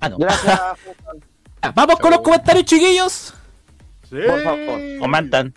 [0.00, 0.16] Ah, no.
[0.18, 0.60] Gracias,
[1.74, 3.34] Vamos con los comentarios, chiquillos.
[4.10, 4.80] por favor.
[4.98, 5.54] Comentan.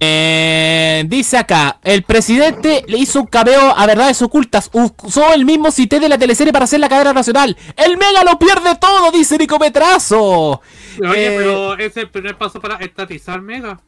[0.00, 5.72] Eh, dice acá, el presidente le hizo un cabeo a verdades ocultas, usó el mismo
[5.72, 7.56] cité de la teleserie para hacer la cadena nacional.
[7.76, 10.60] El Mega lo pierde todo, dice Nico Petrazo.
[11.00, 13.80] Oye, Eh, pero ese es el primer paso para estatizar Mega.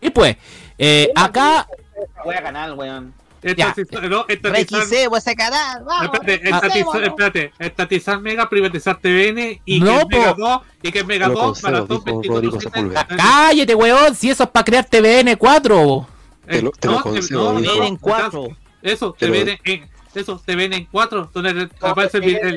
[0.00, 0.36] Y pues,
[0.78, 1.66] eh, acá,
[2.24, 3.14] Voy a ganar, weón.
[3.44, 5.84] Estatizar, no, estatizar, Requisemos ese canal.
[5.84, 6.04] Vamos.
[6.14, 10.40] espérate, estatizar, espérate, estatizar Mega, privatizar TVN y No, que es Mega po.
[10.42, 13.06] 2 y que es Mega Lo 2 concedo, Maratón dijo Rodrigo 24 Sepúlveda.
[13.16, 16.08] cállate, weón, si eso es para crear TVN 4.
[16.46, 17.72] Te lo- te lo concedo, dijo.
[17.72, 18.48] Vienen cuatro.
[18.82, 22.56] Eso, Te ven en, eso, te ven en 4, donde aparece el video,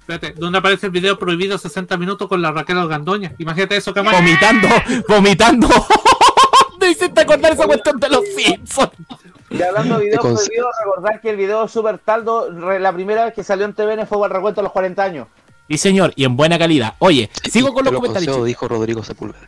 [0.00, 3.32] espérate, donde aparece el video prohibido 60 minutos con la Raquel Algandoña.
[3.38, 4.16] Imagínate eso, Camacho.
[4.16, 4.68] Vomitando,
[5.08, 5.68] vomitando.
[6.80, 8.90] Me hiciste acordar esa cuestión de los Simpsons.
[9.50, 13.34] Y hablando de videos prohibidos, recordar que el video Super Taldo, re- la primera vez
[13.34, 15.28] que salió en TVN fue para el recuento de los 40 años.
[15.68, 16.94] Y señor, y en buena calidad.
[16.98, 18.44] Oye, sigo con los lo comentarios.
[18.44, 19.46] dijo Rodrigo Sepúlveda.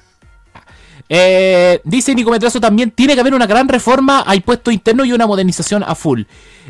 [1.08, 5.12] Eh, dice Nico Metrazo también, tiene que haber una gran reforma a impuestos internos y
[5.12, 6.22] una modernización a full.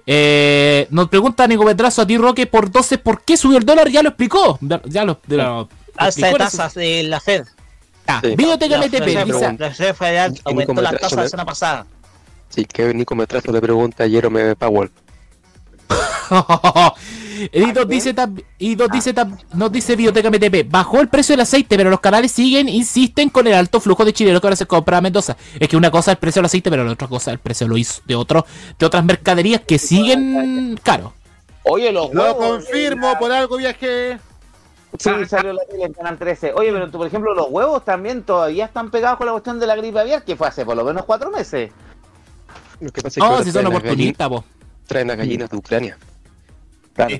[0.06, 3.88] Eh, nos pregunta Nico Metrazo a ti, Roque, por 12, ¿por qué subió el dólar?
[3.88, 4.58] Ya lo explicó.
[4.60, 7.46] Ya- Ya lo, de lo- Alza explicó de tasas de la Fed.
[8.06, 8.36] Ah, Sí.
[8.36, 9.40] Videoteca La MTP, dice.
[9.58, 11.86] la Reserva Federal Y aumentó las tasas la semana pasada.
[12.48, 14.90] Sí, que Nico Metrazo le pregunta a Jerome Powell.
[17.52, 19.14] y nos dice, nos dice,
[19.54, 23.46] nos dice Biblioteca MTP, bajó el precio del aceite, pero los canales siguen, insisten con
[23.46, 25.36] el alto flujo de chilenos que ahora se compra a Mendoza.
[25.58, 27.38] Es que una cosa es el precio del aceite, pero la otra cosa es el
[27.38, 28.46] precio lo hizo de otro,
[28.78, 31.12] de otras mercaderías que siguen caro.
[31.62, 34.18] Oye, los Lo huevos, confirmo, por algo viajé.
[34.98, 36.52] Sí, salió la tele en Canal 13.
[36.54, 39.66] Oye, pero tú, por ejemplo, los huevos también todavía están pegados con la cuestión de
[39.66, 41.70] la gripe aviar, que fue hace por lo menos cuatro meses.
[42.80, 44.36] Lo que pasa es que No, ahora si son oportunistas, po.
[44.36, 45.98] gallinas- Traen las gallinas de Ucrania.
[46.94, 47.16] Claro.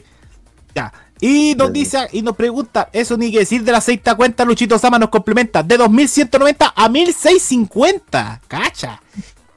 [0.75, 0.93] Ya.
[1.21, 4.79] Y nos dice, y nos pregunta, eso ni que decir del aceite a cuenta, Luchito
[4.79, 8.41] Sama nos complementa, de 2190 a 1650.
[8.49, 9.01] Cacha.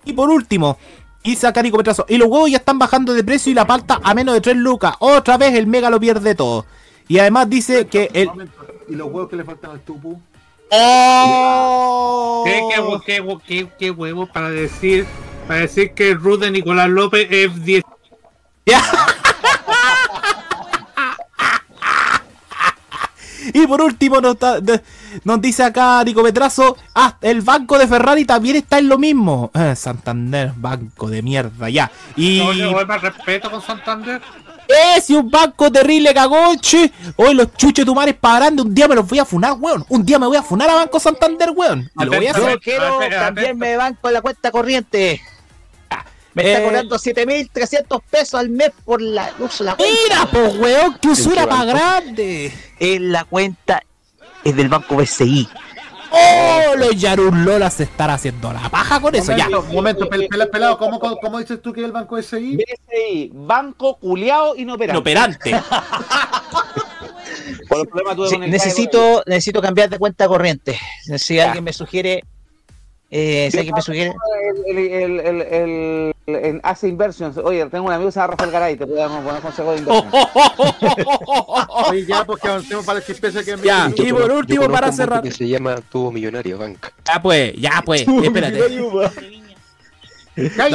[0.05, 0.77] Y por último,
[1.21, 2.05] Y saca Nico Petrazo.
[2.07, 4.55] Y los huevos ya están bajando de precio y la palta a menos de 3
[4.55, 4.95] lucas.
[4.99, 6.65] Otra vez el mega lo pierde todo.
[7.09, 8.29] Y además dice que el.
[8.87, 10.21] ¿Y los huevos que le faltan al tupu?
[10.71, 12.43] ¡Oh!
[12.45, 15.05] ¿Qué, qué, qué, qué- qué huevo para decir
[15.47, 17.83] para decir que el Ruth de Nicolás López es 10?
[23.53, 28.77] Y por último nos, dice acá Nico Petrazo, ah, el banco de Ferrari también está
[28.79, 29.49] en lo mismo.
[29.55, 31.89] Eh, Santander, banco de mierda, ya.
[32.15, 34.21] Y No le doy más respeto con Santander.
[34.69, 38.95] Eh, si un banco terrible cagoche, hoy los chuches tumares para grande, un día me
[38.95, 39.83] los voy a funar, weón.
[39.89, 41.89] Un día me voy a funar a Banco Santander, weón.
[41.99, 42.59] Y lo voy a Yo hacer.
[42.59, 45.21] quiero cambiarme de banco la cuenta corriente.
[46.35, 46.51] Me Eh.
[46.53, 49.95] está cobrando 7.300 pesos al mes por la uso la cuenta.
[50.03, 52.53] Mira, pues, weón, que usura ¿En qué más grande.
[52.79, 53.81] En la cuenta
[54.43, 55.49] es del banco BCI.
[56.11, 59.49] Oh, los Yarurlolas se están haciendo la paja con eso, ya.
[59.49, 62.57] Momento, momento, pel- pel- pelado, ¿cómo, cómo, dices tú que es el banco SI?
[62.57, 65.11] BCI, Banco Culeado Inoperante.
[65.11, 65.51] Inoperante.
[67.67, 70.77] Por el problema tuve Sí, con el necesito, necesito cambiar de cuenta corriente.
[71.17, 72.23] Si alguien me sugiere.
[73.11, 74.13] Eh, si alguien me sugiere.
[74.67, 77.37] El, el, el, el, el- en Ace Inversions.
[77.37, 79.71] Oye, tengo un amigo que se llama Rafael Garay, te puedo dar un buen consejo
[79.71, 80.11] de inversión.
[81.89, 85.21] Oye, ya, pues que avancemos para el chispeza que Ya, y por último, para cerrar.
[85.21, 86.87] Que se llama Tubo Millonario Bank.
[87.05, 88.79] Ya pues, ya pues, espérate.
[90.57, 90.69] No,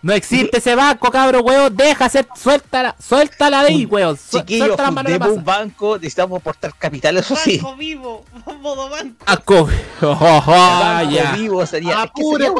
[0.00, 1.74] no existe ese banco, cabro, weón.
[1.76, 4.16] Deja hacer, suéltala, suéltala de ahí, weón.
[4.16, 7.58] Su- Chiquillos, Suelta la mano de fundemos un banco, necesitamos aportar capital, eso sí.
[7.58, 8.24] Banco vivo,
[8.60, 9.24] modo banco.
[9.26, 9.68] Banco.
[10.00, 11.32] Oh, oh, oh, banco ya.
[11.32, 11.90] vivo sería.
[11.90, 12.56] es que Apure, sería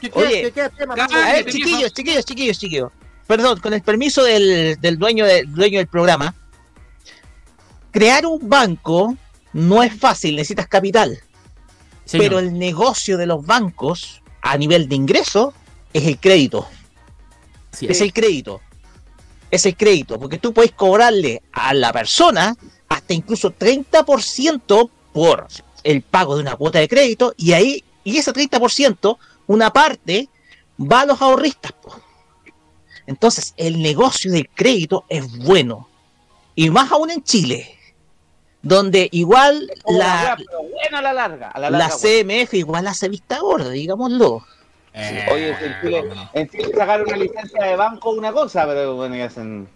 [0.00, 0.94] que Oye, quede, que quede tema.
[0.94, 2.92] A ver, chiquillos, chiquillos, chiquillos, chiquillos.
[3.26, 6.34] Perdón, con el permiso del, del dueño, del dueño del programa.
[7.90, 9.16] Crear un banco
[9.54, 11.18] no es fácil, necesitas capital.
[12.04, 12.24] Señor.
[12.24, 15.54] Pero el negocio de los bancos a nivel de ingreso
[15.96, 16.68] es el crédito.
[17.72, 18.60] Sí, es el crédito.
[19.50, 22.54] Es el crédito, porque tú puedes cobrarle a la persona
[22.88, 25.46] hasta incluso 30% por
[25.82, 30.28] el pago de una cuota de crédito y ahí, y ese 30%, una parte
[30.78, 31.72] va a los ahorristas.
[31.72, 31.98] po.
[33.06, 35.88] Entonces, el negocio del crédito es bueno.
[36.54, 37.78] Y más aún en Chile,
[38.62, 40.36] donde igual Oh, la,
[40.92, 41.50] a la larga.
[41.50, 42.44] A la la larga bueno.
[42.44, 44.44] CMF igual hace vista gorda, digámoslo.
[44.96, 49.26] Oye, en Chile, en Chile sacaron una licencia de banco una cosa, pero bueno, ya
[49.26, 49.68] hacen...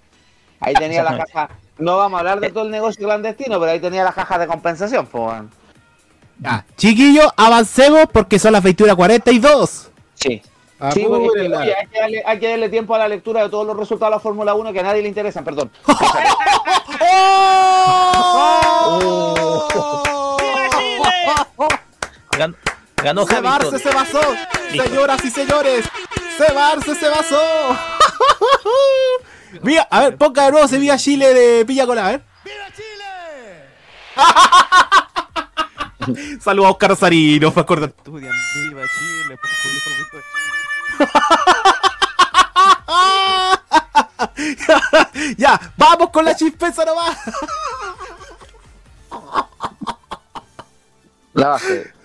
[0.61, 1.51] Ahí tenía la caja.
[1.79, 4.47] No vamos a hablar de todo el negocio clandestino, pero ahí tenía la caja de
[4.47, 5.43] compensación, pues.
[6.77, 9.89] Chiquillos, avancemos porque son las 21.42.
[10.15, 10.43] Sí.
[10.79, 11.59] Ah, Sí, porque, Apúrenla.
[11.59, 14.13] oye, hay, que darle, hay que darle tiempo a la lectura de todos los resultados
[14.13, 15.71] de la Fórmula 1 que a nadie le interesan, perdón.
[22.39, 22.55] Ganó,
[23.03, 24.21] ganó Cebarse se basó.
[24.71, 25.87] Señoras y señores,
[26.37, 27.41] Cebarse se basó.
[29.63, 32.25] Mira, a ver, ponga de nuevo Sevilla Chile de Pilla Cola, a ver.
[36.41, 37.87] Saludos a Oscar Sarino, me acuerdo.
[37.87, 39.39] Estudian, viva Chile,
[45.37, 47.17] ya, vamos con la chispeza nomás.
[51.35, 52.00] La base.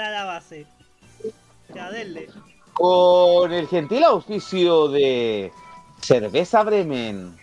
[0.00, 0.66] Está la base.
[1.74, 2.30] Ya, denle.
[2.72, 5.52] Con el gentil auspicio de
[6.00, 7.36] Cerveza Bremen,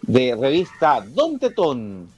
[0.00, 2.08] de revista Don Tetón,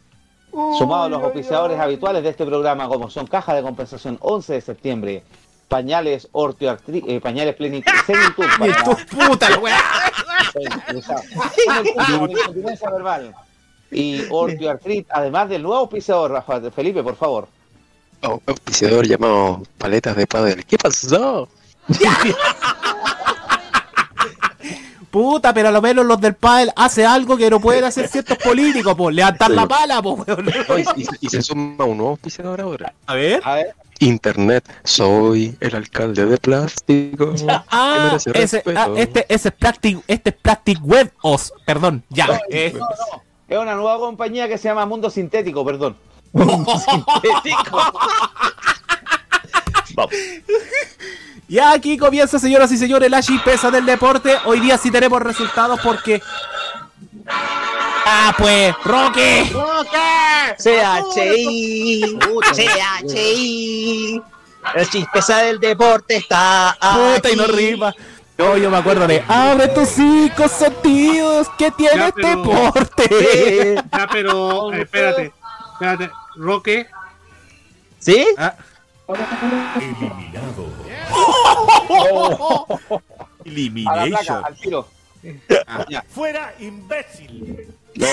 [0.53, 4.61] sumado a los auspiciadores habituales de este programa, como son Caja de Compensación 11 de
[4.61, 5.23] septiembre,
[5.67, 9.81] Pañales Ortioartri eh, Pañales Plenitud, Senitud para Tu puta, la weá.
[12.29, 13.35] incontinencia verbal
[13.91, 17.58] y Ortioartrit, además del nuevo auspiciador, Rafa, Felipe, por favor.
[18.23, 20.65] Oh, auspiciador llamado Paletas de Padel.
[20.65, 21.49] ¿Qué pasó?
[25.11, 28.37] Puta, pero a lo menos los del pádel hace algo que no pueden hacer ciertos
[28.39, 30.51] políticos, pues, levantar la pala, pues, weón.
[30.69, 32.93] Oh, y, se suma un nuevo auspiciador ahora.
[33.07, 33.41] A ver.
[33.45, 33.75] A ver.
[34.01, 34.69] Internet.
[34.85, 37.35] Soy el alcalde de plástico.
[37.69, 42.41] Ah, ese, ah, este, ese es Plastic, este es Plastic Web Os, perdón, ya.
[42.51, 42.73] eh.
[42.75, 42.87] No, no,
[43.49, 45.97] es una nueva compañía que se llama Mundo Sintético, perdón.
[51.49, 54.37] Ya aquí comienza, señoras y señores, la chispeza del deporte.
[54.45, 56.21] Hoy día sí tenemos resultados porque.
[57.27, 59.51] Ah, pues, Roque.
[60.59, 62.19] CHI,
[62.53, 64.23] CHI.
[64.75, 66.77] La chispeza del deporte está.
[66.79, 67.95] Puta, y no rima.
[68.37, 73.75] No, yo me acuerdo de Abre tus cinco sentidos que tiene Ya, este deporte.
[73.91, 75.33] Ya, pero eh, espérate,
[75.79, 76.87] espérate, Roque.
[77.99, 78.27] ¿Sí?
[78.37, 78.55] Ah.
[79.79, 80.67] Eliminado.
[83.89, 84.11] A la Elimination.
[84.11, 84.89] placa, al tiro.
[85.67, 85.87] Ah.
[86.09, 87.69] Fuera, imbécil.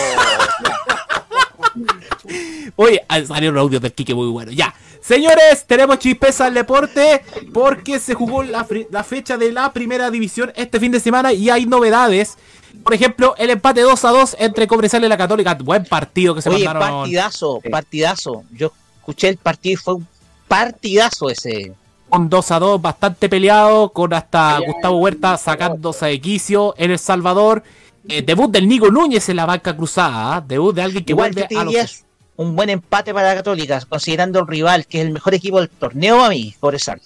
[2.76, 4.52] Oye, ah, salieron audios del Kike muy bueno.
[4.52, 4.74] Ya.
[5.02, 7.24] Señores, tenemos chispeza al deporte
[7.54, 11.50] porque se jugó la, la fecha de la primera división este fin de semana y
[11.50, 12.38] hay novedades.
[12.84, 15.56] Por ejemplo, el empate 2 a 2 entre Cobresal y la Católica.
[15.56, 17.02] Buen partido que se Oye, mandaron.
[17.02, 18.44] partidazo, partidazo.
[18.52, 20.08] Yo escuché el partido y fue un
[20.48, 21.74] partidazo ese.
[22.10, 27.00] Un 2 a 2 bastante peleado, con hasta Gustavo Huerta sacándose de quicio en El
[27.00, 27.64] Salvador.
[28.08, 30.36] Eh, debut del Nico Núñez en la banca cruzada.
[30.36, 30.42] ¿ah?
[30.42, 32.06] Debut de alguien que Igual vuelve yo te a los
[32.38, 35.70] un buen empate para la Católica, considerando el rival, que es el mejor equipo del
[35.70, 37.02] torneo a mí, Cobresal.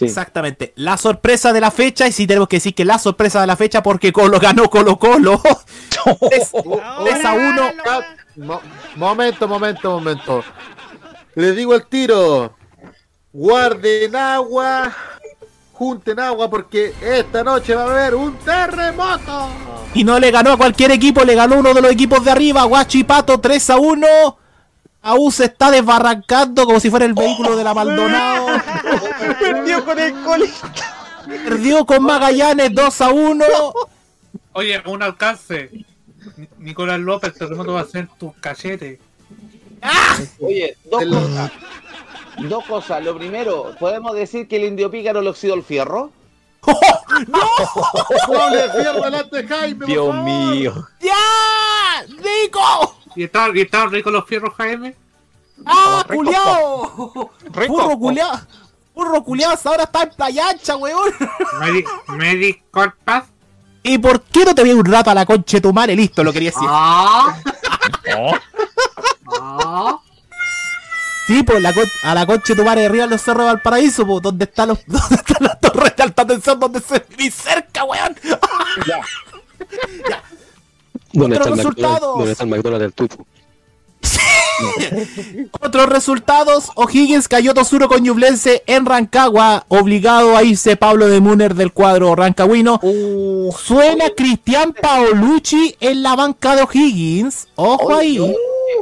[0.00, 0.72] Exactamente.
[0.76, 3.56] La sorpresa de la fecha, y sí tenemos que decir que la sorpresa de la
[3.56, 5.40] fecha, porque Colo ganó Colo Colo.
[6.24, 6.54] 3
[7.24, 7.72] a 1.
[8.36, 8.60] Mo-
[8.96, 10.44] momento, momento, momento.
[11.34, 12.54] Les digo el tiro.
[13.32, 14.92] Guarden agua.
[15.72, 19.48] Junten agua porque esta noche va a haber un terremoto.
[19.94, 22.64] Y no le ganó a cualquier equipo, le ganó uno de los equipos de arriba,
[22.64, 24.06] Guachipato 3 a 1.
[25.02, 28.46] Aún se está desbarrancando como si fuera el vehículo de la Maldonado.
[29.40, 30.50] Perdió con el cole.
[31.26, 33.44] Perdió con Magallanes 2 a 1.
[34.52, 35.70] Oye, un alcance.
[36.36, 39.00] Ni- Nicolás López, el terremoto va a ser tu cachete.
[40.40, 41.52] Oye, dos cosas.
[42.38, 43.04] Dos cosas.
[43.04, 46.10] Lo primero, ¿podemos decir que el indio pícaro le oxidó el fierro?
[47.28, 49.86] ¡No le fierro delante de Jaime!
[49.86, 50.86] Dios mío.
[51.00, 52.04] ¡Ya!
[52.08, 52.97] ¡Nico!
[53.14, 54.94] ¿Y estaban y estaban ricos los fierros, Jaime?
[55.66, 57.30] ¡Ah, culiao!
[57.68, 58.40] ¡Burro culiao!
[58.94, 59.58] ¡Burro culiao!
[59.64, 61.12] Ahora está en playa ancha, weón.
[61.60, 63.24] Medi Medical Pass.
[63.82, 65.96] ¿Y por qué no te vi un rato a la concha de tu madre?
[65.96, 66.68] Listo, lo quería decir.
[66.68, 67.36] Ah.
[71.26, 71.74] Sí, pues la
[72.04, 74.44] a la concha de tu madre de arriba en los cerros de Valparaíso, pues, donde
[74.44, 78.16] están los donde están las torres de alta tensión, donde se ni cerca, weón.
[81.12, 82.18] ¿Dónde está, Otros resultados.
[82.18, 83.26] ¿Dónde está el McDonald's del Tutu?
[85.60, 91.54] Otros resultados, O'Higgins cayó 2-1 con Ñublense en Rancagua, obligado a irse Pablo de Muner
[91.54, 92.80] del cuadro rancagüino.
[93.56, 97.48] Suena Cristian Paolucci en la banca de O'Higgins.
[97.54, 98.18] Ojo ahí.
[98.18, 98.34] Oye,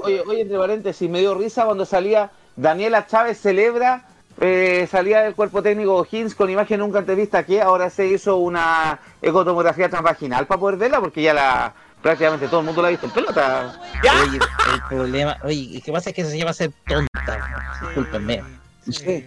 [0.03, 4.09] oye, oye, entre paréntesis, me dio risa cuando salía Daniela Chávez celebra,
[4.41, 8.37] eh, salía del cuerpo técnico O'Higgins con imagen nunca antes vista que ahora se hizo
[8.37, 11.75] una ecotomografía transvaginal para poder verla porque ya la
[12.07, 13.81] prácticamente todo el mundo la ha visto en pelota.
[14.29, 16.11] Oye, el problema, oye, ¿qué pasa?
[16.11, 17.67] Es que se llama ser tonta.
[17.83, 18.45] Discúlpenme.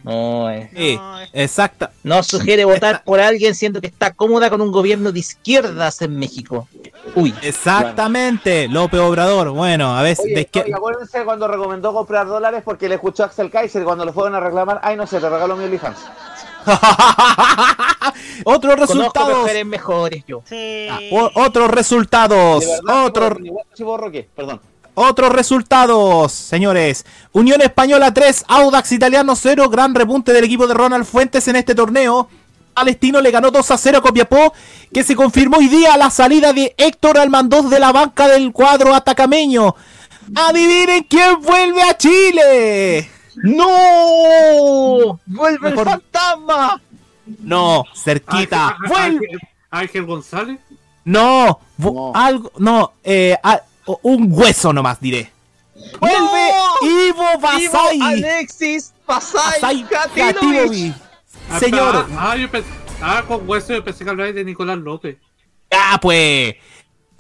[0.05, 0.69] No, eh.
[0.73, 0.99] Sí,
[1.33, 1.91] exacta.
[2.03, 6.17] No sugiere votar por alguien siendo que está cómoda con un gobierno de izquierdas en
[6.17, 6.69] México.
[7.15, 7.35] Uy.
[7.41, 9.49] Exactamente, López Obrador.
[9.49, 13.25] Bueno, a ver, Oye, de oye, acuérdense cuando recomendó comprar dólares porque le escuchó a
[13.25, 15.97] Axel Kaiser cuando le fueron a reclamar, ay no sé, te regalo mi OnlyFans.
[18.79, 19.39] Resultados.
[19.39, 20.43] mujeres mejores yo.
[20.89, 22.65] Ah, o- otros resultados.
[22.87, 23.37] Otros
[24.35, 24.61] perdón.
[24.95, 27.05] Otros resultados, señores.
[27.31, 29.69] Unión Española 3, Audax Italiano 0.
[29.69, 32.27] Gran repunte del equipo de Ronald Fuentes en este torneo.
[32.73, 34.53] Palestino le ganó 2 a 0 a Copiapó,
[34.93, 38.93] que se confirmó hoy día la salida de Héctor Almandoz de la banca del cuadro
[38.93, 39.75] atacameño.
[40.35, 43.09] Adivinen quién vuelve a Chile.
[43.43, 45.19] ¡No!
[45.25, 46.81] ¡Vuelve Mejor- el fantasma!
[47.39, 48.69] No, cerquita.
[48.69, 49.27] Ángel, Vuelve.
[49.27, 49.39] Ángel-
[49.71, 50.59] Ángel González.
[51.05, 51.59] No,
[52.13, 53.61] algo, no, eh, a-
[54.03, 55.31] un hueso nomás diré.
[55.99, 56.51] Vuelve
[57.07, 57.95] Ivo Basay.
[57.97, 59.85] Ivo Alexis Basay.
[61.49, 62.05] Ah, Señor.
[62.17, 62.69] Ah, yo pensé,
[63.01, 65.17] ah, con hueso yo pensé que hablaba de Nicolás López.
[65.71, 66.55] Ah, pues.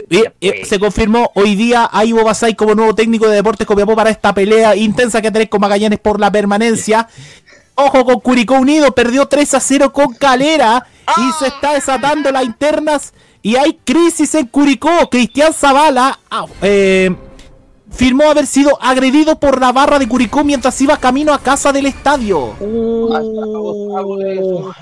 [0.09, 0.23] Y-
[0.61, 4.09] y se confirmó hoy día a Ivo Basay como nuevo técnico de Deportes Copiapó para
[4.09, 7.07] esta pelea intensa que tenés con Magallanes por la permanencia.
[7.75, 10.85] Ojo con Curicó Unido, perdió 3 a 0 con Calera
[11.17, 15.09] y se está desatando las internas y hay crisis en Curicó.
[15.09, 17.15] Cristian Zavala ah, eh,
[17.89, 21.85] firmó haber sido agredido por la barra de Curicó mientras iba camino a casa del
[21.85, 22.53] estadio.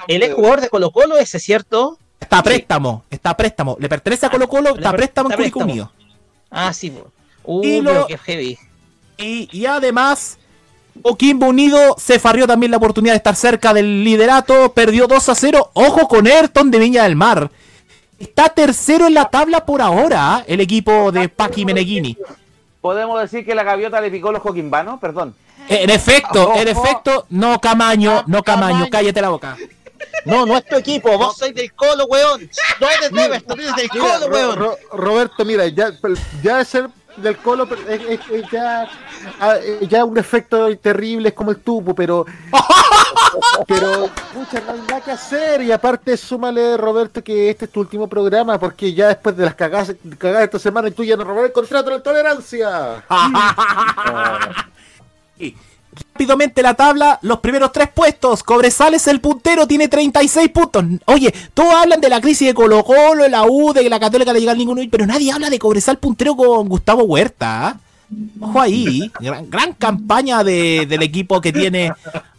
[0.08, 2.00] Él es jugador de Colo Colo, ese, ¿cierto?
[2.20, 3.78] Está a préstamo, está a préstamo.
[3.80, 5.60] Le pertenece a Colo Colo, está a préstamo en Curicó.
[5.60, 5.92] Unido.
[6.50, 6.90] Ah, sí.
[6.92, 7.08] po.
[7.44, 8.58] Uh, Y pero lo- qué heavy.
[9.18, 10.38] Y, y además,
[11.02, 14.74] Coquimbo Unido se farrió también la oportunidad de estar cerca del liderato.
[14.74, 15.70] Perdió 2 a 0.
[15.74, 17.50] Ojo con Ayrton de Viña del Mar.
[18.20, 20.44] Está tercero en la tabla por ahora, ¿ah?
[20.48, 22.18] el equipo de Paqui Meneghini.
[22.82, 25.00] ¿Podemos decir que la gaviota le picó los coquimbanos?
[25.00, 25.36] Perdón.
[25.70, 29.56] Eh, En efecto, en efecto, no Camaño, no Camaño, cállate la boca.
[30.26, 32.50] No, no es tu equipo, vos sois del Colo, weón.
[32.82, 34.56] No eres de Everton, eres del Colo, weón.
[34.58, 35.92] Ro- Roberto, mira, ya,
[36.44, 36.88] ya es el
[37.18, 38.88] del Colo pero es, es- es ya,
[39.40, 42.26] ah, eh, ya un efecto terrible, es como el tubo, pero.
[43.68, 45.62] pero, pucha, no hay nada que hacer.
[45.64, 49.56] Y aparte, súmale, Roberto, que este es tu último programa, porque ya después de las
[49.56, 53.04] cagadas, cagadas de esta semana, tú ya no robar el contrato de la tolerancia.
[56.14, 58.44] Rápidamente la tabla, los primeros tres puestos.
[58.44, 60.84] Cobresal es el puntero, tiene 36 puntos.
[61.06, 64.34] Oye, todos hablan de la crisis de Colo Colo, la U, de que la Católica
[64.34, 67.68] le llega al ninguno, pero nadie habla de Cobresal puntero con Gustavo Huerta.
[67.68, 67.80] ¿ah?
[68.40, 71.92] Ojo ahí, gran, gran campaña de- del equipo que tiene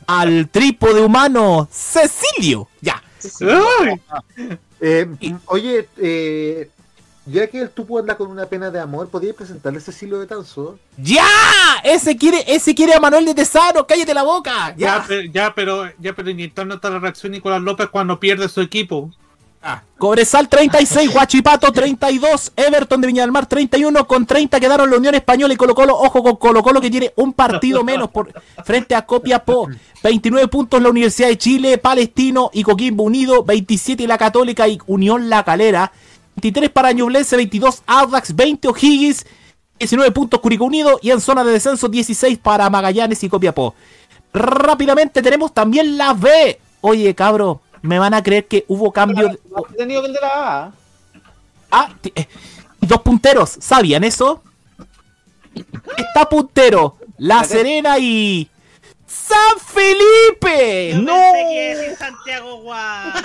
[0.06, 2.68] al trípode humano Cecilio.
[2.80, 3.02] Ya.
[4.80, 5.06] Eh,
[5.47, 6.70] oye, eh,
[7.30, 10.26] ya que el tupo anda con una pena de amor, ¿podrías presentarle ese Cecilio de
[10.26, 10.78] Tanzo?
[10.96, 11.24] ¡Ya!
[11.84, 14.74] Ese quiere, ese quiere a Manuel de Tesano, cállate la boca.
[14.76, 15.05] Ya, Ya.
[15.06, 19.10] pe- ya, pero ya pero inyectando la reacción de Nicolás López cuando pierde su equipo.
[19.98, 25.14] Cobresal 36, Guachipato 32, Everton de Viña del Mar 31, con 30 quedaron la Unión
[25.16, 28.32] Española y Colo Colo, ojo con Colo Colo que tiene un partido menos por
[28.64, 29.68] frente a Copiapó,
[30.05, 35.28] 29 puntos la Universidad de Chile, Palestino y Coquimbo Unido, 27 la Católica y Unión
[35.28, 35.90] La Calera,
[36.40, 39.27] 23 para Ñublense, 22 Audax, 20 O'Higgins,
[39.81, 43.74] 19 puntos Curicó Unido y en zona de descenso 16 para Magallanes y Copiapó.
[44.32, 46.60] Rápidamente tenemos también la B.
[46.81, 49.28] Oye, cabro, me van a creer que hubo cambio.
[49.28, 49.39] de-
[49.74, 50.73] He tenido que el de la A.
[51.73, 52.27] Ah, eh,
[52.81, 54.43] dos punteros, ¿sabían eso?
[55.97, 58.48] Está puntero, La Serena y.
[59.06, 60.93] ¡San Felipe!
[60.94, 61.15] ¡No!
[61.32, 63.24] Pensé que Santiago Wander.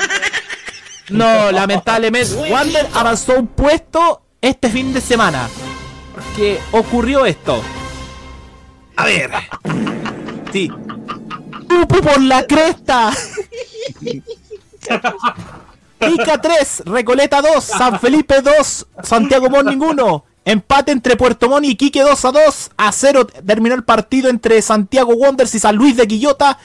[1.10, 5.50] No, lamentablemente, Wander avanzó un puesto este fin de semana.
[6.14, 7.62] Porque ocurrió esto.
[8.96, 9.32] A ver.
[10.52, 10.72] Sí.
[11.68, 13.12] ¡Tupu por la cresta!
[16.00, 20.26] Ica 3, Recoleta 2, San Felipe 2, Santiago Morning 1.
[20.46, 22.72] Empate entre Puerto Montt y Iquique 2 a 2.
[22.76, 26.60] A 0 terminó el partido entre Santiago Wanderers y San Luis de Quillota.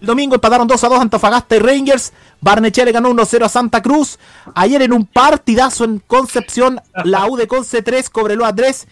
[0.00, 2.12] El domingo empataron 2 a 2 Antofagasta y Rangers.
[2.40, 4.18] Barnechea ganó 1 0 a Santa Cruz.
[4.54, 8.86] Ayer en un partidazo en Concepción, la U de Conce 3, Cobreloa 3.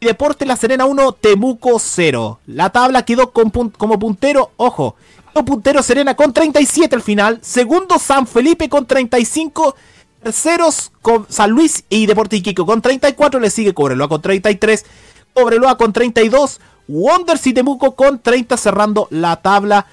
[0.00, 2.40] Y Deporte La Serena 1, Temuco 0.
[2.46, 4.96] La tabla quedó como puntero, ojo,
[5.32, 7.38] quedó puntero Serena con 37 al final.
[7.42, 9.74] Segundo San Felipe con 35.
[10.22, 13.40] Terceros con San Luis y Deporte Iquique con 34.
[13.40, 14.84] Le sigue Cobreloa con 33.
[15.32, 16.60] Cobreloa con 32.
[16.88, 19.86] Wonders y Temuco con 30 cerrando la tabla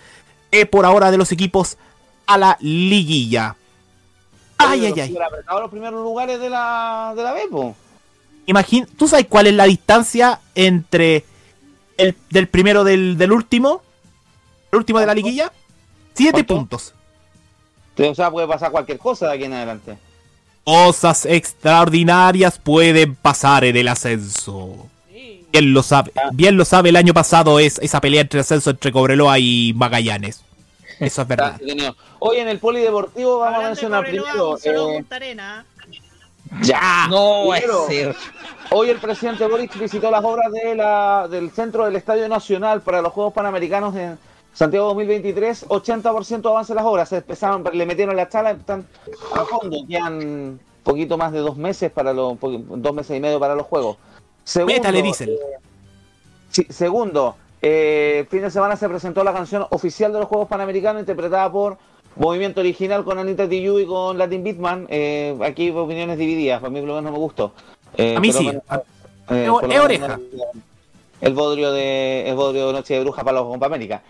[0.51, 1.77] eh, por ahora de los equipos
[2.25, 3.55] a la liguilla.
[4.57, 5.17] Ay, ay, ay.
[5.17, 7.75] Apretado los primeros lugares de la, de la B, po.
[8.45, 11.25] Imagina, ¿tú sabes cuál es la distancia entre
[11.97, 13.81] el del primero del, del último?
[14.71, 15.51] El último de la liguilla.
[16.13, 16.93] Siete puntos.
[17.97, 19.97] O sea, puede pasar cualquier cosa de aquí en adelante.
[20.63, 24.87] Cosas extraordinarias pueden pasar en el ascenso.
[25.51, 28.91] Bien lo sabe, bien lo sabe el año pasado es esa pelea entre ascenso entre
[28.91, 30.41] Cobreloa y Magallanes.
[30.99, 31.59] Eso es verdad.
[32.19, 34.57] Hoy en el polideportivo vamos a mencionar primero.
[34.57, 35.03] Eh.
[36.61, 38.15] Ya, No, primero, ese-
[38.69, 43.01] Hoy el presidente Boric visitó las obras de la, del centro del Estadio Nacional para
[43.01, 44.17] los Juegos Panamericanos en
[44.53, 45.67] Santiago 2023.
[45.67, 47.09] 80% avance las obras.
[47.09, 48.85] Se empezaron, le metieron la chala, están
[49.35, 49.77] a fondo.
[49.87, 53.97] Quedan poquito más de dos meses para los, dos meses y medio para los Juegos.
[54.43, 55.29] Segundo, Métale, dicen.
[55.29, 55.37] eh,
[56.49, 60.99] sí, segundo, eh, fin de semana se presentó la canción oficial de los Juegos Panamericanos
[60.99, 61.77] interpretada por
[62.17, 64.85] Movimiento Original con Anita Tijoux y con Latin Beatman.
[64.89, 67.53] Eh, aquí opiniones divididas, para mí por lo menos no me gustó.
[67.97, 68.45] Eh, A mí sí.
[68.45, 68.77] menos, A-
[69.29, 70.19] eh, menos oreja.
[71.21, 74.01] El bodrio de el bodrio de Noche de Bruja para los Copa América.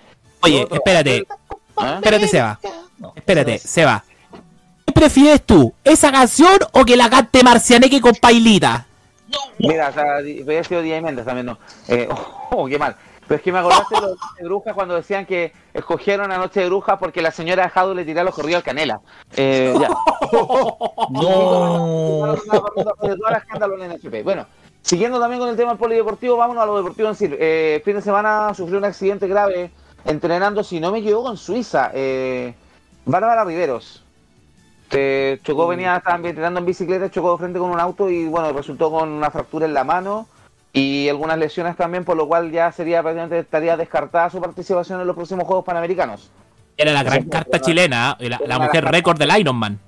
[0.42, 1.26] Oye, espérate.
[1.78, 1.96] ¿Ah?
[2.02, 2.60] Espérate, Seba.
[3.16, 4.04] Espérate, Seba.
[4.86, 5.74] ¿Qué prefieres tú?
[5.84, 8.88] ¿Esa canción o que la cante Marcianeque con Pailita?
[9.60, 11.58] Mira, o sea, había sido Díaz Méndez también, ¿no?
[11.88, 12.10] Eh,
[12.52, 12.96] oh, qué mal.
[13.28, 16.60] Pero es que me acordaste de los de Brujas cuando decían que escogieron a Noche
[16.62, 19.02] de Brujas porque la señora Jadu le tiraba los corridos al canela.
[19.36, 19.90] Eh, ya.
[21.10, 22.36] No.
[24.24, 24.46] Bueno,
[24.82, 27.30] siguiendo también con el tema del polideportivo, vámonos a lo deportivo en sí.
[27.32, 29.72] Eh, fin de semana sufrió un accidente grave
[30.06, 31.92] entrenando, si no me equivoco, en Suiza.
[31.94, 32.54] Eh,
[33.06, 34.04] Bárbara Riveros.
[34.90, 38.54] Se chocó, venía, estaban entrenando en bicicleta, chocó de frente con un auto y bueno,
[38.54, 40.28] resultó con una fractura en la mano
[40.74, 45.06] y algunas lesiones también, por lo cual ya sería prácticamente estaría descartada su participación en
[45.06, 46.32] los próximos Juegos Panamericanos.
[46.76, 48.30] Era la gran carta chilena, ¿eh?
[48.30, 49.80] la, la mujer récord del Ironman.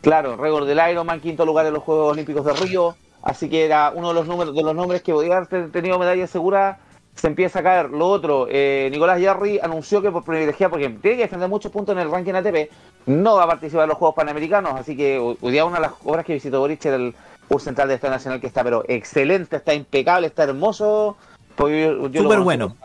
[0.00, 3.92] Claro, récord del Ironman, quinto lugar en los Juegos Olímpicos de Río, así que era
[3.94, 6.78] uno de los números de los nombres que podía haber tenido medalla segura,
[7.16, 7.90] se empieza a caer.
[7.90, 11.94] Lo otro, eh, Nicolás Yarri anunció que por privilegiar, porque tiene que defender muchos puntos
[11.96, 12.70] en el ranking ATP,
[13.06, 15.92] no va a participar en los Juegos Panamericanos, así que hoy día una de las
[16.04, 17.14] obras que visitó Boric era el
[17.50, 21.16] Curso Central de Estado Nacional, que está pero excelente, está impecable, está hermoso.
[21.56, 22.76] Pues yo- yo lo Súper bueno.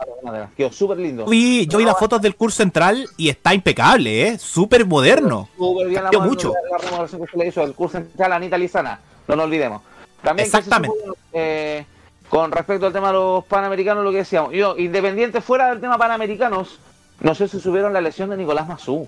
[0.56, 1.24] Quedó súper lindo.
[1.24, 4.38] Yo vi, yo vi las fotos del curso central y está impecable, ¿eh?
[4.40, 5.48] Súper moderno.
[5.56, 6.52] Súper bien la, mucho.
[6.52, 8.98] la que se le hizo al curso central a Anita Lizana,
[9.28, 9.82] no nos olvidemos.
[10.20, 10.96] También Exactamente.
[10.98, 11.86] supo, eh,
[12.28, 15.96] con respecto al tema de los panamericanos, lo que decíamos, yo, independiente fuera del tema
[15.96, 16.80] panamericanos,
[17.20, 19.06] no sé si subieron la lesión de Nicolás Mazú.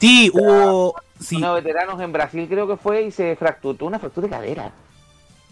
[0.00, 0.96] Sí, hubo.
[1.20, 1.36] Sí.
[1.36, 4.72] Unos veteranos en Brasil creo que fue y se fracturó, una fractura de cadera.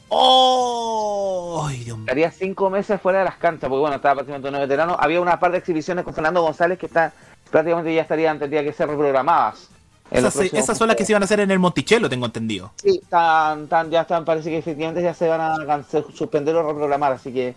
[0.09, 1.65] ¡Oh!
[1.69, 2.07] Ay, Dios mío.
[2.07, 4.97] Estaría cinco meses fuera de las canchas, porque bueno, estaba prácticamente un veterano.
[4.99, 7.13] Había una par de exhibiciones con Fernando González que está
[7.51, 9.69] prácticamente ya estarían, tendría que ser reprogramadas.
[10.11, 12.73] Esas, esas son las que se iban a hacer en el Monticello, tengo entendido.
[12.77, 15.83] Sí, están, están, ya están, parece que efectivamente ya se van a
[16.15, 17.55] suspender o reprogramar, así que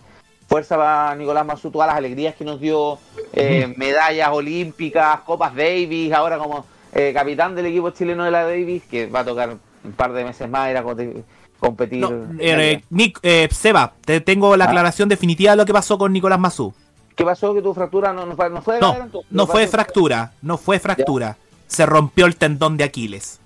[0.50, 3.00] fuerza para Nicolás Mazú, todas las alegrías que nos dio,
[3.32, 8.84] eh, medallas olímpicas, Copas Davis, ahora como eh, capitán del equipo chileno de la Davis,
[8.90, 11.24] que va a tocar un par de meses más, era competir.
[11.60, 12.06] competir
[12.40, 14.68] Eh, Nick, eh, Seba, te tengo la Ah.
[14.70, 16.74] aclaración definitiva de lo que pasó con Nicolás Mazú.
[17.16, 17.54] ¿Qué pasó?
[17.54, 18.98] ¿Que tu fractura no, no fue, no fue de No,
[19.30, 21.38] no ¿Qué fue fractura, no fue fractura.
[21.68, 23.40] Se rompió el tendón de Aquiles.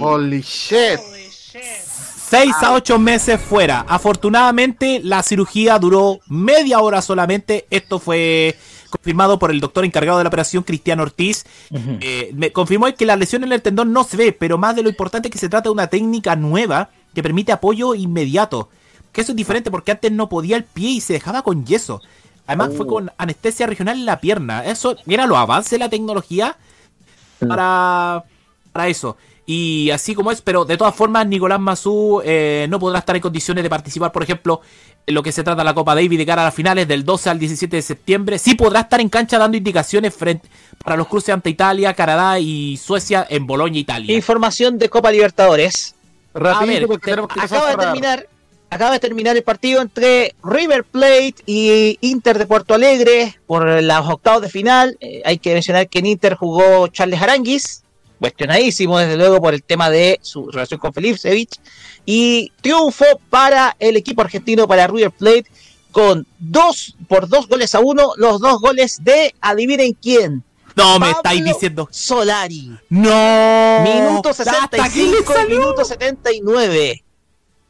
[0.00, 1.00] Holy shit.
[2.30, 3.84] 6 a 8 meses fuera.
[3.88, 7.66] Afortunadamente, la cirugía duró media hora solamente.
[7.70, 8.56] Esto fue
[8.90, 11.44] confirmado por el doctor encargado de la operación, Cristiano Ortiz.
[11.70, 14.82] Eh, me confirmó que la lesión en el tendón no se ve, pero más de
[14.82, 18.68] lo importante es que se trata de una técnica nueva que permite apoyo inmediato.
[19.12, 22.00] Que eso es diferente porque antes no podía el pie y se dejaba con yeso.
[22.46, 22.88] Además, fue Oh.
[22.88, 24.64] con anestesia regional en la pierna.
[24.64, 26.56] Eso, mira los avances de la tecnología
[27.46, 28.24] para,
[28.72, 29.16] para eso.
[29.52, 33.22] Y así como es, pero de todas formas, Nicolás Mazú eh, no podrá estar en
[33.22, 34.60] condiciones de participar, por ejemplo,
[35.04, 37.04] en lo que se trata de la Copa Davis de cara a las finales del
[37.04, 38.38] 12 al 17 de septiembre.
[38.38, 40.48] Sí podrá estar en cancha dando indicaciones frente
[40.84, 44.14] para los cruces ante Italia, Canadá y Suecia en Boloña, Italia.
[44.14, 45.96] Información de Copa Libertadores.
[46.32, 48.28] Rapidito, A ver, porque te- tenemos que empezar acaba de terminar,
[48.70, 54.06] acaba de terminar el partido entre River Plate y Inter de Puerto Alegre por los
[54.08, 54.96] octavos de final.
[55.00, 57.82] Eh, hay que mencionar que en Inter jugó Charles Aranguis,
[58.20, 61.18] cuestionadísimo desde luego por el tema de su relación con Felipe
[62.04, 65.46] y triunfo para el equipo argentino para River Plate
[65.90, 70.44] con dos por dos goles a uno, los dos goles de adivinen quién.
[70.76, 71.88] No me Pablo estáis diciendo.
[71.90, 72.70] Solari.
[72.88, 73.80] No.
[73.82, 77.04] Minuto Hasta aquí le 65 y minuto 79.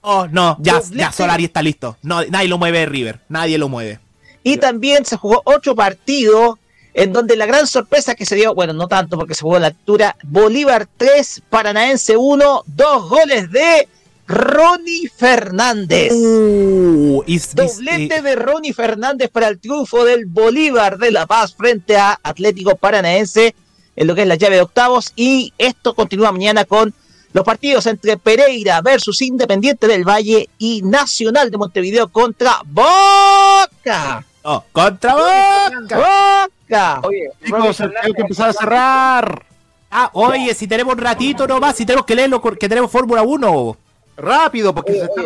[0.03, 1.97] Oh, no, ya, ya Solari está listo.
[2.03, 3.21] No, nadie lo mueve de River.
[3.29, 4.01] Nadie lo mueve.
[4.43, 6.59] Y también se jugó otro partido
[6.95, 9.63] en donde la gran sorpresa que se dio, bueno, no tanto porque se jugó en
[9.63, 13.89] la altura, Bolívar 3, Paranaense 1, dos goles de
[14.27, 16.13] Ronnie Fernández.
[16.13, 22.19] Uh, Doblete de Ronnie Fernández para el triunfo del Bolívar de La Paz frente a
[22.23, 23.55] Atlético Paranaense
[23.97, 25.13] en lo que es la llave de octavos.
[25.17, 26.95] Y esto continúa mañana con
[27.33, 34.25] los partidos entre Pereira versus Independiente del Valle y Nacional de Montevideo contra Boca.
[34.43, 35.97] Oh, contra Boca.
[35.97, 36.60] Boca.
[37.03, 39.43] Oye, Chicos, tengo que empezar a cerrar.
[39.91, 43.77] Ah, oye, si tenemos un ratito nomás, si tenemos que leerlo, que tenemos Fórmula 1.
[44.17, 45.23] Rápido, porque se está...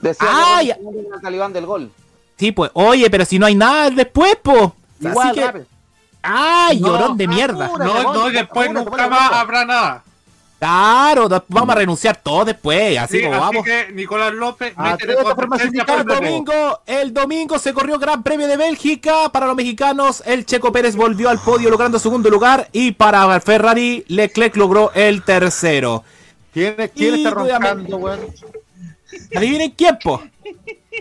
[0.00, 0.76] Decía Ah, el
[1.22, 1.90] talibán del gol.
[2.38, 4.74] Sí, pues, oye, pero si no hay nada después, po.
[5.00, 5.46] Igual, Así que.
[5.46, 5.64] rápido.
[6.22, 7.70] ¡Ay, No, llorón de mierda!
[7.78, 10.04] No, no, después nunca más habrá nada.
[10.60, 13.64] Claro, vamos a renunciar todos después, así Sí, como así vamos.
[13.64, 19.46] que Nicolás López Ah, el domingo, el domingo se corrió Gran Premio de Bélgica para
[19.46, 20.22] los mexicanos.
[20.26, 25.22] El Checo Pérez volvió al podio logrando segundo lugar y para Ferrari Leclerc logró el
[25.22, 26.04] tercero.
[26.52, 28.20] ¿Quién, está roncando, weón?
[29.34, 30.22] Adivinen quién, po.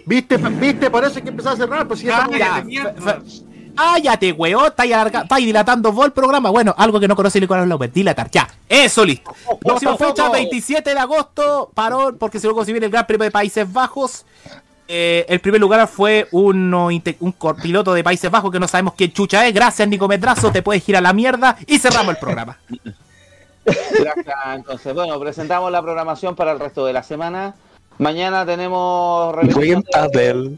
[0.06, 0.38] ¿Viste?
[0.38, 0.90] ¿Viste?
[0.90, 1.86] Por eso que empezar a cerrar.
[1.86, 2.64] Pues si ya Ya,
[3.80, 6.50] Cállate, weón, está, alarga- está dilatando vos el programa.
[6.50, 8.48] Bueno, algo que no conoce Nicolás López, dilatar, ya.
[8.68, 9.34] Eso, listo.
[9.62, 13.72] Próxima fecha, 27 de agosto, paró porque se se viene el Gran Premio de Países
[13.72, 14.26] Bajos.
[14.92, 19.14] Eh, el primer lugar fue uno un piloto de Países Bajos que no sabemos quién
[19.14, 19.54] chucha es.
[19.54, 22.58] Gracias, Nico Medrazo, te puedes ir a la mierda y cerramos el programa.
[23.66, 24.36] Gracias.
[24.56, 27.54] Entonces, bueno, presentamos la programación para el resto de la semana.
[27.98, 30.58] Mañana tenemos repetición de-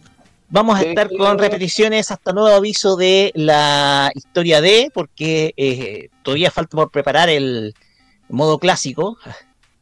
[0.54, 6.52] Vamos a estar con repeticiones hasta nuevo aviso de la historia D, porque eh, todavía
[6.52, 7.74] falta por preparar el
[8.28, 9.18] modo clásico.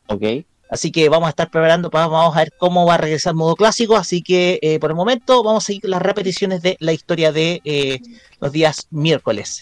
[0.07, 0.23] Ok.
[0.69, 3.37] Así que vamos a estar preparando, pa- vamos a ver cómo va a regresar el
[3.37, 3.95] modo clásico.
[3.95, 7.59] Así que eh, por el momento vamos a seguir las repeticiones de la historia de
[7.65, 7.99] eh,
[8.39, 9.61] los días miércoles.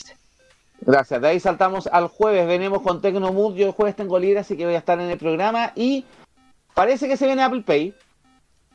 [0.82, 1.22] Gracias.
[1.22, 2.46] De ahí saltamos al jueves.
[2.46, 3.56] Venimos con Tecnomood.
[3.56, 5.72] Yo el jueves tengo libre, así que voy a estar en el programa.
[5.76, 6.04] Y
[6.74, 7.94] parece que se viene Apple Pay.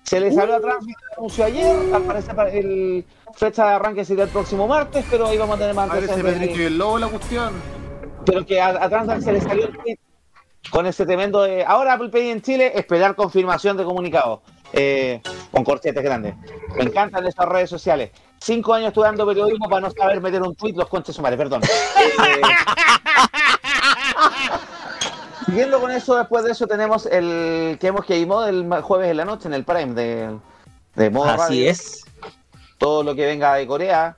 [0.02, 1.76] Se les salió atrás el anuncio ayer.
[1.94, 3.04] Al parecer el
[3.34, 6.60] fecha de arranque sería el próximo martes, pero ahí vamos a tener más de- Pedrito
[6.60, 7.52] y el lobo la cuestión.
[8.26, 9.98] Pero que a, se le salió el tweet
[10.70, 11.64] con ese tremendo de.
[11.64, 14.42] Ahora Apple Pay en Chile, esperar confirmación de comunicado.
[14.74, 15.20] Eh,
[15.50, 16.34] con corchetes grandes.
[16.76, 18.10] Me encantan esas redes sociales.
[18.40, 21.60] Cinco años estudiando periodismo para no saber meter un tweet los conches sumares, perdón.
[22.02, 22.40] Eh,
[25.52, 29.18] siguiendo con eso, después de eso tenemos el que hemos que vimos el jueves en
[29.18, 30.38] la noche en el Prime de,
[30.94, 31.70] de modo Así radio.
[31.70, 32.04] es.
[32.78, 34.16] Todo lo que venga de Corea,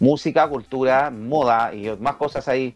[0.00, 2.74] música, cultura, moda y más cosas ahí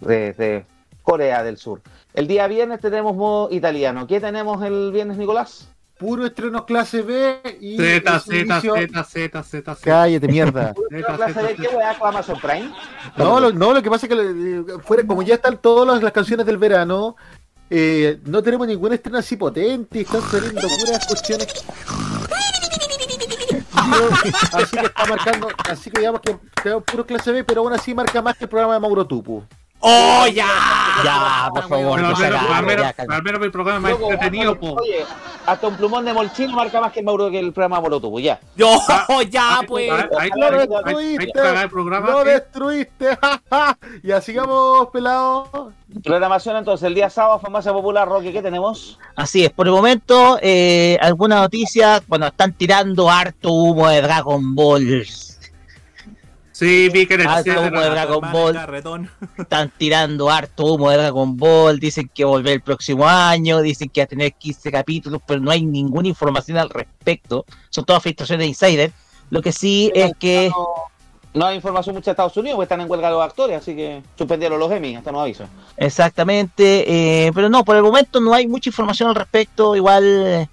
[0.00, 0.64] desde
[1.02, 1.82] Corea del Sur.
[2.14, 4.06] El día viernes tenemos modo italiano.
[4.06, 5.68] ¿Qué tenemos el viernes, Nicolás?
[5.98, 7.76] Puro estreno clase B y.
[7.76, 9.76] Z, Z, Z, Z, Z, Z.
[9.82, 10.74] Cállate, mierda.
[11.16, 12.72] clase B, ¿qué weá con Amazon Prime?
[13.16, 16.02] No, lo, no, lo que pasa es que eh, fuera, como ya están todas las,
[16.02, 17.14] las canciones del verano,
[17.70, 21.64] eh, no tenemos ninguna estreno así potente, y están saliendo puras cuestiones.
[24.52, 27.94] así que está marcando, así que digamos que tenemos puro clase B, pero aún así
[27.94, 29.44] marca más que el programa de Mauro Tupu.
[29.86, 30.46] ¡Oh, ya!
[31.04, 33.16] Ya, por favor, Pero no se al menos- haga, al menos- ya, calma.
[33.16, 34.76] al menos mi programa es más entretenido, po.
[34.80, 35.04] Oye,
[35.44, 38.40] hasta un plumón de molchino marca más que el Mauro que el programa Molotubo, ya.
[38.56, 38.68] ¡Yo!
[39.30, 39.90] ¡Ya, pues!
[39.90, 40.52] Hay ¡Lo hay-
[40.84, 41.40] hay- hay destruiste!
[42.06, 43.18] ¡Lo destruiste!
[43.50, 43.78] ja.
[44.02, 45.72] Ya sigamos, pelado.
[46.02, 48.98] Programación entonces, el día sábado, Farmacia Popular, Roque, ¿qué tenemos?
[49.14, 54.54] Así es, por el momento, eh, alguna noticia, bueno, están tirando harto humo de Dragon
[54.56, 55.06] Ball.
[56.54, 58.54] Sí, vi que en el Harto humo de Dragon Ball.
[58.54, 59.10] carretón.
[59.38, 61.80] Están tirando harto humo de Dragon Ball.
[61.80, 63.60] Dicen que volver el próximo año.
[63.60, 67.44] Dicen que va a tener 15 capítulos, pero no hay ninguna información al respecto.
[67.70, 68.92] Son todas filtraciones de Insider.
[69.30, 70.48] Lo que sí es que.
[70.50, 70.68] No,
[71.34, 74.00] no hay información mucha de Estados Unidos, porque están en huelga los actores, así que
[74.16, 75.46] suspendieron los Emmy, hasta no aviso.
[75.76, 79.74] Exactamente, eh, pero no, por el momento no hay mucha información al respecto.
[79.74, 80.48] Igual eh,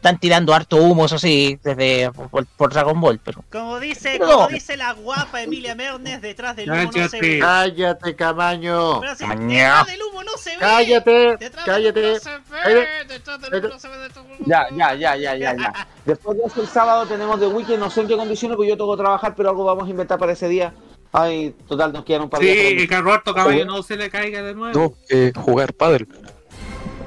[0.00, 3.20] están tirando harto humo, eso sí, desde por, por Dragon Ball.
[3.22, 4.48] Pero Como dice, Pero como no.
[4.48, 7.38] dice la guapa Emilia Mernes, detrás del humo no se ve.
[7.38, 9.00] Cállate, Camaño.
[9.00, 10.56] Pero si detrás del humo no se ve.
[10.58, 12.00] Cállate, Detrás cállate.
[12.00, 12.40] del humo no se ve.
[12.50, 13.04] Cállate.
[13.12, 13.98] Detrás del humo no se ve.
[13.98, 15.88] detrás del humo Ya, ya, ya, ya, ya, ya.
[16.06, 18.76] Después de eso, el sábado tenemos The Weekend, no sé en qué condiciones, porque yo
[18.78, 20.72] tengo que trabajar, pero algo vamos a inventar para ese día.
[21.12, 22.82] Ay, total, nos quedan un par de Sí, días.
[22.84, 24.78] y que a Roberto Caballo no se le caiga de nuevo.
[24.78, 26.08] No, eh, jugar pádel.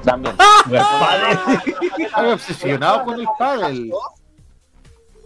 [0.04, 0.36] También.
[1.98, 3.92] Estoy obsesionado con el pádel.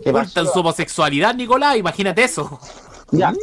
[0.02, 0.52] ¿Qué Ocultan pasó?
[0.52, 2.60] su homosexualidad, Nicolás, imagínate eso.
[3.10, 3.32] Ya.
[3.32, 3.36] Ya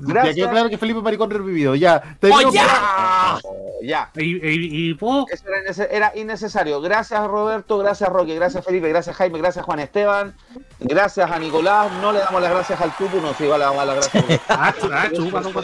[0.00, 0.34] Gracias.
[0.34, 1.74] quedó claro que Felipe Maricón revivido.
[1.74, 2.16] Ya.
[2.22, 3.38] ¡Oh, ya!
[3.82, 4.10] Ya.
[4.16, 6.80] Y, y, y vos, Eso era innecesario.
[6.80, 10.34] Gracias Roberto, gracias Roque, gracias Felipe, gracias Jaime, gracias Juan Esteban,
[10.80, 11.90] gracias a Nicolás.
[12.00, 14.40] No le damos las gracias al Tupu, no, sí, igual le damos las gracias.
[14.48, 15.62] ah, ah, chupa, chupa.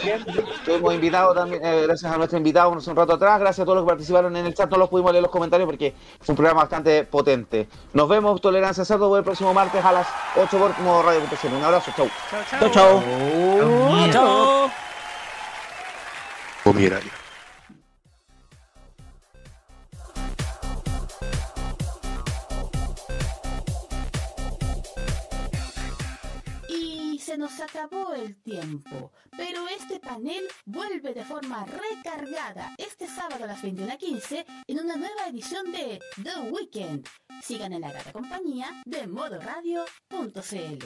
[0.65, 3.77] Tuvimos invitados también, eh, gracias a nuestro invitado hace un rato atrás, gracias a todos
[3.77, 6.37] los que participaron en el chat, no los pudimos leer los comentarios porque fue un
[6.37, 7.67] programa bastante potente.
[7.93, 11.53] Nos vemos, Tolerancia Cerdo, el próximo martes a las 8 por modo radio.cl.
[11.53, 12.09] Un abrazo, chau.
[12.29, 13.03] Chao, chao, chao.
[14.11, 14.71] ¡Chao!
[16.65, 16.89] O mi
[27.27, 33.47] se nos acabó el tiempo, pero este panel vuelve de forma recargada este sábado a
[33.47, 37.05] las 21.15 en una nueva edición de The Weekend.
[37.43, 40.85] Sigan en la grata compañía de modoradio.cl.